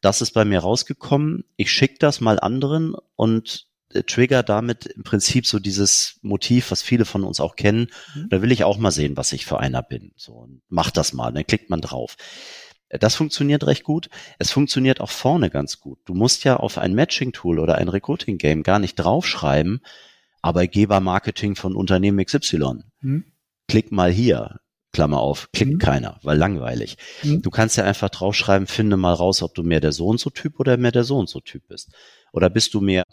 das 0.00 0.22
ist 0.22 0.32
bei 0.32 0.46
mir 0.46 0.60
rausgekommen. 0.60 1.44
Ich 1.56 1.70
schicke 1.70 1.96
das 1.98 2.22
mal 2.22 2.40
anderen 2.40 2.94
und 3.16 3.69
trigger 4.06 4.42
damit 4.42 4.86
im 4.86 5.02
Prinzip 5.02 5.46
so 5.46 5.58
dieses 5.58 6.18
Motiv, 6.22 6.70
was 6.70 6.82
viele 6.82 7.04
von 7.04 7.24
uns 7.24 7.40
auch 7.40 7.56
kennen. 7.56 7.88
Mhm. 8.14 8.28
Da 8.28 8.42
will 8.42 8.52
ich 8.52 8.64
auch 8.64 8.78
mal 8.78 8.90
sehen, 8.90 9.16
was 9.16 9.32
ich 9.32 9.46
für 9.46 9.58
einer 9.58 9.82
bin. 9.82 10.12
So, 10.16 10.48
mach 10.68 10.90
das 10.90 11.12
mal, 11.12 11.32
dann 11.32 11.46
klickt 11.46 11.70
man 11.70 11.80
drauf. 11.80 12.16
Das 12.88 13.14
funktioniert 13.14 13.66
recht 13.66 13.84
gut. 13.84 14.08
Es 14.38 14.50
funktioniert 14.50 15.00
auch 15.00 15.10
vorne 15.10 15.48
ganz 15.48 15.78
gut. 15.78 16.00
Du 16.06 16.14
musst 16.14 16.42
ja 16.44 16.56
auf 16.56 16.76
ein 16.76 16.94
Matching-Tool 16.94 17.60
oder 17.60 17.76
ein 17.76 17.88
Recruiting-Game 17.88 18.64
gar 18.64 18.80
nicht 18.80 18.96
draufschreiben, 18.96 19.80
Arbeitgeber-Marketing 20.42 21.54
von 21.54 21.76
Unternehmen 21.76 22.24
XY. 22.24 22.82
Hm. 23.00 23.24
Klick 23.68 23.92
mal 23.92 24.10
hier. 24.10 24.60
Klammer 24.92 25.20
auf, 25.20 25.52
klickt 25.52 25.74
hm. 25.74 25.78
keiner, 25.78 26.18
weil 26.24 26.36
langweilig. 26.36 26.96
Hm. 27.20 27.42
Du 27.42 27.50
kannst 27.50 27.76
ja 27.76 27.84
einfach 27.84 28.08
draufschreiben, 28.08 28.66
finde 28.66 28.96
mal 28.96 29.14
raus, 29.14 29.40
ob 29.40 29.54
du 29.54 29.62
mehr 29.62 29.78
der 29.78 29.92
so 29.92 30.08
und 30.08 30.18
so 30.18 30.30
Typ 30.30 30.58
oder 30.58 30.76
mehr 30.76 30.90
der 30.90 31.04
so 31.04 31.16
und 31.16 31.28
so 31.28 31.38
Typ 31.38 31.68
bist. 31.68 31.92
Oder 32.32 32.50
bist 32.50 32.74
du 32.74 32.80
mehr 32.80 33.04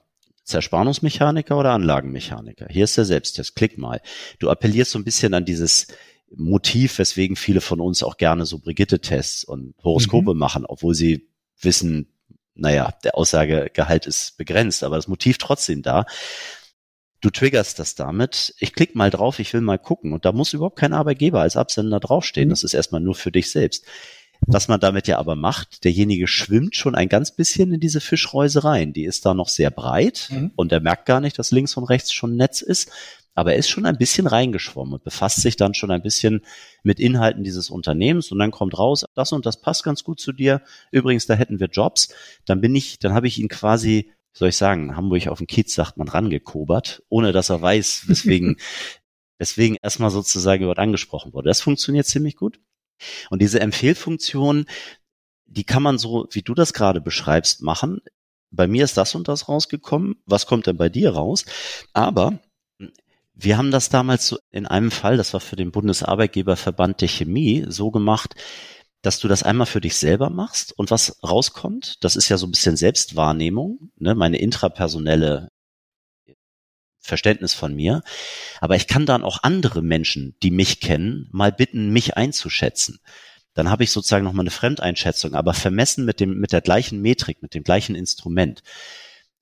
Zerspannungsmechaniker 0.48 1.58
oder 1.58 1.72
Anlagenmechaniker? 1.72 2.68
Hier 2.70 2.86
ist 2.86 2.98
der 2.98 3.06
Selbsttest, 3.06 3.56
klick 3.56 3.78
mal. 3.78 4.02
Du 4.40 4.50
appellierst 4.50 4.92
so 4.92 5.00
ein 5.00 5.04
bisschen 5.04 5.34
an 5.34 5.46
dieses 5.46 5.88
Motiv, 6.36 6.98
weswegen 7.00 7.36
viele 7.36 7.62
von 7.62 7.80
uns 7.80 8.04
auch 8.04 8.18
gerne 8.18 8.46
so 8.46 8.60
Brigitte-Tests 8.60 9.44
und 9.44 9.76
Horoskope 9.84 10.34
mhm. 10.34 10.40
machen, 10.40 10.66
obwohl 10.66 10.96
sie 10.96 11.30
wissen, 11.62 12.14
naja, 12.56 12.94
der 13.04 13.18
Aussagegehalt 13.18 14.08
ist 14.08 14.38
begrenzt, 14.38 14.84
aber 14.84 14.96
das 14.96 15.08
Motiv 15.08 15.38
trotzdem 15.38 15.82
da. 15.82 16.06
Du 17.22 17.30
triggerst 17.30 17.80
das 17.80 17.96
damit. 17.96 18.54
Ich 18.60 18.74
klicke 18.74 18.98
mal 18.98 19.10
drauf, 19.10 19.40
ich 19.40 19.54
will 19.54 19.62
mal 19.62 19.80
gucken. 19.80 20.14
Und 20.14 20.26
da 20.26 20.32
muss 20.32 20.54
überhaupt 20.54 20.78
kein 20.78 20.94
Arbeitgeber 20.94 21.42
als 21.42 21.58
Absender 21.58 22.00
draufstehen. 22.00 22.48
Mhm. 22.48 22.52
Das 22.52 22.64
ist 22.64 22.74
erstmal 22.74 23.02
nur 23.02 23.16
für 23.16 23.32
dich 23.32 23.50
selbst. 23.50 23.86
Was 24.50 24.68
man 24.68 24.80
damit 24.80 25.08
ja 25.08 25.18
aber 25.20 25.36
macht, 25.36 25.84
derjenige 25.84 26.28
schwimmt 26.28 26.76
schon 26.76 26.96
ein 26.96 27.10
ganz 27.10 27.32
bisschen 27.32 27.74
in 27.74 27.80
diese 27.80 28.02
Fischreuse 28.02 28.64
rein. 28.64 28.94
Die 28.94 29.04
ist 29.04 29.26
da 29.26 29.34
noch 29.34 29.50
sehr 29.50 29.72
breit 29.72 30.30
mhm. 30.32 30.52
und 30.56 30.72
er 30.72 30.80
merkt 30.80 31.06
gar 31.06 31.20
nicht, 31.20 31.38
dass 31.38 31.52
links 31.52 31.76
und 31.78 31.84
rechts 31.84 32.14
schon 32.14 32.34
ein 32.34 32.38
Netz 32.38 32.62
ist 32.62 32.90
aber 33.38 33.54
er 33.54 33.60
ist 33.60 33.70
schon 33.70 33.86
ein 33.86 34.00
bisschen 34.00 34.26
reingeschwommen 34.26 34.96
und 34.96 35.04
befasst 35.04 35.42
sich 35.44 35.56
dann 35.56 35.76
schon 35.76 35.92
ein 35.92 36.02
bisschen 36.02 36.42
mit 36.82 37.00
Inhalten 37.00 37.44
dieses 37.44 37.70
Unternehmens 37.70 38.32
und 38.32 38.40
dann 38.40 38.50
kommt 38.50 38.76
raus, 38.80 39.06
das 39.14 39.32
und 39.32 39.46
das 39.46 39.62
passt 39.62 39.84
ganz 39.84 40.04
gut 40.04 40.20
zu 40.20 40.32
dir. 40.32 40.64
Übrigens, 40.92 41.28
da 41.28 41.36
hätten 41.36 41.60
wir 41.60 41.68
Jobs. 41.68 42.10
Dann 42.46 42.62
bin 42.62 42.74
ich, 42.74 42.98
dann 42.98 43.14
habe 43.14 43.28
ich 43.28 43.38
ihn 43.38 43.48
quasi, 43.48 44.12
soll 44.34 44.50
ich 44.50 44.58
sagen, 44.58 44.98
Hamburg 44.98 45.28
auf 45.28 45.38
dem 45.38 45.46
Kiez 45.46 45.72
sagt 45.76 45.98
man 45.98 46.08
rangekobert, 46.08 47.04
ohne 47.10 47.32
dass 47.32 47.52
er 47.52 47.62
weiß, 47.62 48.06
weswegen, 48.08 48.58
weswegen 49.38 49.78
erstmal 49.84 50.10
sozusagen 50.10 50.64
überhaupt 50.64 50.80
angesprochen 50.80 51.32
wurde. 51.32 51.50
Das 51.50 51.62
funktioniert 51.62 52.08
ziemlich 52.08 52.38
gut. 52.38 52.60
Und 53.30 53.42
diese 53.42 53.60
Empfehlfunktion, 53.60 54.66
die 55.46 55.64
kann 55.64 55.84
man 55.84 55.98
so, 55.98 56.28
wie 56.32 56.42
du 56.42 56.54
das 56.54 56.74
gerade 56.74 57.02
beschreibst, 57.02 57.62
machen. 57.62 58.02
Bei 58.52 58.68
mir 58.68 58.84
ist 58.84 58.98
das 58.98 59.16
und 59.16 59.28
das 59.28 59.50
rausgekommen. 59.50 60.16
Was 60.26 60.46
kommt 60.46 60.68
denn 60.68 60.78
bei 60.78 60.90
dir 60.90 61.12
raus? 61.12 61.46
Aber 61.94 62.40
wir 63.34 63.58
haben 63.58 63.72
das 63.72 63.90
damals 63.90 64.28
so 64.28 64.40
in 64.52 64.66
einem 64.66 64.92
Fall, 64.92 65.16
das 65.16 65.34
war 65.34 65.40
für 65.40 65.56
den 65.56 65.72
Bundesarbeitgeberverband 65.72 67.02
der 67.02 67.08
Chemie, 67.08 67.66
so 67.68 67.92
gemacht, 67.92 68.36
dass 69.04 69.20
du 69.20 69.28
das 69.28 69.44
einmal 69.44 69.68
für 69.68 69.80
dich 69.80 69.96
selber 69.96 70.30
machst 70.30 70.78
und 70.78 70.90
was 70.90 71.20
rauskommt, 71.24 72.04
das 72.04 72.16
ist 72.16 72.30
ja 72.30 72.38
so 72.38 72.48
ein 72.48 72.52
bisschen 72.52 72.78
Selbstwahrnehmung, 72.78 73.92
ne, 73.96 74.16
meine 74.16 74.40
intrapersonelle 74.40 75.50
Verständnis 77.08 77.54
von 77.54 77.74
mir. 77.74 78.04
Aber 78.62 78.76
ich 78.76 78.88
kann 78.88 79.06
dann 79.06 79.24
auch 79.24 79.44
andere 79.44 79.82
Menschen, 79.82 80.36
die 80.44 80.52
mich 80.52 80.80
kennen, 80.80 81.28
mal 81.32 81.52
bitten, 81.52 81.90
mich 81.90 82.18
einzuschätzen. 82.18 83.00
Dann 83.54 83.72
habe 83.72 83.84
ich 83.84 83.92
sozusagen 83.92 84.24
nochmal 84.24 84.44
eine 84.44 84.52
Fremdeinschätzung, 84.52 85.34
aber 85.34 85.56
vermessen 85.56 86.06
mit 86.06 86.20
dem, 86.20 86.40
mit 86.40 86.52
der 86.52 86.62
gleichen 86.62 87.02
Metrik, 87.02 87.42
mit 87.42 87.56
dem 87.56 87.64
gleichen 87.64 87.96
Instrument. 87.96 88.62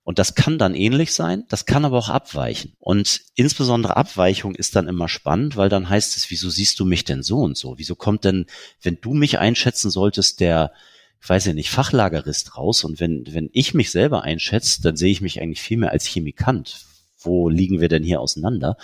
Und 0.05 0.19
das 0.19 0.35
kann 0.35 0.59
dann 0.59 0.75
ähnlich 0.75 1.13
sein, 1.13 1.45
das 1.49 1.65
kann 1.65 1.83
aber 1.83 1.97
auch 1.97 2.09
abweichen. 2.09 2.73
Und 2.77 3.21
insbesondere 3.33 3.97
Abweichung 3.97 4.53
ist 4.53 4.75
dann 4.75 4.87
immer 4.87 5.09
spannend, 5.09 5.57
weil 5.57 5.67
dann 5.67 5.89
heißt 5.89 6.15
es, 6.15 6.29
wieso 6.29 6.49
siehst 6.49 6.79
du 6.79 6.85
mich 6.85 7.05
denn 7.05 7.23
so 7.23 7.39
und 7.39 7.57
so? 7.57 7.79
Wieso 7.79 7.95
kommt 7.95 8.23
denn, 8.23 8.45
wenn 8.83 8.99
du 9.01 9.15
mich 9.15 9.39
einschätzen 9.39 9.89
solltest, 9.89 10.41
der, 10.41 10.73
ich 11.19 11.27
weiß 11.27 11.45
ja 11.45 11.53
nicht, 11.53 11.71
Fachlagerist 11.71 12.55
raus 12.55 12.83
und 12.83 12.99
wenn, 12.99 13.25
wenn 13.33 13.49
ich 13.51 13.73
mich 13.73 13.89
selber 13.89 14.21
einschätze, 14.21 14.83
dann 14.83 14.95
sehe 14.95 15.11
ich 15.11 15.21
mich 15.21 15.41
eigentlich 15.41 15.61
viel 15.61 15.77
mehr 15.77 15.91
als 15.91 16.05
Chemikant. 16.05 16.85
Wo 17.25 17.49
liegen 17.49 17.81
wir 17.81 17.89
denn 17.89 18.03
hier 18.03 18.21
auseinander? 18.21 18.77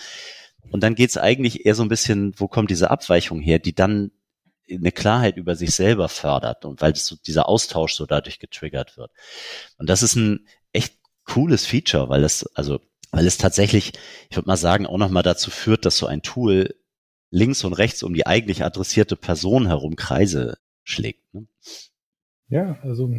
Und 0.71 0.83
dann 0.83 0.95
geht 0.95 1.09
es 1.09 1.17
eigentlich 1.17 1.65
eher 1.65 1.75
so 1.75 1.83
ein 1.83 1.89
bisschen, 1.89 2.33
wo 2.37 2.47
kommt 2.47 2.69
diese 2.69 2.91
Abweichung 2.91 3.39
her, 3.41 3.59
die 3.59 3.73
dann 3.73 4.11
eine 4.69 4.91
Klarheit 4.91 5.37
über 5.37 5.55
sich 5.55 5.71
selber 5.71 6.07
fördert 6.07 6.65
und 6.65 6.81
weil 6.81 6.95
so 6.95 7.15
dieser 7.15 7.49
Austausch 7.49 7.93
so 7.93 8.05
dadurch 8.05 8.39
getriggert 8.39 8.97
wird. 8.97 9.11
Und 9.77 9.89
das 9.89 10.03
ist 10.03 10.15
ein 10.15 10.47
echt 10.71 10.95
cooles 11.25 11.65
Feature, 11.65 12.09
weil 12.09 12.23
es, 12.23 12.45
also, 12.55 12.79
weil 13.11 13.27
es 13.27 13.37
tatsächlich, 13.37 13.93
ich 14.29 14.37
würde 14.37 14.47
mal 14.47 14.57
sagen, 14.57 14.85
auch 14.85 14.97
nochmal 14.97 15.23
dazu 15.23 15.51
führt, 15.51 15.85
dass 15.85 15.97
so 15.97 16.05
ein 16.05 16.21
Tool 16.21 16.75
links 17.29 17.63
und 17.63 17.73
rechts 17.73 18.03
um 18.03 18.13
die 18.13 18.27
eigentlich 18.27 18.63
adressierte 18.63 19.15
Person 19.15 19.67
herum 19.67 19.95
Kreise 19.95 20.57
schlägt. 20.83 21.33
Ne? 21.33 21.47
Ja, 22.49 22.79
also 22.81 23.09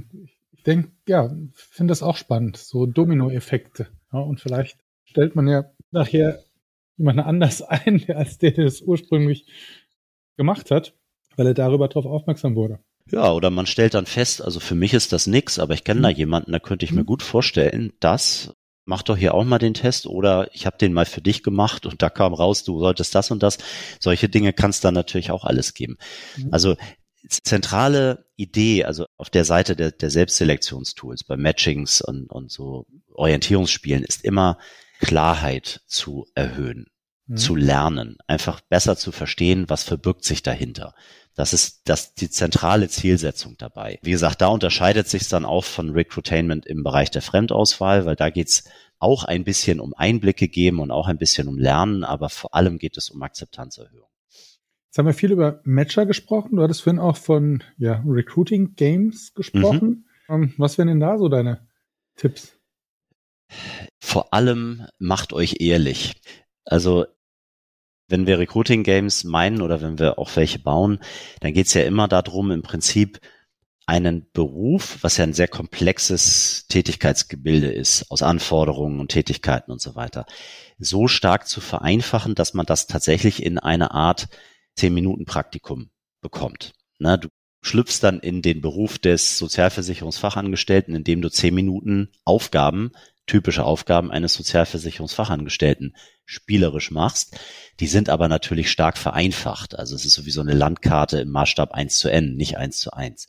ich 0.53 0.63
denke, 0.63 0.93
ja, 1.07 1.35
finde 1.55 1.93
das 1.93 2.03
auch 2.03 2.17
spannend, 2.17 2.57
so 2.57 2.87
Dominoeffekte. 2.87 3.89
Ja, 4.13 4.21
und 4.21 4.41
vielleicht 4.41 4.79
stellt 5.05 5.37
man 5.37 5.49
ja 5.49 5.65
nachher 5.91 6.43
jemanden 6.97 7.21
anders 7.21 7.63
ein, 7.63 8.05
als 8.09 8.39
der, 8.39 8.53
der 8.53 8.65
das 8.65 8.81
ursprünglich 8.83 9.47
gemacht 10.37 10.71
hat, 10.71 10.95
weil 11.37 11.47
er 11.47 11.55
darüber 11.55 11.89
darauf 11.89 12.07
aufmerksam 12.07 12.55
wurde. 12.55 12.81
Ja, 13.11 13.33
oder 13.33 13.51
man 13.51 13.67
stellt 13.67 13.95
dann 13.95 14.07
fest, 14.07 14.43
also 14.43 14.61
für 14.61 14.75
mich 14.75 14.95
ist 14.95 15.13
das 15.13 15.27
nix, 15.27 15.59
aber 15.59 15.75
ich 15.75 15.85
kenne 15.85 16.01
mhm. 16.01 16.05
da 16.05 16.09
jemanden, 16.11 16.53
da 16.53 16.59
könnte 16.59 16.85
ich 16.85 16.93
mir 16.93 17.03
mhm. 17.03 17.07
gut 17.07 17.23
vorstellen, 17.23 17.93
dass 18.01 18.55
mach 18.85 19.03
doch 19.03 19.17
hier 19.17 19.35
auch 19.35 19.45
mal 19.45 19.59
den 19.59 19.75
Test 19.75 20.07
oder 20.07 20.49
ich 20.55 20.67
habe 20.67 20.79
den 20.79 20.93
mal 20.93 21.07
für 21.07 21.21
dich 21.21 21.43
gemacht 21.43 21.87
und 21.87 22.03
da 22.03 22.11
kam 22.11 22.35
raus, 22.35 22.65
du 22.65 22.81
solltest 22.81 23.15
das 23.15 23.31
und 23.31 23.43
das. 23.43 23.59
Solche 24.01 24.29
Dinge 24.29 24.53
kann 24.53 24.71
es 24.71 24.81
dann 24.81 24.95
natürlich 24.95 25.31
auch 25.31 25.45
alles 25.45 25.75
geben. 25.75 25.99
Mhm. 26.37 26.49
Also 26.51 26.77
zentrale 27.29 28.27
Idee, 28.37 28.85
also 28.85 29.07
auf 29.17 29.31
der 29.31 29.45
Seite 29.45 29.77
der, 29.77 29.93
der 29.93 30.11
Selbstselektionstools, 30.11 31.25
bei 31.25 31.37
Matchings 31.37 32.01
und, 32.01 32.27
und 32.31 32.51
so 32.51 32.87
Orientierungsspielen, 33.15 34.03
ist 34.03 34.25
immer 34.25 34.59
Klarheit 35.03 35.83
zu 35.87 36.27
erhöhen. 36.35 36.87
mhm. 37.27 37.37
zu 37.37 37.57
lernen, 37.57 38.17
einfach 38.27 38.61
besser 38.61 38.97
zu 38.97 39.13
verstehen, 39.13 39.69
was 39.69 39.85
verbirgt 39.85 40.25
sich 40.25 40.43
dahinter. 40.43 40.95
Das 41.35 41.53
ist 41.55 41.89
das 41.89 42.15
die 42.15 42.29
zentrale 42.29 42.89
Zielsetzung 42.89 43.57
dabei. 43.57 43.99
Wie 44.03 44.11
gesagt, 44.11 44.43
da 44.43 44.49
unterscheidet 44.49 45.09
sich 45.09 45.29
dann 45.29 45.45
auch 45.45 45.65
von 45.65 45.91
Recruitainment 45.91 46.67
im 46.67 46.83
Bereich 46.83 47.11
der 47.11 47.23
Fremdauswahl, 47.23 48.05
weil 48.05 48.17
da 48.17 48.29
geht's 48.29 48.65
auch 48.99 49.25
ein 49.25 49.45
bisschen 49.45 49.81
um 49.81 49.95
Einblicke 49.97 50.49
geben 50.49 50.79
und 50.79 50.91
auch 50.91 51.09
ein 51.09 51.19
bisschen 51.19 51.49
um 51.49 51.59
Lernen, 51.59 52.05
aber 52.05 52.29
vor 52.29 52.55
allem 52.55 52.79
geht 52.79 52.97
es 52.97 53.11
um 53.11 53.23
Akzeptanzerhöhung. 53.23 54.09
Jetzt 54.89 54.99
haben 54.99 55.07
wir 55.07 55.15
viel 55.15 55.33
über 55.33 55.61
Matcher 55.65 56.05
gesprochen. 56.05 56.57
Du 56.57 56.63
hattest 56.63 56.83
vorhin 56.83 57.01
auch 57.01 57.17
von 57.17 57.65
ja, 57.79 58.05
Recruiting 58.07 58.75
Games 58.75 59.33
gesprochen. 59.33 60.07
Mhm. 60.29 60.53
Was 60.59 60.77
wären 60.77 60.89
denn 60.89 61.01
da 61.01 61.17
so 61.17 61.29
deine 61.29 61.67
Tipps? 62.17 62.59
Vor 64.01 64.33
allem 64.33 64.87
macht 64.99 65.33
euch 65.33 65.57
ehrlich. 65.61 66.15
Also 66.65 67.07
wenn 68.09 68.27
wir 68.27 68.39
Recruiting 68.39 68.83
Games 68.83 69.25
meinen 69.25 69.63
oder 69.63 69.81
wenn 69.81 69.99
wir 69.99 70.19
auch 70.19 70.35
welche 70.37 70.59
bauen, 70.59 70.99
dann 71.41 71.55
geht 71.55 71.67
es 71.67 71.75
ja 71.75 71.83
immer 71.83 72.09
darum, 72.09 72.51
im 72.51 72.63
Prinzip 72.63 73.21
einen 73.87 74.31
Beruf, 74.33 74.99
was 75.03 75.17
ja 75.17 75.25
ein 75.25 75.33
sehr 75.33 75.49
komplexes 75.49 76.67
Tätigkeitsgebilde 76.69 77.73
ist, 77.73 78.11
aus 78.11 78.23
Anforderungen 78.23 79.01
und 79.01 79.09
Tätigkeiten 79.11 79.73
und 79.73 79.81
so 79.81 79.95
weiter, 79.95 80.27
so 80.79 81.09
stark 81.09 81.49
zu 81.49 81.61
vereinfachen, 81.61 82.35
dass 82.35 82.55
man 82.55 82.67
das 82.67 82.87
tatsächlich 82.87 83.43
in 83.43 83.59
eine 83.59 83.93
Art 83.93 84.29
zehn 84.77 84.95
Minuten 84.95 85.25
Praktikum 85.25 85.91
bekommt. 86.21 86.73
Na, 86.99 87.17
du 87.17 87.29
schlüpfst 87.63 88.01
dann 88.03 88.21
in 88.21 88.43
den 88.43 88.61
Beruf 88.61 88.99
des 88.99 89.39
Sozialversicherungsfachangestellten, 89.39 90.95
indem 90.95 91.23
du 91.23 91.31
zehn 91.31 91.55
Minuten 91.55 92.11
Aufgaben, 92.25 92.93
typische 93.27 93.65
Aufgaben 93.65 94.11
eines 94.11 94.35
Sozialversicherungsfachangestellten 94.35 95.97
spielerisch 96.25 96.91
machst. 96.91 97.39
Die 97.81 97.87
sind 97.87 98.09
aber 98.09 98.29
natürlich 98.29 98.71
stark 98.71 98.99
vereinfacht. 98.99 99.79
Also 99.79 99.95
es 99.95 100.05
ist 100.05 100.15
sowieso 100.15 100.41
eine 100.41 100.55
Landkarte 100.55 101.21
im 101.21 101.31
Maßstab 101.31 101.73
1 101.73 101.99
zu 101.99 102.11
n, 102.11 102.37
nicht 102.37 102.57
1 102.59 102.79
zu 102.79 102.93
1. 102.93 103.29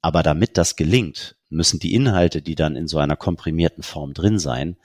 Aber 0.00 0.22
damit 0.22 0.58
das 0.58 0.76
gelingt, 0.76 1.36
müssen 1.48 1.80
die 1.80 1.94
Inhalte, 1.94 2.42
die 2.42 2.54
dann 2.54 2.76
in 2.76 2.88
so 2.88 2.98
einer 2.98 3.16
komprimierten 3.16 3.82
Form 3.82 4.12
drin 4.12 4.38
sein, 4.38 4.76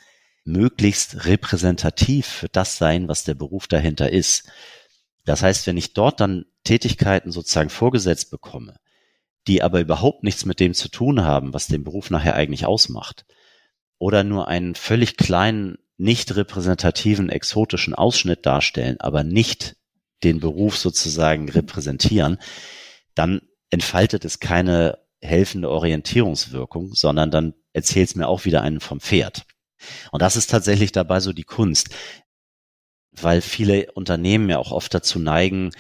möglichst 0.46 1.26
repräsentativ 1.26 2.26
für 2.26 2.50
das 2.50 2.78
sein, 2.78 3.08
was 3.08 3.24
der 3.24 3.36
Beruf 3.36 3.68
dahinter 3.68 4.12
ist. 4.12 4.50
Das 5.26 5.44
heißt, 5.44 5.68
wenn 5.68 5.78
ich 5.78 5.94
dort 5.94 6.20
dann 6.20 6.46
Tätigkeiten 6.64 7.32
sozusagen 7.32 7.70
vorgesetzt 7.70 8.32
bekomme, 8.32 8.78
die 9.48 9.62
aber 9.62 9.80
überhaupt 9.80 10.24
nichts 10.24 10.46
mit 10.46 10.60
dem 10.60 10.74
zu 10.74 10.90
tun 10.90 11.24
haben, 11.24 11.54
was 11.54 11.68
den 11.68 11.84
Beruf 11.84 12.10
nachher 12.10 12.36
eigentlich 12.36 12.66
ausmacht, 12.66 13.26
oder 14.00 14.24
nur 14.24 14.48
einen 14.48 14.74
völlig 14.76 15.18
kleinen, 15.18 15.78
nicht 15.98 16.36
repräsentativen, 16.36 17.30
exotischen 17.30 17.94
Ausschnitt 17.94 18.46
darstellen, 18.46 19.00
aber 19.00 19.24
nicht 19.24 19.76
den 20.24 20.40
Beruf 20.40 20.78
sozusagen 20.78 21.50
repräsentieren, 21.50 22.40
dann 23.14 23.42
entfaltet 23.70 24.26
es 24.26 24.40
keine 24.40 24.98
helfende 25.22 25.70
Orientierungswirkung, 25.70 26.96
sondern 26.96 27.30
dann 27.30 27.54
erzählt 27.74 28.10
es 28.10 28.16
mir 28.16 28.28
auch 28.28 28.46
wieder 28.46 28.64
einen 28.64 28.80
vom 28.80 29.00
Pferd. 29.00 29.46
Und 30.12 30.22
das 30.22 30.36
ist 30.36 30.50
tatsächlich 30.50 30.92
dabei 30.92 31.20
so 31.20 31.32
die 31.32 31.44
Kunst 31.44 31.90
weil 33.12 33.42
viele 33.42 33.92
Unternehmen 33.94 34.50
ja 34.50 34.58
auch 34.58 34.72
oft 34.72 34.94
dazu 34.94 35.20
neigen, 35.20 35.72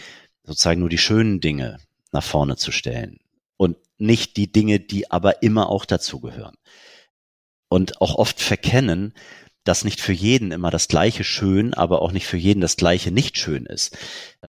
sozusagen 0.43 0.79
nur 0.79 0.89
die 0.89 0.97
schönen 0.97 1.41
Dinge 1.41 1.77
nach 2.11 2.23
vorne 2.23 2.55
zu 2.57 2.71
stellen 2.71 3.19
und 3.57 3.77
nicht 3.97 4.37
die 4.37 4.51
Dinge, 4.51 4.79
die 4.79 5.11
aber 5.11 5.43
immer 5.43 5.69
auch 5.69 5.85
dazugehören. 5.85 6.55
Und 7.69 8.01
auch 8.01 8.15
oft 8.15 8.41
verkennen, 8.41 9.13
dass 9.63 9.83
nicht 9.83 10.01
für 10.01 10.13
jeden 10.13 10.51
immer 10.51 10.71
das 10.71 10.87
gleiche 10.87 11.23
schön, 11.23 11.73
aber 11.73 12.01
auch 12.01 12.11
nicht 12.11 12.25
für 12.25 12.37
jeden 12.37 12.61
das 12.61 12.75
gleiche 12.75 13.11
nicht 13.11 13.37
schön 13.37 13.65
ist. 13.65 13.95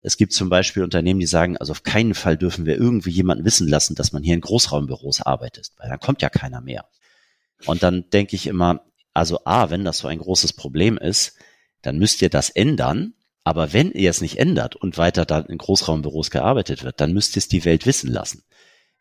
Es 0.03 0.17
gibt 0.17 0.33
zum 0.33 0.49
Beispiel 0.49 0.85
Unternehmen, 0.85 1.19
die 1.19 1.27
sagen, 1.27 1.57
also 1.57 1.73
auf 1.73 1.83
keinen 1.83 2.15
Fall 2.15 2.37
dürfen 2.37 2.67
wir 2.67 2.77
irgendwie 2.77 3.11
jemanden 3.11 3.45
wissen 3.45 3.67
lassen, 3.67 3.97
dass 3.97 4.13
man 4.13 4.23
hier 4.23 4.35
in 4.35 4.41
Großraumbüros 4.41 5.23
arbeitet, 5.23 5.73
weil 5.77 5.89
dann 5.89 5.99
kommt 5.99 6.23
ja 6.23 6.31
keiner 6.31 6.61
mehr. 6.61 6.87
Und 7.67 7.83
dann 7.83 8.09
denke 8.11 8.37
ich 8.37 8.47
immer, 8.47 8.85
also 9.15 9.41
A, 9.45 9.71
wenn 9.71 9.85
das 9.85 9.99
so 9.99 10.09
ein 10.09 10.19
großes 10.19 10.53
Problem 10.53 10.97
ist, 10.97 11.35
dann 11.83 11.99
müsst 11.99 12.23
ihr 12.23 12.31
das 12.31 12.51
ändern. 12.51 13.15
Aber 13.43 13.73
wenn 13.73 13.93
ihr 13.93 14.11
es 14.11 14.21
nicht 14.21 14.39
ändert 14.39 14.77
und 14.77 14.99
weiter 14.99 15.25
dann 15.25 15.47
in 15.47 15.59
Großraumbüros 15.59 16.31
gearbeitet 16.31 16.85
wird, 16.85 17.01
dann 17.01 17.13
müsst 17.13 17.35
ihr 17.35 17.41
es 17.41 17.49
die 17.49 17.65
Welt 17.65 17.87
wissen 17.87 18.13
lassen. 18.13 18.45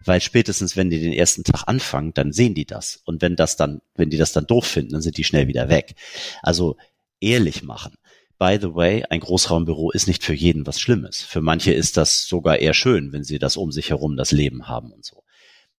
Weil 0.04 0.22
spätestens, 0.22 0.78
wenn 0.78 0.90
die 0.90 1.00
den 1.00 1.14
ersten 1.14 1.44
Tag 1.44 1.64
anfangen, 1.68 2.14
dann 2.14 2.32
sehen 2.32 2.54
die 2.54 2.66
das. 2.66 3.02
Und 3.06 3.22
wenn 3.22 3.36
das 3.36 3.56
dann, 3.56 3.82
wenn 3.96 4.10
die 4.10 4.18
das 4.18 4.32
dann 4.32 4.46
doof 4.46 4.66
finden, 4.66 4.94
dann 4.94 5.02
sind 5.02 5.18
die 5.18 5.24
schnell 5.24 5.48
wieder 5.48 5.70
weg. 5.70 5.96
Also 6.42 6.78
ehrlich 7.20 7.64
machen. 7.64 7.96
By 8.40 8.60
the 8.62 8.76
way, 8.76 9.04
ein 9.10 9.20
Großraumbüro 9.20 9.92
ist 9.92 10.08
nicht 10.08 10.24
für 10.24 10.36
jeden 10.36 10.68
was 10.68 10.80
Schlimmes. 10.80 11.24
Für 11.24 11.42
manche 11.42 11.74
ist 11.74 11.98
das 11.98 12.28
sogar 12.28 12.60
eher 12.60 12.76
schön, 12.76 13.12
wenn 13.12 13.24
sie 13.24 13.40
das 13.40 13.58
um 13.58 13.72
sich 13.72 13.90
herum 13.90 14.16
das 14.16 14.32
Leben 14.32 14.68
haben 14.68 14.92
und 14.92 15.04
so. 15.04 15.24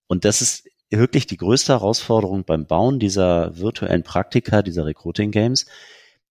Und 0.09 0.25
das 0.25 0.43
ist 0.43 0.69
wirklich 0.91 1.27
die 1.27 1.37
größte 1.37 1.73
Herausforderung 1.73 2.45
beim 2.45 2.67
Bauen 2.67 2.99
dieser 2.99 3.57
virtuellen 3.59 4.03
Praktika, 4.03 4.63
dieser 4.63 4.87
Recruiting 4.87 5.31
Games, 5.31 5.67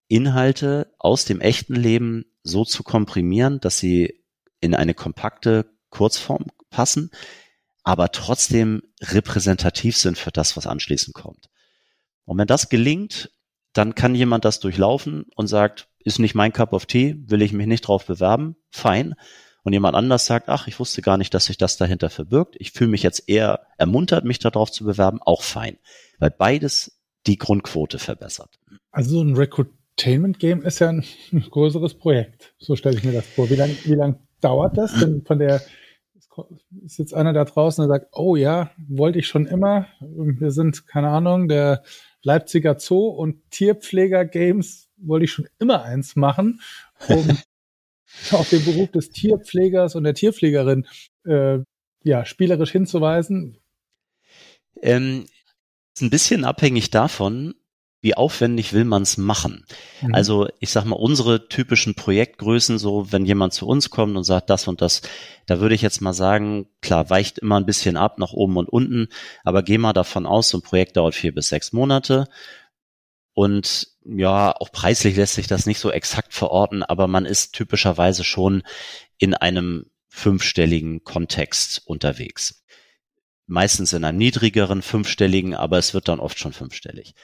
Inhalte 0.10 0.92
aus 1.00 1.26
dem 1.26 1.40
echten 1.42 1.76
Leben 1.76 2.26
so 2.44 2.66
zu 2.66 2.84
komprimieren, 2.84 3.60
dass 3.60 3.78
sie 3.78 4.22
in 4.60 4.74
eine 4.74 4.94
kompakte 4.94 5.66
Kurzform 5.90 6.46
passen, 6.70 7.12
aber 7.88 8.12
trotzdem 8.12 8.82
repräsentativ 9.02 9.96
sind 9.96 10.18
für 10.18 10.32
das, 10.32 10.58
was 10.58 10.68
anschließend 10.68 11.16
kommt. 11.16 11.46
Und 12.26 12.38
wenn 12.38 12.46
das 12.46 12.68
gelingt, 12.68 13.32
dann 13.72 13.96
kann 13.96 14.14
jemand 14.14 14.44
das 14.44 14.60
durchlaufen 14.60 15.24
und 15.38 15.48
sagt, 15.48 15.88
ist 16.00 16.20
nicht 16.20 16.36
mein 16.36 16.52
Cup 16.52 16.74
of 16.74 16.86
Tea, 16.86 17.16
will 17.28 17.42
ich 17.42 17.54
mich 17.54 17.66
nicht 17.66 17.88
drauf 17.88 18.06
bewerben, 18.06 18.58
fein. 18.72 19.16
Und 19.64 19.72
jemand 19.72 19.96
anders 19.96 20.26
sagt, 20.26 20.50
ach, 20.50 20.68
ich 20.68 20.82
wusste 20.82 21.02
gar 21.02 21.16
nicht, 21.18 21.34
dass 21.34 21.46
sich 21.46 21.58
das 21.58 21.78
dahinter 21.78 22.10
verbirgt. 22.10 22.58
Ich 22.60 22.74
fühle 22.74 22.90
mich 22.90 23.04
jetzt 23.04 23.30
eher 23.30 23.68
ermuntert, 23.78 24.26
mich 24.26 24.40
darauf 24.40 24.70
zu 24.70 24.84
bewerben, 24.84 25.22
auch 25.22 25.42
fein. 25.42 25.78
Weil 26.20 26.32
beides 26.32 27.00
die 27.26 27.38
Grundquote 27.38 28.00
verbessert. 28.00 28.60
Also 28.92 29.12
so 29.12 29.22
ein 29.22 29.38
Recruit 29.38 29.70
Entertainment 30.00 30.40
Game 30.40 30.62
ist 30.62 30.80
ja 30.80 30.90
ein, 30.90 31.06
größeres 31.32 31.94
Projekt. 31.94 32.54
So 32.60 32.76
stelle 32.76 32.98
ich 32.98 33.06
mir 33.06 33.14
das 33.14 33.26
vor. 33.26 33.50
Wie 33.50 33.56
lange 33.56 33.76
wie 33.86 33.96
lang 33.96 34.20
dauert 34.42 34.78
das? 34.78 34.94
Denn 35.00 35.24
von 35.26 35.40
der 35.40 35.62
ist 36.86 37.00
jetzt 37.00 37.14
einer 37.14 37.34
da 37.34 37.46
draußen, 37.46 37.82
der 37.84 38.00
sagt, 38.00 38.10
oh 38.14 38.36
ja, 38.36 38.72
wollte 38.88 39.20
ich 39.20 39.28
schon 39.28 39.46
immer. 39.46 39.88
Wir 40.00 40.52
sind, 40.52 40.88
keine 40.88 41.10
Ahnung, 41.10 41.48
der 41.48 41.84
Leipziger 42.24 42.80
Zoo 42.80 43.08
und 43.08 43.50
Tierpfleger 43.52 44.26
Games 44.26 44.90
wollte 44.98 45.26
ich 45.26 45.32
schon 45.32 45.48
immer 45.60 45.84
eins 45.84 46.16
machen, 46.16 46.62
um 47.08 47.26
auf 48.32 48.50
den 48.50 48.66
Beruf 48.66 48.92
des 48.92 49.10
Tierpflegers 49.10 49.96
und 49.96 50.04
der 50.04 50.14
Tierpflegerin 50.14 50.88
äh, 51.26 51.60
ja, 52.04 52.26
spielerisch 52.26 52.72
hinzuweisen. 52.72 53.58
Ähm, 54.82 55.26
ist 55.96 56.02
ein 56.02 56.10
bisschen 56.10 56.44
abhängig 56.44 56.90
davon, 56.90 57.56
wie 58.08 58.16
aufwendig 58.16 58.72
will 58.72 58.86
man 58.86 59.01
es 59.01 59.18
machen? 59.18 59.66
Mhm. 60.01 60.16
Also 60.16 60.47
ich 60.62 60.70
sag 60.70 60.86
mal, 60.86 60.95
unsere 60.95 61.49
typischen 61.49 61.93
Projektgrößen, 61.93 62.78
so 62.78 63.12
wenn 63.12 63.26
jemand 63.26 63.53
zu 63.53 63.68
uns 63.68 63.89
kommt 63.89 64.16
und 64.16 64.24
sagt 64.24 64.49
das 64.49 64.70
und 64.70 64.80
das, 64.82 65.01
da 65.45 65.60
würde 65.60 65.76
ich 65.76 65.82
jetzt 65.82 65.99
mal 65.99 66.14
sagen, 66.14 66.70
klar, 66.82 67.10
weicht 67.10 67.39
immer 67.39 67.58
ein 67.58 67.66
bisschen 67.66 67.97
ab 67.97 68.18
nach 68.18 68.32
oben 68.32 68.55
und 68.55 68.70
unten, 68.70 69.10
aber 69.43 69.62
geh 69.62 69.78
mal 69.78 69.91
davon 69.91 70.26
aus, 70.26 70.47
so 70.47 70.60
ein 70.60 70.62
Projekt 70.62 70.95
dauert 70.95 71.16
vier 71.16 71.36
bis 71.36 71.49
sechs 71.49 71.74
Monate. 71.74 72.30
Und 73.34 73.89
ja, 74.05 74.55
auch 74.55 74.72
preislich 74.72 75.18
lässt 75.18 75.36
sich 75.36 75.47
das 75.47 75.66
nicht 75.66 75.80
so 75.80 75.91
exakt 75.91 76.34
verorten, 76.34 76.84
aber 76.84 77.08
man 77.08 77.26
ist 77.26 77.51
typischerweise 77.55 78.24
schon 78.24 78.64
in 79.18 79.34
einem 79.34 79.88
fünfstelligen 80.08 81.03
Kontext 81.03 81.82
unterwegs. 81.86 82.64
Meistens 83.47 83.91
in 83.91 84.05
einem 84.05 84.18
niedrigeren 84.18 84.82
fünfstelligen, 84.82 85.55
aber 85.55 85.78
es 85.78 85.93
wird 85.93 86.08
dann 86.08 86.22
oft 86.22 86.39
schon 86.39 86.53
fünfstellig. 86.53 87.16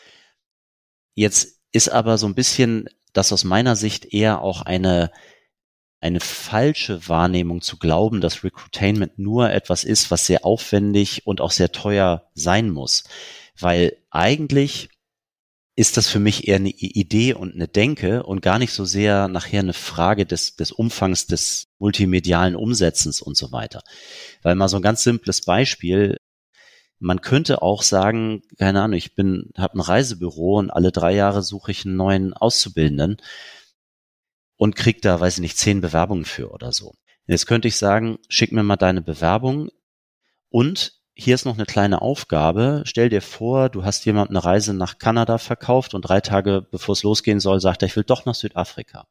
Jetzt 1.13 1.59
ist 1.71 1.89
aber 1.89 2.17
so 2.17 2.27
ein 2.27 2.35
bisschen 2.35 2.89
das 3.13 3.31
aus 3.31 3.43
meiner 3.43 3.75
Sicht 3.75 4.13
eher 4.13 4.41
auch 4.41 4.61
eine, 4.63 5.11
eine 5.99 6.19
falsche 6.19 7.07
Wahrnehmung 7.07 7.61
zu 7.61 7.77
glauben, 7.77 8.21
dass 8.21 8.43
Recruitainment 8.43 9.19
nur 9.19 9.51
etwas 9.51 9.83
ist, 9.83 10.11
was 10.11 10.25
sehr 10.25 10.45
aufwendig 10.45 11.25
und 11.25 11.41
auch 11.41 11.51
sehr 11.51 11.71
teuer 11.71 12.29
sein 12.33 12.69
muss. 12.69 13.03
Weil 13.59 13.97
eigentlich 14.09 14.89
ist 15.75 15.97
das 15.97 16.07
für 16.07 16.19
mich 16.19 16.47
eher 16.47 16.57
eine 16.57 16.69
Idee 16.69 17.33
und 17.33 17.55
eine 17.55 17.67
Denke 17.67 18.23
und 18.23 18.41
gar 18.41 18.59
nicht 18.59 18.73
so 18.73 18.85
sehr 18.85 19.27
nachher 19.27 19.61
eine 19.61 19.73
Frage 19.73 20.25
des, 20.25 20.55
des 20.55 20.71
Umfangs 20.71 21.25
des 21.25 21.67
multimedialen 21.79 22.55
Umsetzens 22.55 23.21
und 23.21 23.35
so 23.35 23.51
weiter. 23.51 23.81
Weil 24.43 24.53
mal 24.55 24.69
so 24.69 24.77
ein 24.77 24.83
ganz 24.83 25.03
simples 25.03 25.41
Beispiel, 25.41 26.17
man 27.03 27.19
könnte 27.19 27.61
auch 27.61 27.83
sagen, 27.83 28.43
keine 28.57 28.81
Ahnung, 28.81 28.97
ich 28.97 29.13
bin, 29.13 29.51
habe 29.57 29.77
ein 29.77 29.81
Reisebüro 29.81 30.59
und 30.59 30.71
alle 30.71 30.91
drei 30.93 31.13
Jahre 31.13 31.43
suche 31.43 31.71
ich 31.71 31.85
einen 31.85 31.97
neuen 31.97 32.33
Auszubildenden 32.33 33.17
und 34.55 34.77
krieg 34.77 35.01
da, 35.01 35.19
weiß 35.19 35.35
ich 35.35 35.41
nicht, 35.41 35.57
zehn 35.57 35.81
Bewerbungen 35.81 36.23
für 36.23 36.51
oder 36.51 36.71
so. 36.71 36.93
Jetzt 37.27 37.45
könnte 37.45 37.67
ich 37.67 37.75
sagen, 37.75 38.19
schick 38.29 38.53
mir 38.53 38.63
mal 38.63 38.77
deine 38.77 39.01
Bewerbung 39.01 39.69
und 40.49 40.93
hier 41.13 41.35
ist 41.35 41.45
noch 41.45 41.55
eine 41.55 41.65
kleine 41.65 42.01
Aufgabe. 42.01 42.83
Stell 42.85 43.09
dir 43.09 43.21
vor, 43.21 43.69
du 43.69 43.83
hast 43.83 44.05
jemand 44.05 44.29
eine 44.29 44.43
Reise 44.43 44.73
nach 44.73 44.97
Kanada 44.97 45.37
verkauft 45.37 45.93
und 45.93 46.03
drei 46.03 46.21
Tage 46.21 46.65
bevor 46.71 46.93
es 46.93 47.03
losgehen 47.03 47.41
soll, 47.41 47.59
sagt 47.59 47.83
er, 47.83 47.87
ich 47.87 47.95
will 47.97 48.05
doch 48.05 48.25
nach 48.25 48.35
Südafrika. 48.35 49.07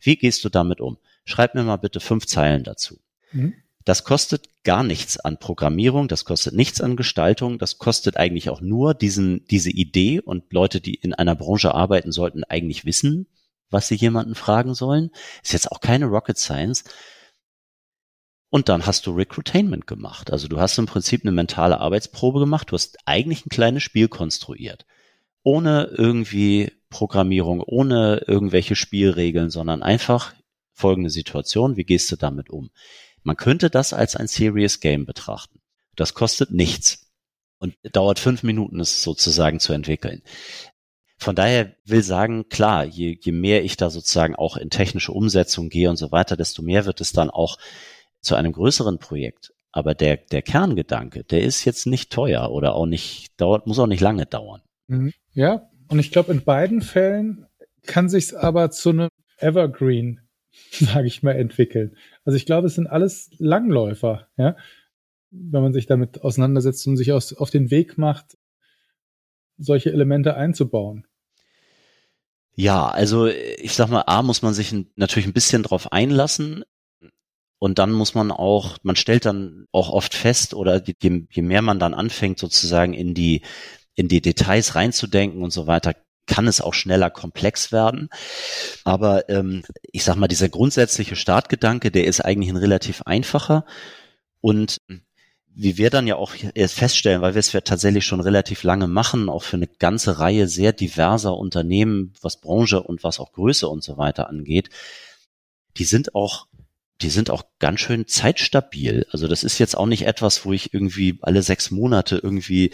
Wie 0.00 0.16
gehst 0.16 0.44
du 0.44 0.48
damit 0.48 0.80
um? 0.80 0.98
Schreib 1.24 1.54
mir 1.54 1.62
mal 1.62 1.76
bitte 1.76 2.00
fünf 2.00 2.26
Zeilen 2.26 2.64
dazu. 2.64 2.98
Mhm. 3.30 3.54
Das 3.86 4.02
kostet 4.02 4.48
gar 4.64 4.82
nichts 4.82 5.16
an 5.16 5.38
Programmierung, 5.38 6.08
das 6.08 6.24
kostet 6.24 6.54
nichts 6.54 6.80
an 6.80 6.96
Gestaltung, 6.96 7.56
das 7.60 7.78
kostet 7.78 8.16
eigentlich 8.16 8.50
auch 8.50 8.60
nur 8.60 8.94
diesen, 8.94 9.46
diese 9.46 9.70
Idee 9.70 10.18
und 10.18 10.52
Leute, 10.52 10.80
die 10.80 10.96
in 10.96 11.14
einer 11.14 11.36
Branche 11.36 11.72
arbeiten, 11.72 12.10
sollten 12.10 12.42
eigentlich 12.42 12.84
wissen, 12.84 13.28
was 13.70 13.86
sie 13.86 13.94
jemanden 13.94 14.34
fragen 14.34 14.74
sollen. 14.74 15.10
Ist 15.44 15.52
jetzt 15.52 15.70
auch 15.70 15.80
keine 15.80 16.06
Rocket 16.06 16.36
Science. 16.36 16.82
Und 18.50 18.68
dann 18.68 18.86
hast 18.86 19.06
du 19.06 19.12
Recruitainment 19.12 19.86
gemacht. 19.86 20.32
Also 20.32 20.48
du 20.48 20.58
hast 20.58 20.76
im 20.78 20.86
Prinzip 20.86 21.22
eine 21.22 21.30
mentale 21.30 21.78
Arbeitsprobe 21.78 22.40
gemacht. 22.40 22.72
Du 22.72 22.74
hast 22.74 22.98
eigentlich 23.04 23.46
ein 23.46 23.50
kleines 23.50 23.84
Spiel 23.84 24.08
konstruiert. 24.08 24.84
Ohne 25.44 25.92
irgendwie 25.96 26.72
Programmierung, 26.90 27.60
ohne 27.60 28.24
irgendwelche 28.26 28.74
Spielregeln, 28.74 29.50
sondern 29.50 29.84
einfach 29.84 30.34
folgende 30.72 31.10
Situation. 31.10 31.76
Wie 31.76 31.84
gehst 31.84 32.10
du 32.10 32.16
damit 32.16 32.50
um? 32.50 32.70
Man 33.26 33.36
könnte 33.36 33.70
das 33.70 33.92
als 33.92 34.14
ein 34.14 34.28
Serious 34.28 34.78
Game 34.78 35.04
betrachten. 35.04 35.58
Das 35.96 36.14
kostet 36.14 36.52
nichts 36.52 37.10
und 37.58 37.74
dauert 37.82 38.20
fünf 38.20 38.44
Minuten, 38.44 38.78
es 38.78 39.02
sozusagen 39.02 39.58
zu 39.58 39.72
entwickeln. 39.72 40.22
Von 41.18 41.34
daher 41.34 41.74
will 41.84 42.04
sagen, 42.04 42.48
klar, 42.50 42.84
je, 42.84 43.18
je 43.20 43.32
mehr 43.32 43.64
ich 43.64 43.76
da 43.76 43.90
sozusagen 43.90 44.36
auch 44.36 44.56
in 44.56 44.70
technische 44.70 45.10
Umsetzung 45.10 45.70
gehe 45.70 45.90
und 45.90 45.96
so 45.96 46.12
weiter, 46.12 46.36
desto 46.36 46.62
mehr 46.62 46.86
wird 46.86 47.00
es 47.00 47.10
dann 47.10 47.28
auch 47.28 47.58
zu 48.20 48.36
einem 48.36 48.52
größeren 48.52 48.98
Projekt. 49.00 49.52
Aber 49.72 49.94
der, 49.94 50.18
der 50.18 50.42
Kerngedanke, 50.42 51.24
der 51.24 51.42
ist 51.42 51.64
jetzt 51.64 51.86
nicht 51.86 52.12
teuer 52.12 52.52
oder 52.52 52.76
auch 52.76 52.86
nicht, 52.86 53.32
dauert, 53.40 53.66
muss 53.66 53.80
auch 53.80 53.88
nicht 53.88 54.00
lange 54.00 54.26
dauern. 54.26 54.62
Mhm. 54.86 55.12
Ja, 55.32 55.68
und 55.88 55.98
ich 55.98 56.12
glaube, 56.12 56.30
in 56.30 56.44
beiden 56.44 56.80
Fällen 56.80 57.46
kann 57.86 58.08
sich 58.08 58.38
aber 58.38 58.70
zu 58.70 58.90
einem 58.90 59.08
Evergreen 59.38 60.20
sage 60.70 61.06
ich 61.06 61.22
mal, 61.22 61.32
entwickeln. 61.32 61.96
Also 62.24 62.36
ich 62.36 62.46
glaube, 62.46 62.66
es 62.66 62.74
sind 62.74 62.86
alles 62.86 63.30
Langläufer, 63.38 64.28
ja, 64.36 64.56
wenn 65.30 65.62
man 65.62 65.72
sich 65.72 65.86
damit 65.86 66.22
auseinandersetzt 66.22 66.86
und 66.86 66.96
sich 66.96 67.12
aus, 67.12 67.32
auf 67.32 67.50
den 67.50 67.70
Weg 67.70 67.98
macht, 67.98 68.36
solche 69.58 69.92
Elemente 69.92 70.36
einzubauen. 70.36 71.06
Ja, 72.54 72.88
also 72.88 73.26
ich 73.26 73.74
sag 73.74 73.90
mal, 73.90 74.04
A 74.06 74.22
muss 74.22 74.42
man 74.42 74.54
sich 74.54 74.74
natürlich 74.96 75.26
ein 75.26 75.34
bisschen 75.34 75.62
drauf 75.62 75.92
einlassen. 75.92 76.64
Und 77.58 77.78
dann 77.78 77.92
muss 77.92 78.14
man 78.14 78.30
auch, 78.30 78.78
man 78.82 78.96
stellt 78.96 79.24
dann 79.24 79.66
auch 79.72 79.90
oft 79.90 80.14
fest, 80.14 80.54
oder 80.54 80.82
je, 80.84 81.26
je 81.30 81.42
mehr 81.42 81.62
man 81.62 81.78
dann 81.78 81.94
anfängt, 81.94 82.38
sozusagen 82.38 82.92
in 82.92 83.14
die, 83.14 83.42
in 83.94 84.08
die 84.08 84.20
Details 84.20 84.74
reinzudenken 84.74 85.42
und 85.42 85.52
so 85.52 85.66
weiter, 85.66 85.94
kann 86.26 86.46
es 86.48 86.60
auch 86.60 86.74
schneller 86.74 87.10
komplex 87.10 87.72
werden. 87.72 88.08
Aber 88.84 89.28
ähm, 89.28 89.62
ich 89.82 90.04
sag 90.04 90.16
mal, 90.16 90.28
dieser 90.28 90.48
grundsätzliche 90.48 91.16
Startgedanke, 91.16 91.90
der 91.90 92.06
ist 92.06 92.20
eigentlich 92.20 92.50
ein 92.50 92.56
relativ 92.56 93.02
einfacher. 93.02 93.64
Und 94.40 94.80
wie 95.58 95.78
wir 95.78 95.88
dann 95.88 96.06
ja 96.06 96.16
auch 96.16 96.32
feststellen, 96.32 97.22
weil 97.22 97.34
wir 97.34 97.40
es 97.40 97.52
ja 97.52 97.62
tatsächlich 97.62 98.04
schon 98.04 98.20
relativ 98.20 98.62
lange 98.62 98.86
machen, 98.88 99.30
auch 99.30 99.42
für 99.42 99.56
eine 99.56 99.66
ganze 99.66 100.18
Reihe 100.18 100.48
sehr 100.48 100.74
diverser 100.74 101.34
Unternehmen, 101.34 102.12
was 102.20 102.40
Branche 102.40 102.82
und 102.82 103.02
was 103.02 103.18
auch 103.18 103.32
Größe 103.32 103.66
und 103.66 103.82
so 103.82 103.96
weiter 103.96 104.28
angeht, 104.28 104.68
die 105.78 105.84
sind 105.84 106.14
auch 106.14 106.46
die 107.02 107.10
sind 107.10 107.30
auch 107.30 107.44
ganz 107.58 107.80
schön 107.80 108.06
zeitstabil. 108.06 109.06
Also 109.10 109.28
das 109.28 109.44
ist 109.44 109.58
jetzt 109.58 109.76
auch 109.76 109.86
nicht 109.86 110.06
etwas, 110.06 110.44
wo 110.44 110.52
ich 110.52 110.72
irgendwie 110.72 111.18
alle 111.20 111.42
sechs 111.42 111.70
Monate 111.70 112.18
irgendwie 112.22 112.70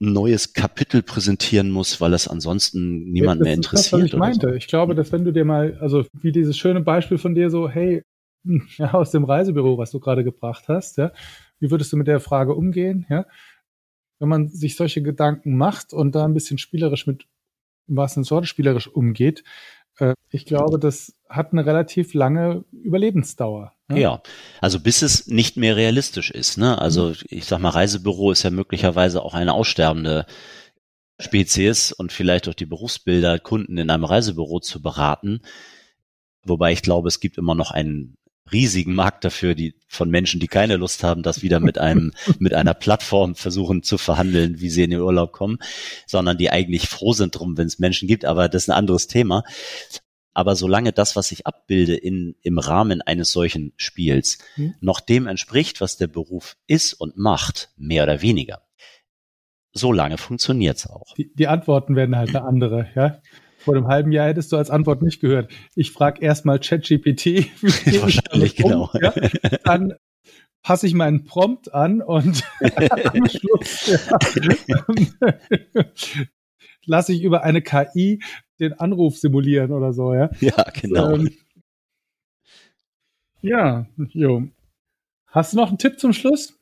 ein 0.00 0.12
neues 0.12 0.52
Kapitel 0.52 1.02
präsentieren 1.02 1.70
muss, 1.70 2.00
weil 2.00 2.12
es 2.12 2.28
ansonsten 2.28 3.10
niemand 3.10 3.40
mehr 3.40 3.54
interessiert. 3.54 3.92
Das, 3.92 4.00
was 4.00 4.12
ich 4.12 4.16
meinte. 4.16 4.48
So. 4.48 4.54
Ich 4.54 4.66
glaube, 4.66 4.94
dass 4.94 5.12
wenn 5.12 5.24
du 5.24 5.32
dir 5.32 5.44
mal, 5.44 5.78
also 5.80 6.04
wie 6.12 6.32
dieses 6.32 6.58
schöne 6.58 6.80
Beispiel 6.80 7.18
von 7.18 7.34
dir 7.34 7.50
so, 7.50 7.68
hey, 7.68 8.02
ja, 8.76 8.92
aus 8.94 9.10
dem 9.10 9.24
Reisebüro, 9.24 9.78
was 9.78 9.90
du 9.90 10.00
gerade 10.00 10.24
gebracht 10.24 10.68
hast, 10.68 10.98
ja, 10.98 11.12
wie 11.58 11.70
würdest 11.70 11.92
du 11.92 11.96
mit 11.96 12.06
der 12.06 12.20
Frage 12.20 12.54
umgehen, 12.54 13.06
ja? 13.08 13.26
Wenn 14.18 14.28
man 14.30 14.48
sich 14.48 14.76
solche 14.76 15.02
Gedanken 15.02 15.56
macht 15.56 15.92
und 15.92 16.14
da 16.14 16.24
ein 16.24 16.32
bisschen 16.32 16.56
spielerisch 16.56 17.06
mit, 17.06 17.26
im 17.86 17.96
wahrsten 17.96 18.24
Sinne 18.24 18.46
spielerisch 18.46 18.88
umgeht, 18.88 19.44
äh, 19.98 20.14
ich 20.30 20.46
glaube, 20.46 20.78
das 20.78 21.14
hat 21.28 21.52
eine 21.52 21.66
relativ 21.66 22.14
lange 22.14 22.64
Überlebensdauer. 22.72 23.75
Ne? 23.88 24.00
Ja, 24.00 24.22
also 24.60 24.80
bis 24.80 25.02
es 25.02 25.26
nicht 25.26 25.56
mehr 25.56 25.76
realistisch 25.76 26.30
ist. 26.30 26.58
Ne? 26.58 26.80
Also 26.80 27.10
mhm. 27.10 27.16
ich 27.28 27.44
sag 27.44 27.60
mal, 27.60 27.70
Reisebüro 27.70 28.32
ist 28.32 28.42
ja 28.42 28.50
möglicherweise 28.50 29.22
auch 29.22 29.34
eine 29.34 29.54
aussterbende 29.54 30.26
Spezies 31.18 31.92
und 31.92 32.12
vielleicht 32.12 32.48
auch 32.48 32.54
die 32.54 32.66
Berufsbilder, 32.66 33.38
Kunden 33.38 33.78
in 33.78 33.90
einem 33.90 34.04
Reisebüro 34.04 34.60
zu 34.60 34.82
beraten. 34.82 35.40
Wobei 36.44 36.72
ich 36.72 36.82
glaube, 36.82 37.08
es 37.08 37.20
gibt 37.20 37.38
immer 37.38 37.54
noch 37.54 37.70
einen 37.70 38.16
riesigen 38.52 38.94
Markt 38.94 39.24
dafür, 39.24 39.54
die 39.54 39.74
von 39.88 40.08
Menschen, 40.08 40.40
die 40.40 40.46
keine 40.46 40.76
Lust 40.76 41.02
haben, 41.02 41.22
das 41.22 41.42
wieder 41.42 41.58
mit 41.58 41.78
einem, 41.78 42.12
mit 42.38 42.54
einer 42.54 42.74
Plattform 42.74 43.34
versuchen 43.34 43.82
zu 43.82 43.98
verhandeln, 43.98 44.60
wie 44.60 44.70
sie 44.70 44.84
in 44.84 44.90
den 44.90 45.00
Urlaub 45.00 45.32
kommen, 45.32 45.58
sondern 46.06 46.38
die 46.38 46.50
eigentlich 46.50 46.88
froh 46.88 47.12
sind 47.12 47.32
drum, 47.32 47.56
wenn 47.56 47.66
es 47.66 47.78
Menschen 47.78 48.06
gibt, 48.06 48.24
aber 48.24 48.48
das 48.48 48.64
ist 48.64 48.70
ein 48.70 48.76
anderes 48.76 49.06
Thema. 49.08 49.42
Aber 50.36 50.54
solange 50.54 50.92
das, 50.92 51.16
was 51.16 51.32
ich 51.32 51.46
abbilde 51.46 51.96
in, 51.96 52.36
im 52.42 52.58
Rahmen 52.58 53.00
eines 53.00 53.32
solchen 53.32 53.72
Spiels, 53.78 54.36
mhm. 54.56 54.74
noch 54.80 55.00
dem 55.00 55.26
entspricht, 55.26 55.80
was 55.80 55.96
der 55.96 56.08
Beruf 56.08 56.58
ist 56.66 56.92
und 56.92 57.16
macht, 57.16 57.70
mehr 57.78 58.02
oder 58.02 58.20
weniger, 58.20 58.60
solange 59.72 60.18
funktioniert's 60.18 60.90
auch. 60.90 61.14
Die, 61.16 61.32
die 61.32 61.46
Antworten 61.46 61.96
werden 61.96 62.16
halt 62.16 62.36
eine 62.36 62.44
andere, 62.44 62.86
ja. 62.94 63.22
Vor 63.60 63.76
einem 63.76 63.88
halben 63.88 64.12
Jahr 64.12 64.26
hättest 64.26 64.52
du 64.52 64.58
als 64.58 64.68
Antwort 64.68 65.00
nicht 65.00 65.22
gehört. 65.22 65.50
Ich 65.74 65.90
frage 65.90 66.20
erstmal 66.20 66.60
ChatGPT. 66.60 67.26
Wahrscheinlich, 68.02 68.56
genau. 68.56 68.90
Ja? 69.00 69.14
Dann 69.64 69.94
passe 70.62 70.86
ich 70.86 70.92
meinen 70.92 71.24
Prompt 71.24 71.72
an 71.72 72.02
und 72.02 72.42
am 72.60 73.26
Schluss 73.26 73.86
ja, 73.86 74.84
lasse 76.86 77.12
ich 77.12 77.22
über 77.22 77.42
eine 77.42 77.62
KI 77.62 78.22
den 78.58 78.72
Anruf 78.74 79.18
simulieren 79.18 79.72
oder 79.72 79.92
so, 79.92 80.14
ja. 80.14 80.30
Ja, 80.40 80.64
genau. 80.72 81.14
Ähm, 81.14 81.30
ja, 83.42 83.86
jo. 84.12 84.48
Hast 85.26 85.52
du 85.52 85.58
noch 85.58 85.68
einen 85.68 85.78
Tipp 85.78 86.00
zum 86.00 86.12
Schluss? 86.12 86.58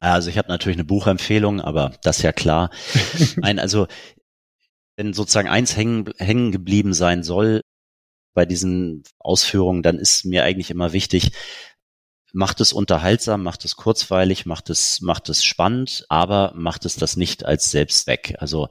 Also 0.00 0.30
ich 0.30 0.38
habe 0.38 0.48
natürlich 0.48 0.76
eine 0.76 0.84
Buchempfehlung, 0.84 1.60
aber 1.60 1.92
das 2.02 2.18
ist 2.18 2.22
ja 2.22 2.32
klar. 2.32 2.70
Nein, 3.36 3.58
also 3.58 3.86
wenn 4.96 5.12
sozusagen 5.12 5.48
eins 5.48 5.76
hängen, 5.76 6.10
hängen 6.18 6.50
geblieben 6.50 6.92
sein 6.92 7.22
soll 7.22 7.62
bei 8.34 8.44
diesen 8.44 9.04
Ausführungen, 9.18 9.82
dann 9.82 9.98
ist 9.98 10.24
mir 10.24 10.44
eigentlich 10.44 10.70
immer 10.70 10.92
wichtig, 10.92 11.30
macht 12.32 12.60
es 12.60 12.72
unterhaltsam, 12.72 13.42
macht 13.42 13.64
es 13.64 13.76
kurzweilig, 13.76 14.46
macht 14.46 14.70
es, 14.70 15.00
macht 15.00 15.28
es 15.28 15.44
spannend, 15.44 16.04
aber 16.08 16.52
macht 16.54 16.84
es 16.84 16.96
das 16.96 17.16
nicht 17.16 17.44
als 17.44 17.70
Selbstzweck. 17.70 18.36
Also 18.38 18.68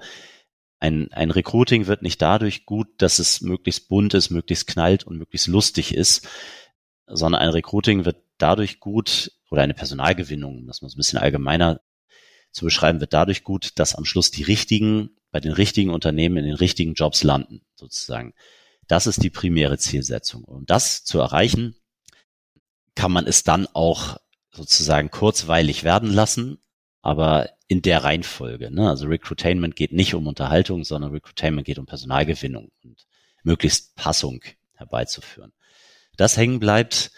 ein, 0.80 1.12
ein 1.12 1.32
Recruiting 1.32 1.88
wird 1.88 2.02
nicht 2.02 2.22
dadurch 2.22 2.66
gut, 2.66 2.88
dass 2.98 3.20
es 3.20 3.42
möglichst 3.42 3.90
bunt 3.90 4.14
ist, 4.14 4.30
möglichst 4.30 4.68
knallt 4.68 5.06
und 5.06 5.18
möglichst 5.18 5.48
lustig 5.48 5.94
ist, 5.94 6.28
sondern 7.08 7.42
ein 7.42 7.50
Recruiting 7.50 8.06
wird 8.06 8.18
dadurch 8.38 8.80
gut 8.80 9.32
oder 9.50 9.64
eine 9.64 9.74
Personalgewinnung, 9.74 10.68
das 10.68 10.82
man 10.82 10.90
so 10.90 10.96
ein 10.96 11.00
bisschen 11.00 11.20
allgemeiner 11.20 11.82
zu 12.52 12.66
beschreiben, 12.66 13.00
wird 13.00 13.14
dadurch 13.14 13.44
gut, 13.44 13.72
dass 13.80 13.96
am 13.96 14.06
Schluss 14.06 14.32
die 14.32 14.44
richtigen 14.44 15.18
bei 15.32 15.40
den 15.40 15.52
richtigen 15.52 15.92
Unternehmen 15.92 16.38
in 16.38 16.46
den 16.46 16.56
richtigen 16.56 16.94
Jobs 16.94 17.24
landen, 17.24 17.62
sozusagen. 17.76 18.34
Das 18.88 19.08
ist 19.08 19.22
die 19.22 19.30
primäre 19.30 19.78
Zielsetzung. 19.78 20.44
Um 20.46 20.66
das 20.66 21.04
zu 21.04 21.20
erreichen, 21.20 21.76
kann 22.96 23.12
man 23.12 23.28
es 23.28 23.44
dann 23.44 23.68
auch 23.74 24.18
sozusagen 24.52 25.12
kurzweilig 25.12 25.84
werden 25.84 26.12
lassen, 26.12 26.60
aber 27.02 27.50
in 27.68 27.82
der 27.82 28.04
Reihenfolge. 28.04 28.72
Ne? 28.74 28.90
Also 28.90 29.08
Recruitainment 29.08 29.76
geht 29.76 29.92
nicht 29.92 30.14
um 30.14 30.28
Unterhaltung, 30.28 30.84
sondern 30.84 31.12
Recruitainment 31.12 31.66
geht 31.66 31.80
um 31.80 31.86
Personalgewinnung 31.86 32.70
und 32.84 33.06
möglichst 33.44 33.96
Passung 33.96 34.42
herbeizuführen. 34.74 35.52
Das 36.16 36.38
hängen 36.38 36.60
bleibt, 36.60 37.12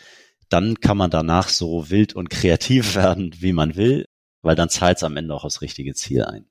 dann 0.49 0.79
kann 0.79 0.97
man 0.97 1.11
danach 1.11 1.49
so 1.49 1.89
wild 1.89 2.15
und 2.15 2.29
kreativ 2.29 2.95
werden, 2.95 3.33
wie 3.39 3.53
man 3.53 3.75
will, 3.75 4.05
weil 4.41 4.55
dann 4.55 4.69
zahlt 4.69 4.97
es 4.97 5.03
am 5.03 5.17
Ende 5.17 5.33
auch 5.33 5.43
aufs 5.43 5.61
richtige 5.61 5.93
Ziel 5.93 6.23
ein. 6.23 6.45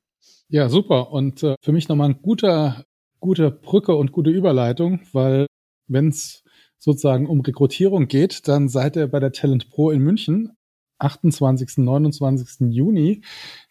Ja, 0.49 0.69
super. 0.69 1.11
Und 1.11 1.43
äh, 1.43 1.57
für 1.61 1.73
mich 1.73 1.89
nochmal 1.89 2.11
ein 2.11 2.23
guter, 2.23 2.85
gute 3.21 3.51
Brücke 3.51 3.95
und 3.95 4.13
gute 4.13 4.31
Überleitung, 4.31 5.01
weil 5.13 5.47
wenn 5.89 6.09
es 6.09 6.43
sozusagen 6.79 7.27
um 7.27 7.41
Rekrutierung 7.41 8.07
geht, 8.07 8.47
dann 8.47 8.69
seid 8.69 8.97
ihr 8.97 9.09
bei 9.09 9.21
der 9.21 9.33
Talent 9.33 9.69
Pro 9.69 9.91
in 9.91 10.01
München 10.01 10.57
28. 10.99 11.79
29. 11.79 12.71
Juni 12.71 13.23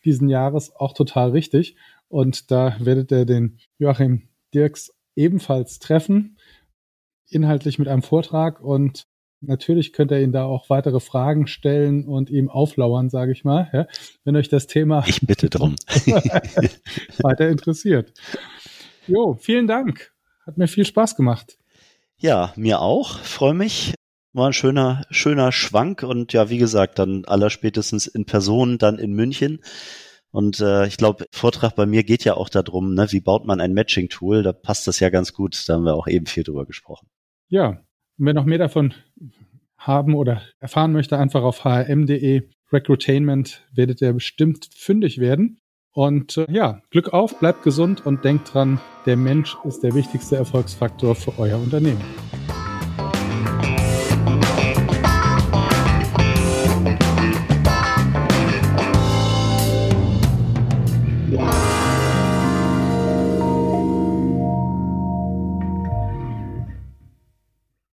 diesen 0.05 0.29
Jahres 0.29 0.75
auch 0.75 0.93
total 0.93 1.31
richtig. 1.31 1.75
Und 2.09 2.51
da 2.51 2.75
werdet 2.79 3.11
ihr 3.11 3.25
den 3.25 3.59
Joachim 3.77 4.29
Dirks 4.53 4.93
ebenfalls 5.15 5.79
treffen, 5.79 6.37
inhaltlich 7.29 7.79
mit 7.79 7.87
einem 7.87 8.01
Vortrag. 8.03 8.61
Und 8.61 9.07
natürlich 9.41 9.91
könnt 9.91 10.11
ihr 10.11 10.21
ihn 10.21 10.31
da 10.31 10.45
auch 10.45 10.69
weitere 10.69 10.99
Fragen 10.99 11.47
stellen 11.47 12.05
und 12.05 12.29
ihm 12.29 12.49
auflauern, 12.49 13.09
sage 13.09 13.33
ich 13.33 13.43
mal, 13.43 13.69
ja, 13.73 13.87
wenn 14.23 14.35
euch 14.35 14.49
das 14.49 14.67
Thema 14.67 15.03
ich 15.05 15.21
bitte 15.21 15.49
drum 15.49 15.75
weiter 17.19 17.49
interessiert. 17.49 18.13
Jo, 19.07 19.35
vielen 19.39 19.67
Dank. 19.67 20.13
Hat 20.45 20.57
mir 20.57 20.67
viel 20.67 20.85
Spaß 20.85 21.15
gemacht. 21.15 21.57
Ja, 22.19 22.53
mir 22.55 22.81
auch. 22.81 23.19
Freue 23.19 23.53
mich. 23.53 23.93
War 24.37 24.45
ein 24.45 24.53
schöner, 24.53 25.01
schöner 25.09 25.51
Schwank 25.51 26.03
und 26.03 26.31
ja, 26.31 26.51
wie 26.51 26.59
gesagt, 26.59 26.99
dann 26.99 27.25
allerspätestens 27.25 28.05
in 28.05 28.25
Person, 28.25 28.77
dann 28.77 28.99
in 28.99 29.13
München. 29.13 29.63
Und 30.29 30.59
äh, 30.59 30.85
ich 30.85 30.97
glaube, 30.97 31.25
Vortrag 31.31 31.75
bei 31.75 31.87
mir 31.87 32.03
geht 32.03 32.23
ja 32.23 32.35
auch 32.35 32.47
darum, 32.47 32.93
ne, 32.93 33.07
wie 33.09 33.19
baut 33.19 33.47
man 33.47 33.59
ein 33.59 33.73
Matching-Tool? 33.73 34.43
Da 34.43 34.53
passt 34.53 34.85
das 34.85 34.99
ja 34.99 35.09
ganz 35.09 35.33
gut. 35.33 35.67
Da 35.67 35.73
haben 35.73 35.85
wir 35.85 35.95
auch 35.95 36.07
eben 36.07 36.27
viel 36.27 36.43
drüber 36.43 36.67
gesprochen. 36.67 37.07
Ja, 37.49 37.69
und 38.19 38.25
wer 38.27 38.35
noch 38.35 38.45
mehr 38.45 38.59
davon 38.59 38.93
haben 39.75 40.13
oder 40.13 40.43
erfahren 40.59 40.91
möchte, 40.91 41.17
einfach 41.17 41.41
auf 41.41 41.63
hrm.de 41.63 42.43
Recruitainment 42.71 43.65
werdet 43.73 44.01
ihr 44.01 44.13
bestimmt 44.13 44.69
fündig 44.71 45.17
werden. 45.17 45.61
Und 45.93 46.37
äh, 46.37 46.45
ja, 46.51 46.83
Glück 46.91 47.11
auf, 47.11 47.39
bleibt 47.39 47.63
gesund 47.63 48.05
und 48.05 48.23
denkt 48.23 48.53
dran, 48.53 48.79
der 49.07 49.17
Mensch 49.17 49.57
ist 49.63 49.81
der 49.81 49.95
wichtigste 49.95 50.35
Erfolgsfaktor 50.35 51.15
für 51.15 51.39
euer 51.39 51.57
Unternehmen. 51.57 52.03